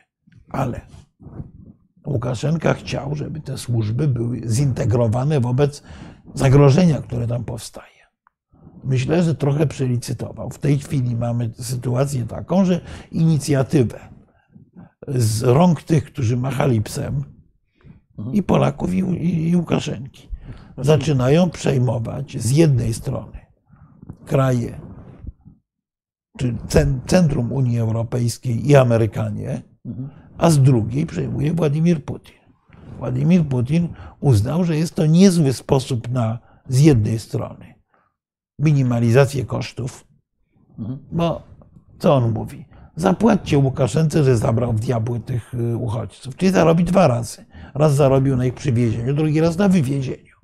[0.48, 0.80] Ale
[2.06, 5.82] Łukaszenka chciał, żeby te służby były zintegrowane wobec
[6.34, 7.98] zagrożenia, które tam powstaje.
[8.84, 10.50] Myślę, że trochę przelicytował.
[10.50, 12.80] W tej chwili mamy sytuację taką, że
[13.12, 14.00] inicjatywę
[15.08, 17.24] z rąk tych, którzy machali psem,
[18.32, 20.28] i Polaków, i, i Łukaszenki,
[20.78, 23.38] zaczynają przejmować z jednej strony
[24.26, 24.80] kraje,
[26.38, 26.54] czy
[27.06, 29.62] centrum Unii Europejskiej i Amerykanie,
[30.38, 32.38] a z drugiej przejmuje Władimir Putin.
[32.98, 33.88] Władimir Putin
[34.20, 36.38] uznał, że jest to niezły sposób na
[36.68, 37.74] z jednej strony
[38.58, 40.06] minimalizację kosztów,
[41.12, 41.42] bo
[41.98, 42.67] co on mówi?
[42.98, 46.36] Zapłaćcie Łukaszence, że zabrał w diabły tych y, uchodźców.
[46.36, 47.44] Czyli zarobi dwa razy.
[47.74, 50.34] Raz zarobił na ich przywiezieniu, drugi raz na wywiezieniu.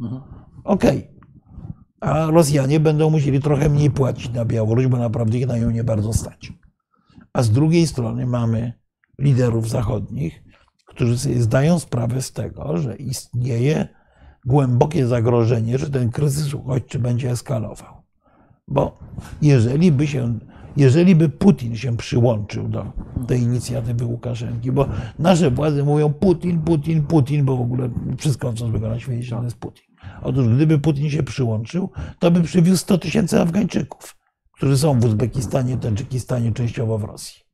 [0.65, 0.99] Okej.
[0.99, 1.15] Okay.
[2.01, 5.85] A Rosjanie będą musieli trochę mniej płacić na Białoruś, bo naprawdę ich na nią nie
[5.85, 6.53] bardzo stać.
[7.33, 8.73] A z drugiej strony mamy
[9.19, 10.43] liderów zachodnich,
[10.87, 13.89] którzy sobie zdają sprawę z tego, że istnieje
[14.47, 17.95] głębokie zagrożenie, że ten kryzys uchodźczy będzie eskalował.
[18.69, 18.99] Bo
[19.43, 20.39] jeżeli by się,
[20.77, 22.87] jeżeli by Putin się przyłączył do
[23.27, 24.87] tej inicjatywy Łukaszenki, bo
[25.19, 29.45] nasze władze mówią Putin, Putin, Putin, bo w ogóle wszystko, co złego na świecie, to
[29.45, 29.85] jest Putin.
[30.23, 34.17] Otóż gdyby Putin się przyłączył, to by przywiózł 100 tysięcy Afgańczyków,
[34.53, 37.45] którzy są w Uzbekistanie, Tadżykistanie, częściowo w Rosji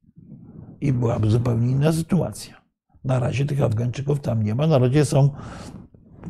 [0.81, 2.61] i byłaby zupełnie inna sytuacja.
[3.05, 4.67] Na razie tych Afgańczyków tam nie ma.
[4.67, 5.31] Na razie są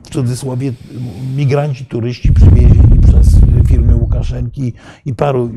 [0.02, 0.72] w cudzysłowie
[1.36, 3.39] migranci, turyści przywiezieni przez
[4.10, 4.72] Łukaszenki
[5.04, 5.50] i paru,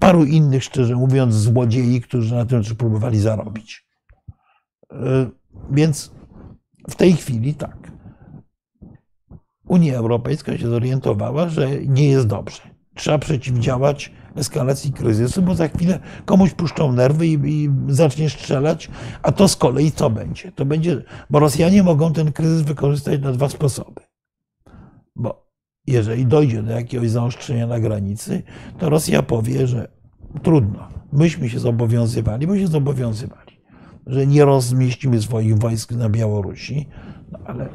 [0.00, 3.86] paru innych, szczerze mówiąc, złodziei, którzy na tym próbowali zarobić.
[4.92, 5.30] E,
[5.70, 6.12] więc
[6.88, 7.92] w tej chwili tak.
[9.68, 12.62] Unia Europejska się zorientowała, że nie jest dobrze.
[12.94, 18.90] Trzeba przeciwdziałać eskalacji kryzysu, bo za chwilę komuś puszczą nerwy i, i, zacznie strzelać,
[19.22, 20.52] a to z kolei co będzie?
[20.52, 24.00] To będzie, bo Rosjanie mogą ten kryzys wykorzystać na dwa sposoby.
[25.16, 25.47] Bo
[25.92, 28.42] jeżeli dojdzie do jakiegoś zaostrzenia na granicy,
[28.78, 29.88] to Rosja powie, że
[30.42, 33.60] trudno, myśmy się zobowiązywali, bo się zobowiązywali,
[34.06, 36.88] że nie rozmieścimy swoich wojsk na Białorusi,
[37.32, 37.68] no ale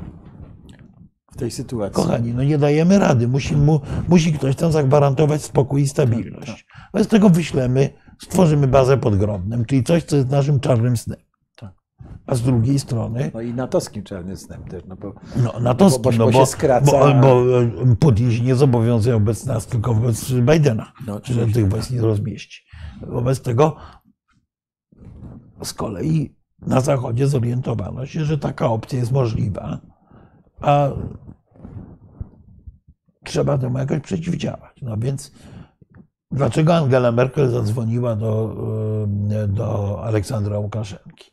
[1.32, 2.04] w tej sytuacji.
[2.04, 3.28] Kochani, no nie dajemy rady.
[3.28, 6.48] Musi, mu, musi ktoś tam zagwarantować spokój i stabilność.
[6.48, 6.92] Tak, tak.
[6.94, 7.90] Wobec tego wyślemy,
[8.22, 11.20] stworzymy bazę pod Grodnem, czyli coś, co jest naszym czarnym snem.
[12.26, 12.34] Tak.
[12.34, 13.32] A z drugiej strony.
[13.34, 14.84] No i natowskim czarnym snem też.
[14.88, 15.14] No, bo,
[15.44, 16.92] no natowskim, bo, bo, no, bo, się skraca...
[16.92, 21.92] bo, bo Putin się nie zobowiązuje wobec nas, tylko wobec Bidena, no, że tych wojsk
[21.92, 22.62] nie rozmieści.
[23.08, 23.76] Wobec tego
[25.64, 29.80] z kolei na Zachodzie zorientowano się, że taka opcja jest możliwa
[30.64, 30.90] a
[33.24, 34.82] trzeba temu jakoś przeciwdziałać.
[34.82, 35.32] No więc
[36.32, 38.56] dlaczego Angela Merkel zadzwoniła do,
[39.32, 41.33] e, do Aleksandra Łukaszenki?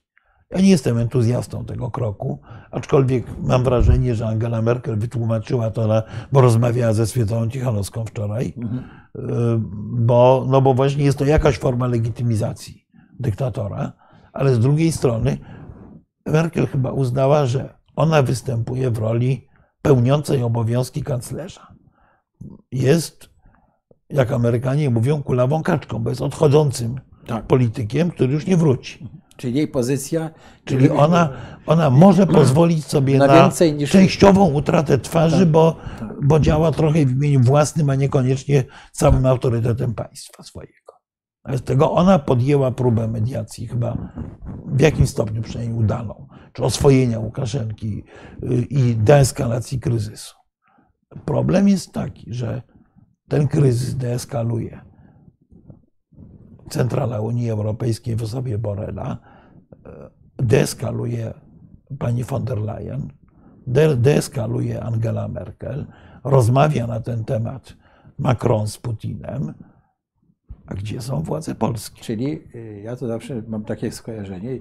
[0.51, 2.39] Ja nie jestem entuzjastą tego kroku,
[2.71, 6.03] aczkolwiek mam wrażenie, że Angela Merkel wytłumaczyła to, na,
[6.33, 8.85] bo rozmawiała ze Swietą Cichanowską wczoraj, mhm.
[9.17, 9.21] E,
[9.93, 12.87] bo, no bo właśnie jest to jakaś forma legitymizacji
[13.21, 13.93] dyktatora,
[14.33, 15.39] ale z drugiej strony
[16.27, 19.49] Merkel chyba uznała, że ona występuje w roli
[19.83, 21.75] pełniącej obowiązki kanclerza.
[22.73, 23.31] Jest,
[24.09, 27.47] jak Amerykanie mówią, kulawą kaczką, bo jest odchodzącym tak.
[27.47, 29.09] politykiem, który już nie wróci.
[29.41, 30.31] Czyli jej pozycja.
[30.65, 31.29] Czyli ona,
[31.67, 33.91] ona może pozwolić sobie na, na niż...
[33.91, 36.27] częściową utratę twarzy, tak, bo, tak.
[36.27, 40.75] bo działa trochę w imieniu własnym, a niekoniecznie całym autorytetem państwa swojego.
[41.49, 44.13] Z tego ona podjęła próbę mediacji, chyba
[44.67, 48.05] w jakimś stopniu przynajmniej udaną, czy oswojenia Łukaszenki
[48.43, 50.35] y, i deeskalacji kryzysu.
[51.25, 52.63] Problem jest taki, że
[53.29, 54.91] ten kryzys deeskaluje
[56.71, 59.19] centrala Unii Europejskiej w osobie Borela,
[60.39, 61.35] deeskaluje
[61.99, 63.09] pani von der Leyen,
[63.97, 65.87] deeskaluje Angela Merkel,
[66.25, 67.77] rozmawia na ten temat
[68.19, 69.55] Macron z Putinem,
[70.71, 72.03] a gdzie są władze polskie?
[72.03, 74.59] Czyli y, ja to zawsze mam takie skojarzenie.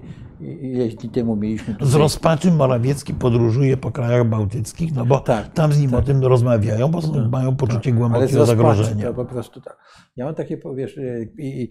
[0.60, 1.74] Jeśli temu mieliśmy.
[1.74, 1.88] Tutaj...
[1.88, 6.00] Z rozpaczym Morawiecki podróżuje po krajach bałtyckich, no bo tak, tam z nim tak.
[6.00, 7.98] o tym rozmawiają, bo tak, mają poczucie tak.
[7.98, 9.06] głębokiego zagrożenia.
[9.06, 9.78] To po prostu tak.
[10.16, 11.68] Ja mam takie, wiesz, y, i, y,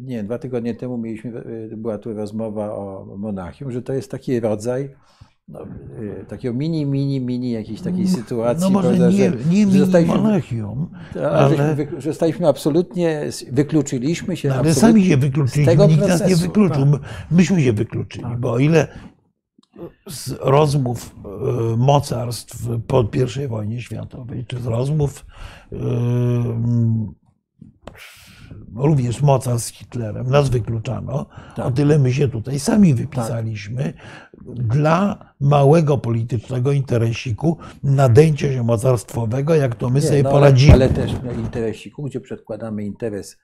[0.00, 1.44] nie, dwa tygodnie temu mieliśmy,
[1.76, 4.90] była tu rozmowa o Monachium, że to jest taki rodzaj
[5.48, 5.66] no,
[6.22, 8.62] y, takiego mini, mini, mini jakiejś takiej mm, sytuacji.
[8.62, 10.90] No może prawda, nie, że, nie że zostaliśmy, Monachium,
[11.32, 11.76] ale...
[11.98, 14.48] zostaliśmy absolutnie, wykluczyliśmy się.
[14.48, 16.92] No, ale sami się wykluczyliśmy, nikt procesu, nas nie wykluczył.
[16.92, 17.00] Tak.
[17.30, 18.40] Myśmy się wykluczyli, tak.
[18.40, 18.88] bo o ile
[20.08, 21.16] z rozmów
[21.74, 23.08] y, mocarstw po
[23.44, 25.26] I wojnie światowej, czy z rozmów
[28.76, 31.26] również mocarstw z Hitlerem, nas wykluczano,
[31.56, 31.66] tak.
[31.66, 34.66] o tyle my się tutaj sami wypisaliśmy tak.
[34.66, 40.72] dla małego politycznego interesiku nadęcia się mocarstwowego, jak to my Nie, sobie no, poradzimy.
[40.72, 43.38] Ale też interesiku, gdzie przedkładamy interes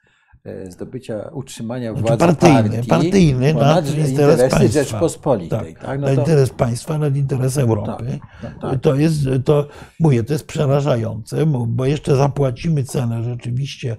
[0.44, 4.68] e, zdobycia, utrzymania znaczy władzy partyjny, partii, partyjny nad interes państwa.
[4.68, 5.74] Rzeczpospolitej.
[5.74, 6.00] Tak, tak?
[6.00, 6.12] No to...
[6.12, 8.18] interes państwa nad interes Europy.
[8.42, 8.80] Tak, tak.
[8.80, 9.68] To jest, to
[10.00, 13.96] mówię, to jest przerażające, bo jeszcze zapłacimy cenę rzeczywiście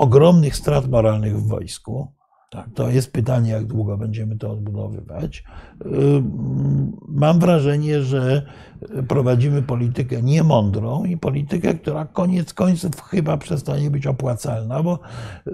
[0.00, 2.12] ogromnych strat moralnych w wojsku.
[2.50, 2.68] Tak.
[2.74, 5.44] To jest pytanie, jak długo będziemy to odbudowywać.
[7.08, 8.46] Mam wrażenie, że
[9.08, 14.98] prowadzimy politykę niemądrą i politykę, która koniec końców chyba przestanie być opłacalna, bo
[15.46, 15.50] y,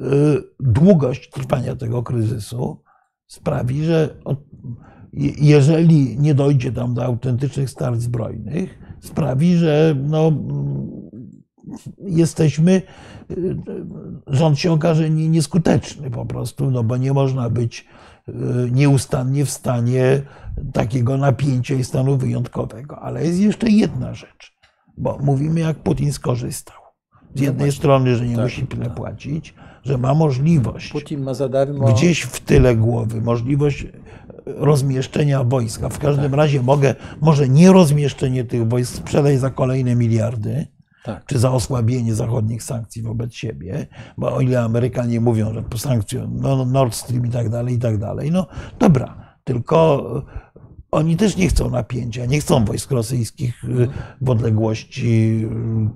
[0.60, 2.82] długość trwania tego kryzysu
[3.26, 4.16] sprawi, że
[5.40, 10.32] jeżeli nie dojdzie tam do autentycznych start zbrojnych, sprawi, że no,
[11.98, 12.82] jesteśmy,
[14.26, 17.86] rząd się okaże nieskuteczny po prostu, no bo nie można być
[18.28, 18.32] e,
[18.70, 20.22] nieustannie w stanie
[20.72, 22.98] takiego napięcia i stanu wyjątkowego.
[22.98, 24.56] Ale jest jeszcze jedna rzecz,
[24.96, 26.76] bo mówimy, jak Putin skorzystał.
[27.34, 28.94] Z jednej strony, że nie tak, musi tyle tak.
[28.94, 29.54] płacić,
[29.84, 31.92] że ma możliwość Putin ma za darmo...
[31.92, 33.86] gdzieś w tyle głowy, możliwość
[34.46, 35.88] rozmieszczenia wojska.
[35.88, 36.34] W każdym tak.
[36.34, 40.66] razie mogę, może nie rozmieszczenie tych wojsk sprzedać za kolejne miliardy,
[41.06, 41.24] tak.
[41.26, 43.86] czy za osłabienie zachodnich sankcji wobec siebie,
[44.18, 47.78] bo o ile Amerykanie mówią, że po sankcjach no, Nord Stream i tak dalej, i
[47.78, 48.46] tak dalej, no
[48.78, 50.02] dobra, tylko
[50.90, 53.88] oni też nie chcą napięcia, nie chcą wojsk rosyjskich y,
[54.20, 55.44] w odległości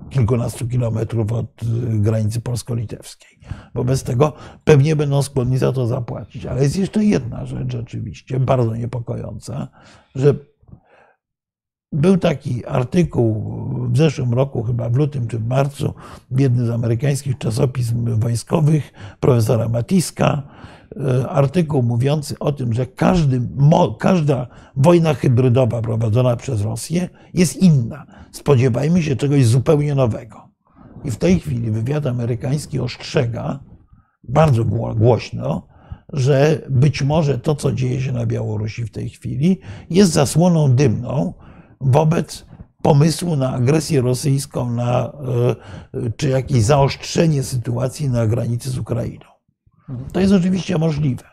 [0.07, 3.39] y, kilkunastu kilometrów od granicy polsko-litewskiej.
[3.75, 4.33] Wobec tego
[4.63, 6.45] pewnie będą skłonni za to zapłacić.
[6.45, 9.67] Ale jest jeszcze jedna rzecz rzeczywiście bardzo niepokojąca,
[10.15, 10.35] że
[11.91, 13.53] był taki artykuł
[13.91, 15.93] w zeszłym roku, chyba w lutym czy w marcu,
[16.31, 20.43] w jednym z amerykańskich czasopism wojskowych profesora Matiska,
[20.95, 23.41] e, artykuł mówiący o tym, że każdy,
[23.99, 28.05] każda wojna hybrydowa prowadzona przez Rosję jest inna.
[28.31, 30.49] Spodziewajmy się czegoś zupełnie nowego.
[31.03, 33.59] I w tej chwili wywiad amerykański ostrzega
[34.23, 34.65] bardzo
[34.95, 35.67] głośno,
[36.13, 39.59] że być może to, co dzieje się na Białorusi w tej chwili,
[39.89, 41.33] jest zasłoną dymną
[41.81, 42.45] wobec
[42.81, 45.11] pomysłu na agresję rosyjską, na, e,
[46.17, 49.25] czy jakieś zaostrzenie sytuacji na granicy z Ukrainą.
[50.11, 51.23] To jest oczywiście możliwe.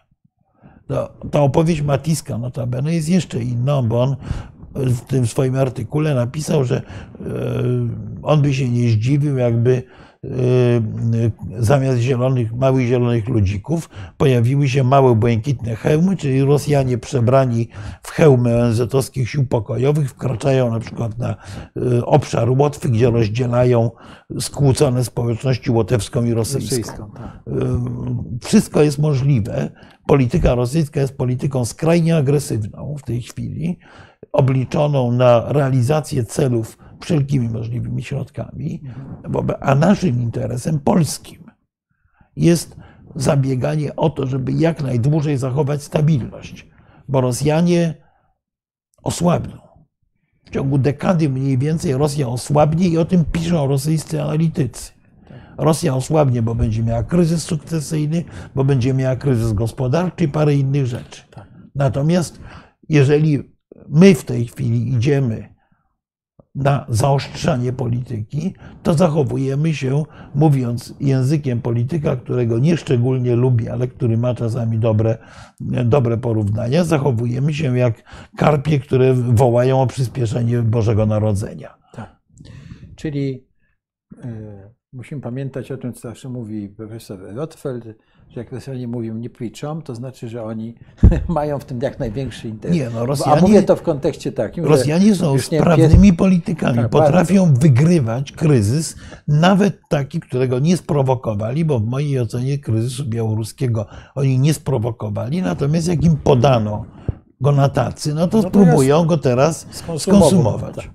[1.30, 4.16] Ta opowieść Matiska notabene jest jeszcze inną, bo on
[4.74, 6.82] w tym swoim artykule napisał, że e,
[8.22, 9.82] on by się nie zdziwił, jakby
[11.58, 17.68] zamiast zielonych, małych zielonych ludzików pojawiły się małe błękitne hełmy, czyli Rosjanie przebrani
[18.02, 21.36] w hełmy ONZ-owskich sił pokojowych wkraczają na przykład na
[21.76, 23.90] y, obszar Łotwy, gdzie rozdzielają
[24.40, 26.76] skłócone społeczności łotewską i rosyjską.
[26.76, 27.42] rosyjską tak.
[28.44, 29.70] Wszystko jest możliwe.
[30.06, 33.78] Polityka rosyjska jest polityką skrajnie agresywną w tej chwili,
[34.32, 38.82] obliczoną na realizację celów wszelkimi możliwymi środkami,
[39.60, 41.50] a naszym interesem polskim
[42.36, 42.76] jest
[43.14, 46.66] zabieganie o to, żeby jak najdłużej zachować stabilność,
[47.08, 47.94] bo Rosjanie
[49.02, 49.58] osłabną.
[50.44, 54.92] W ciągu dekady mniej więcej Rosja osłabnie i o tym piszą rosyjscy analitycy.
[55.58, 60.86] Rosja osłabnie, bo będzie miała kryzys sukcesyjny, bo będzie miała kryzys gospodarczy i parę innych
[60.86, 61.22] rzeczy.
[61.74, 62.40] Natomiast
[62.88, 63.42] jeżeli
[63.88, 65.54] my w tej chwili idziemy
[66.59, 70.02] na zaostrzanie polityki, to zachowujemy się,
[70.35, 73.36] mówiąc językiem polityka, którego nie szczególnie
[73.72, 75.18] ale który ma czasami dobre,
[75.85, 78.02] dobre porównania, zachowujemy się jak
[78.36, 81.74] karpie, które wołają o przyspieszenie Bożego Narodzenia.
[81.93, 82.16] Tak.
[82.97, 83.47] Czyli
[84.24, 87.85] y, musimy pamiętać o tym, co zawsze mówi profesor Rotfeld,
[88.36, 90.74] jak Rosjanie mówią nie pliczą, to znaczy, że oni
[91.28, 92.76] mają w tym jak największy interes.
[92.76, 96.78] Nie, no Rosjanie, A mówię to w kontekście takim, Rosjanie są sprawnymi politykami.
[96.78, 97.60] Tak, Potrafią bardzo.
[97.60, 98.96] wygrywać kryzys,
[99.28, 105.88] nawet taki, którego nie sprowokowali, bo w mojej ocenie kryzysu białoruskiego oni nie sprowokowali, natomiast
[105.88, 106.84] jak im podano
[107.40, 109.66] go na tacy, no to, no to spróbują go teraz
[109.98, 110.90] skonsumować.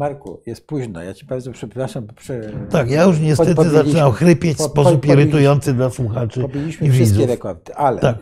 [0.00, 1.02] Marku, jest późno.
[1.02, 2.06] Ja ci bardzo przepraszam.
[2.16, 2.40] Prze...
[2.70, 6.40] Tak, ja już niestety zaczynam chrypieć w sposób irytujący dla słuchaczy.
[6.40, 8.16] Pobiliśmy i wszystkie rekordy, ale tak.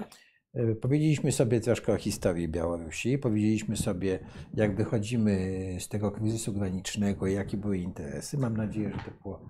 [0.59, 4.19] E, powiedzieliśmy sobie troszkę o historii Białorusi, powiedzieliśmy sobie,
[4.55, 8.39] jak wychodzimy z tego kryzysu granicznego, jakie były interesy.
[8.39, 9.41] Mam nadzieję, że to było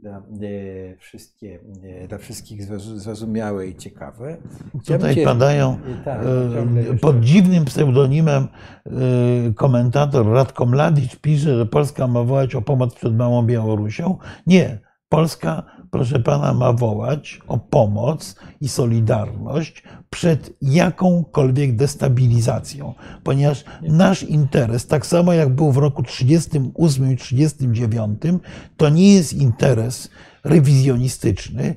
[0.00, 2.62] dla, e, wszystkie, e, dla wszystkich
[2.96, 4.36] zrozumiałe i ciekawe.
[4.86, 6.20] Tutaj cię, padają tak,
[7.00, 8.48] pod dziwnym pseudonimem
[9.54, 14.18] komentator Radko Mladic pisze, że Polska ma wołać o pomoc przed Małą Białorusią.
[14.46, 14.78] Nie,
[15.08, 15.62] Polska,
[15.94, 22.94] proszę pana, ma wołać o pomoc i solidarność przed jakąkolwiek destabilizacją,
[23.24, 28.42] ponieważ nasz interes, tak samo jak był w roku 1938 i 1939,
[28.76, 30.10] to nie jest interes
[30.44, 31.76] rewizjonistyczny,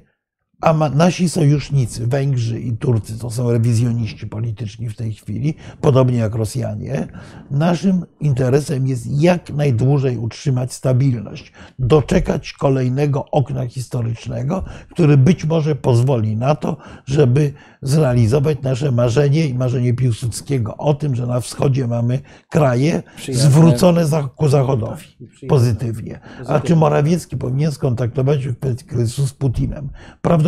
[0.61, 6.35] a nasi sojusznicy, Węgrzy i Turcy, to są rewizjoniści polityczni w tej chwili, podobnie jak
[6.35, 7.07] Rosjanie,
[7.51, 16.35] naszym interesem jest jak najdłużej utrzymać stabilność, doczekać kolejnego okna historycznego, który być może pozwoli
[16.35, 22.19] na to, żeby zrealizować nasze marzenie i marzenie Piłsudskiego o tym, że na wschodzie mamy
[22.49, 24.05] kraje zwrócone
[24.35, 25.05] ku zachodowi
[25.47, 26.19] pozytywnie.
[26.47, 29.89] A czy Morawiecki powinien skontaktować się w kwestii kryzysu z Putinem?
[30.21, 30.46] Prawdopodobnie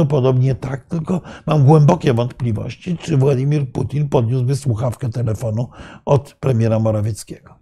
[0.60, 5.70] tak, tylko mam głębokie wątpliwości, czy Władimir Putin podniósłby słuchawkę telefonu
[6.06, 7.56] od premiera Morawieckiego.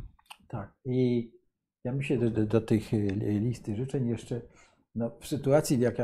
[0.47, 0.73] Tak.
[0.85, 1.31] I
[1.83, 2.91] ja myślę, że do, do tych
[3.41, 4.41] listy życzeń jeszcze
[4.95, 6.03] no, w sytuacji, jaka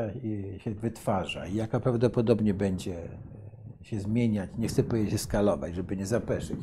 [0.57, 3.09] się wytwarza i jaka prawdopodobnie będzie
[3.81, 6.59] się zmieniać, nie chcę powiedzieć skalować, żeby nie zapeszyć,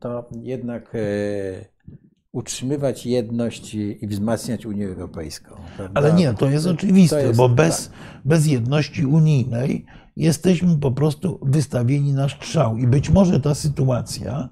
[0.00, 0.98] to jednak e,
[2.32, 5.54] utrzymywać jedność i wzmacniać Unię Europejską.
[5.76, 6.00] Prawda?
[6.00, 7.96] Ale nie, to jest oczywiste, to jest, bo bez, tak.
[8.24, 9.86] bez jedności unijnej
[10.16, 12.76] jesteśmy po prostu wystawieni na strzał.
[12.76, 14.48] I być może ta sytuacja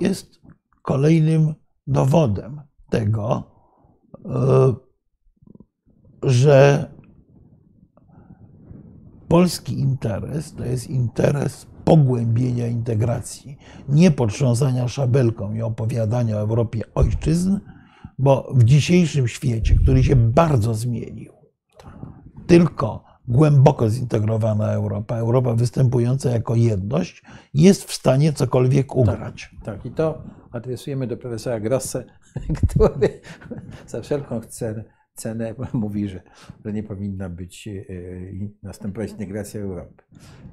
[0.00, 0.40] jest
[0.82, 1.54] kolejnym
[1.86, 2.60] dowodem
[2.90, 3.50] tego,
[4.24, 4.74] e,
[6.22, 6.90] że
[9.28, 13.58] polski interes to jest interes pogłębienia integracji,
[13.88, 17.58] nie potrząsania szabelką i opowiadania o Europie ojczyzn,
[18.18, 21.32] bo w dzisiejszym świecie, który się bardzo zmienił,
[22.46, 27.22] tylko głęboko zintegrowana Europa, Europa występująca jako jedność,
[27.54, 29.50] jest w stanie cokolwiek tak, ugrać.
[29.64, 29.86] Tak, tak.
[29.86, 32.04] i to adresujemy do profesora Grosse,
[32.62, 33.20] który
[33.86, 36.20] za wszelką cenę cenę, mówi, że,
[36.64, 37.72] że nie powinna być, e,
[38.62, 40.02] następować integracja Europy.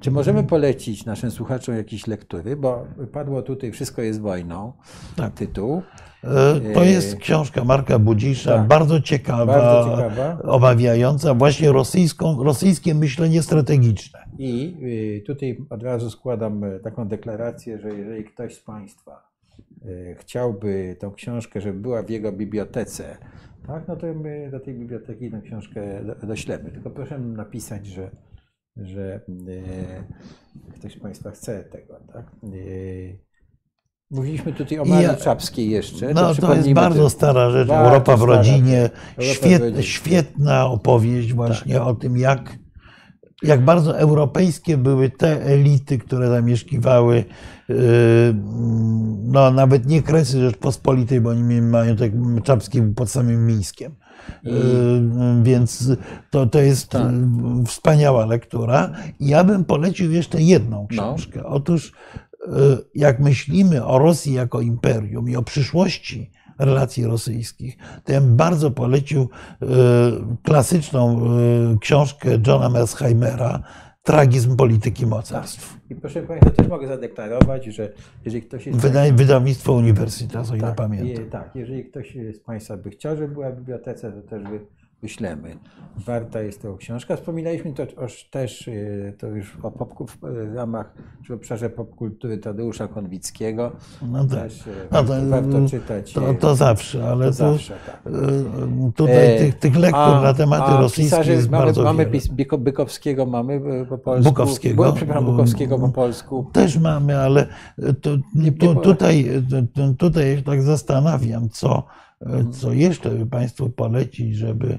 [0.00, 4.72] Czy możemy polecić naszym słuchaczom jakieś lektury, bo padło tutaj Wszystko jest wojną,
[5.16, 5.34] tak.
[5.34, 5.82] tytuł.
[6.24, 8.66] E, to jest książka Marka Budzisza, tak.
[8.68, 14.18] bardzo, ciekawa, bardzo ciekawa, omawiająca właśnie rosyjską, rosyjskie myślenie strategiczne.
[14.38, 14.76] I
[15.18, 19.34] e, tutaj od razu składam taką deklarację, że jeżeli ktoś z Państwa
[20.18, 23.16] chciałby tą książkę, żeby była w jego bibliotece,
[23.66, 26.70] tak, no to my do tej biblioteki tę książkę doślemy.
[26.70, 28.10] Tylko proszę napisać, że,
[28.76, 30.04] że e,
[30.74, 32.00] ktoś z Państwa chce tego.
[32.12, 32.26] Tak?
[32.26, 32.48] E,
[34.10, 36.14] mówiliśmy tutaj o Marii ja, Czapskiej jeszcze.
[36.14, 38.90] No to, to jest bardzo stara rzecz, Europa w rodzinie.
[39.18, 39.82] Świet, w rodzinie.
[39.82, 41.86] Świetna opowieść właśnie tak.
[41.86, 42.63] o tym, jak
[43.44, 47.24] jak bardzo europejskie były te elity, które zamieszkiwały
[47.68, 47.76] yy,
[49.24, 52.10] no, nawet nie Kresy Rzeczpospolitej, bo oni mają tak
[52.44, 53.94] Czapski pod samym Mińskiem.
[54.44, 54.52] Yy,
[55.42, 55.92] więc
[56.30, 57.12] to, to jest tak.
[57.66, 58.90] wspaniała lektura.
[59.20, 60.86] Ja bym polecił jeszcze jedną no.
[60.86, 61.40] książkę.
[61.42, 61.48] No.
[61.48, 61.92] Otóż,
[62.46, 68.36] yy, jak myślimy o Rosji jako imperium i o przyszłości relacji rosyjskich, to ja bym
[68.36, 69.28] bardzo polecił
[69.62, 69.66] e,
[70.42, 73.62] klasyczną e, książkę Johna Mersheimera
[74.04, 75.76] Tragizm polityki mocarstw.
[75.90, 77.92] I proszę Państwa, też mogę zadeklarować, że
[78.24, 78.78] jeżeli ktoś jest.
[78.78, 81.30] Wydaje, wydawnictwo Uniwersytet, o ile tak, pamiętam.
[81.30, 84.60] tak, jeżeli ktoś z Państwa by chciał, żeby była w bibliotece, to też by
[85.02, 85.56] wyślemy.
[86.06, 87.16] Warta jest to książka.
[87.16, 87.86] Wspominaliśmy to
[88.30, 88.70] też
[89.18, 90.94] to już o pop, w ramach
[91.26, 93.72] czy w obszarze popkultury Tadeusza Konwickiego.
[94.02, 94.38] No tak.
[94.38, 96.12] Też no to, warto czytać.
[96.12, 98.02] To, to zawsze, ale to, zawsze, tak.
[98.96, 102.58] tutaj tych, tych lektur a, na tematy rosyjskie jest mamy, bardzo mamy wiele.
[102.58, 104.30] Bykowskiego mamy po polsku.
[104.30, 104.92] Bukowskiego.
[104.92, 106.50] Przepraszam, Bukowskiego po polsku.
[106.52, 107.46] Też mamy, ale
[108.02, 108.10] to,
[108.60, 109.30] to, tutaj,
[109.98, 111.82] tutaj tak zastanawiam, co,
[112.52, 114.78] co jeszcze by Państwu polecić, żeby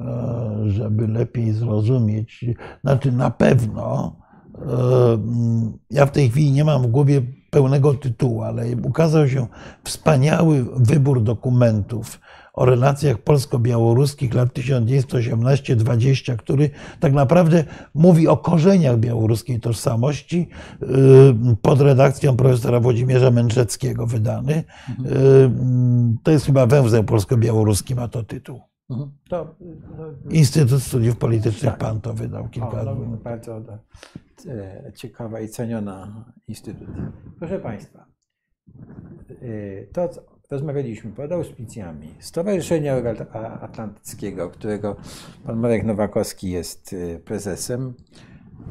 [0.00, 2.44] E, żeby lepiej zrozumieć.
[2.84, 4.16] Znaczy, na pewno
[4.54, 4.62] e,
[5.90, 9.46] ja w tej chwili nie mam w głowie pełnego tytułu, ale ukazał się
[9.84, 12.20] wspaniały wybór dokumentów
[12.56, 16.70] o relacjach polsko-białoruskich lat 1918-20, który
[17.00, 17.64] tak naprawdę
[17.94, 20.48] mówi o korzeniach białoruskiej tożsamości
[20.82, 20.86] e,
[21.62, 24.64] pod redakcją profesora Włodzimierza Mędrzeckiego wydany.
[26.22, 28.60] To jest chyba węzeł polsko-białoruski, ma to tytuł.
[28.90, 29.10] Mhm.
[29.28, 29.54] To,
[29.98, 31.80] no, Instytut Studiów Politycznych tak.
[31.80, 32.98] Pan to wydał kilka lat.
[32.98, 33.62] No, bardzo
[34.46, 37.12] e, ciekawa i ceniona instytucja.
[37.38, 38.06] Proszę Państwa,
[39.30, 40.08] e, to
[40.50, 42.94] rozmawialiśmy pod auspicjami Stowarzyszenia
[43.60, 44.96] Atlantyckiego, którego
[45.44, 47.94] pan Marek Nowakowski jest e, prezesem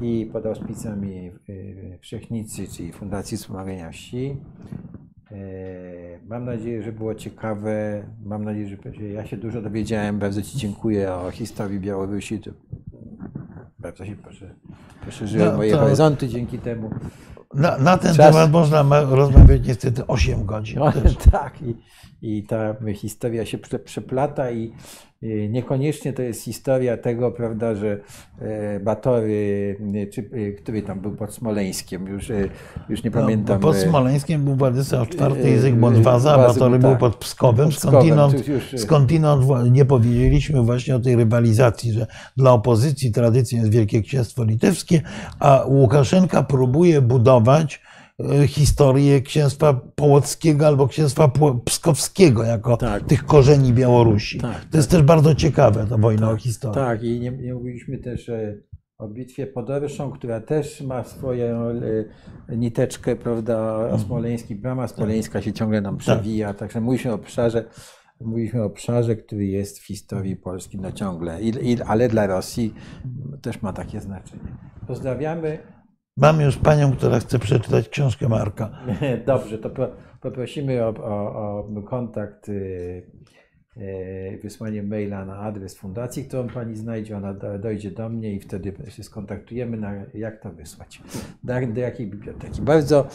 [0.02, 1.31] i pod auspicjami
[2.02, 4.38] Wszechnicy, czyli Fundacji Wspomagania Wsi,
[5.31, 8.03] E, mam nadzieję, że było ciekawe.
[8.26, 10.19] Mam nadzieję, że ja się dużo dowiedziałem.
[10.19, 12.39] Bardzo Ci dziękuję o historii Białorusi.
[13.80, 14.15] Bardzo się
[15.06, 15.80] poszerzyły no, moje to...
[15.80, 16.89] horyzonty dzięki temu.
[17.56, 18.34] Na, na ten Czas...
[18.34, 20.80] temat można rozmawiać niestety 8 godzin.
[20.80, 20.91] No,
[21.32, 21.76] tak, i,
[22.26, 24.72] i ta historia się przeplata i
[25.49, 27.99] Niekoniecznie to jest historia tego, prawda, że
[28.39, 32.31] e, Batory, e, czy, e, który tam był pod Smoleńskiem, już,
[32.89, 33.60] już nie no, pamiętam.
[33.60, 37.72] pod Smoleńskiem był Władysław IV Zygmunt Waza, a Batory tak, był pod Pskowem.
[37.72, 38.76] Skądinąd, już...
[38.77, 42.07] skądinąd nie powiedzieliśmy właśnie o tej rywalizacji, że
[42.38, 45.02] dla opozycji tradycją jest Wielkie Księstwo Litewskie,
[45.39, 47.94] a Łukaszenka próbuje budować E,
[48.48, 51.32] historię księstwa połockiego albo księstwa
[51.66, 53.04] pskowskiego jako tak.
[53.04, 54.40] tych korzeni Białorusi.
[54.40, 55.00] Tak, to jest tak.
[55.00, 56.76] też bardzo ciekawe, ta wojna tak, o historię.
[56.76, 58.32] Tak, i nie, nie mówiliśmy też
[58.98, 64.02] o bitwie pod Orszą, która też ma swoją e, niteczkę, prawda, o mhm.
[64.02, 64.56] Smoleński.
[64.56, 66.02] Brama Smoleńska się ciągle nam tak.
[66.02, 67.66] przewija, także mówiliśmy o obszarze,
[68.22, 72.74] mówiliśmy o obszarze, który jest w historii Polski no ciągle, I, i, ale dla Rosji
[73.42, 74.58] też ma takie znaczenie.
[74.88, 75.74] Pozdrawiamy.
[76.18, 78.70] Mam już panią, która chce przeczytać książkę Marka.
[79.28, 79.70] Dobrze, to
[80.22, 83.04] poprosimy o, o, o kontakt, y,
[83.78, 87.18] y, wysłanie maila na adres fundacji, którą pani znajdzie.
[87.18, 91.02] Ona dojdzie do mnie i wtedy się skontaktujemy, na jak to wysłać.
[91.44, 92.62] Do, jakiej biblioteki.
[92.62, 93.08] Bardzo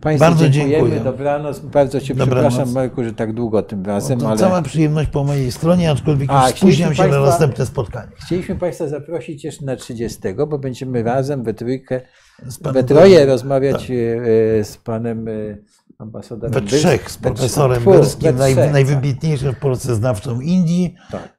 [0.00, 0.90] Państwu bardzo dziękujemy.
[0.90, 1.04] Dziękuję.
[1.04, 1.60] Dobranoc.
[1.60, 2.52] Bardzo Cię Dobranoc.
[2.52, 4.20] przepraszam, Marku, że tak długo tym razem.
[4.20, 4.38] To ale...
[4.38, 8.12] Cała przyjemność po mojej stronie, aczkolwiek A, spóźniam się Państwa, na następne spotkanie.
[8.26, 12.00] Chcieliśmy Państwa zaprosić jeszcze na 30, bo będziemy razem we trójkę
[12.72, 13.90] we troje rozmawiać tak.
[13.90, 15.32] E, z panem e,
[15.98, 16.52] ambasadorem.
[16.52, 18.72] We trzech, z profesorem Byrskim, naj, tak.
[18.72, 21.38] najwybitniejszym w Polsce znawcą Indii, tak.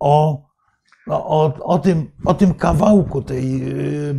[0.00, 0.49] O
[1.10, 3.62] no, o, o, tym, o tym kawałku tej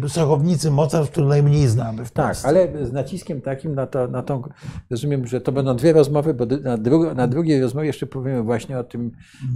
[0.06, 2.44] y, szachownicy mocarstw, który najmniej znamy w tak, Polsce.
[2.48, 4.42] Tak, ale z naciskiem takim na, to, na tą,
[4.90, 8.80] rozumiem, że to będą dwie rozmowy, bo na, dru, na drugiej rozmowie jeszcze powiemy właśnie
[8.80, 9.12] o tym,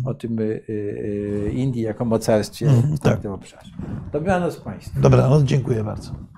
[0.05, 3.19] o tym y, y, Indii jako mocarstwie mm, w tak.
[3.19, 3.71] tym obszarze.
[4.13, 5.01] Dobranoc Państwu.
[5.01, 6.34] Dobranoc, dziękuję bardzo.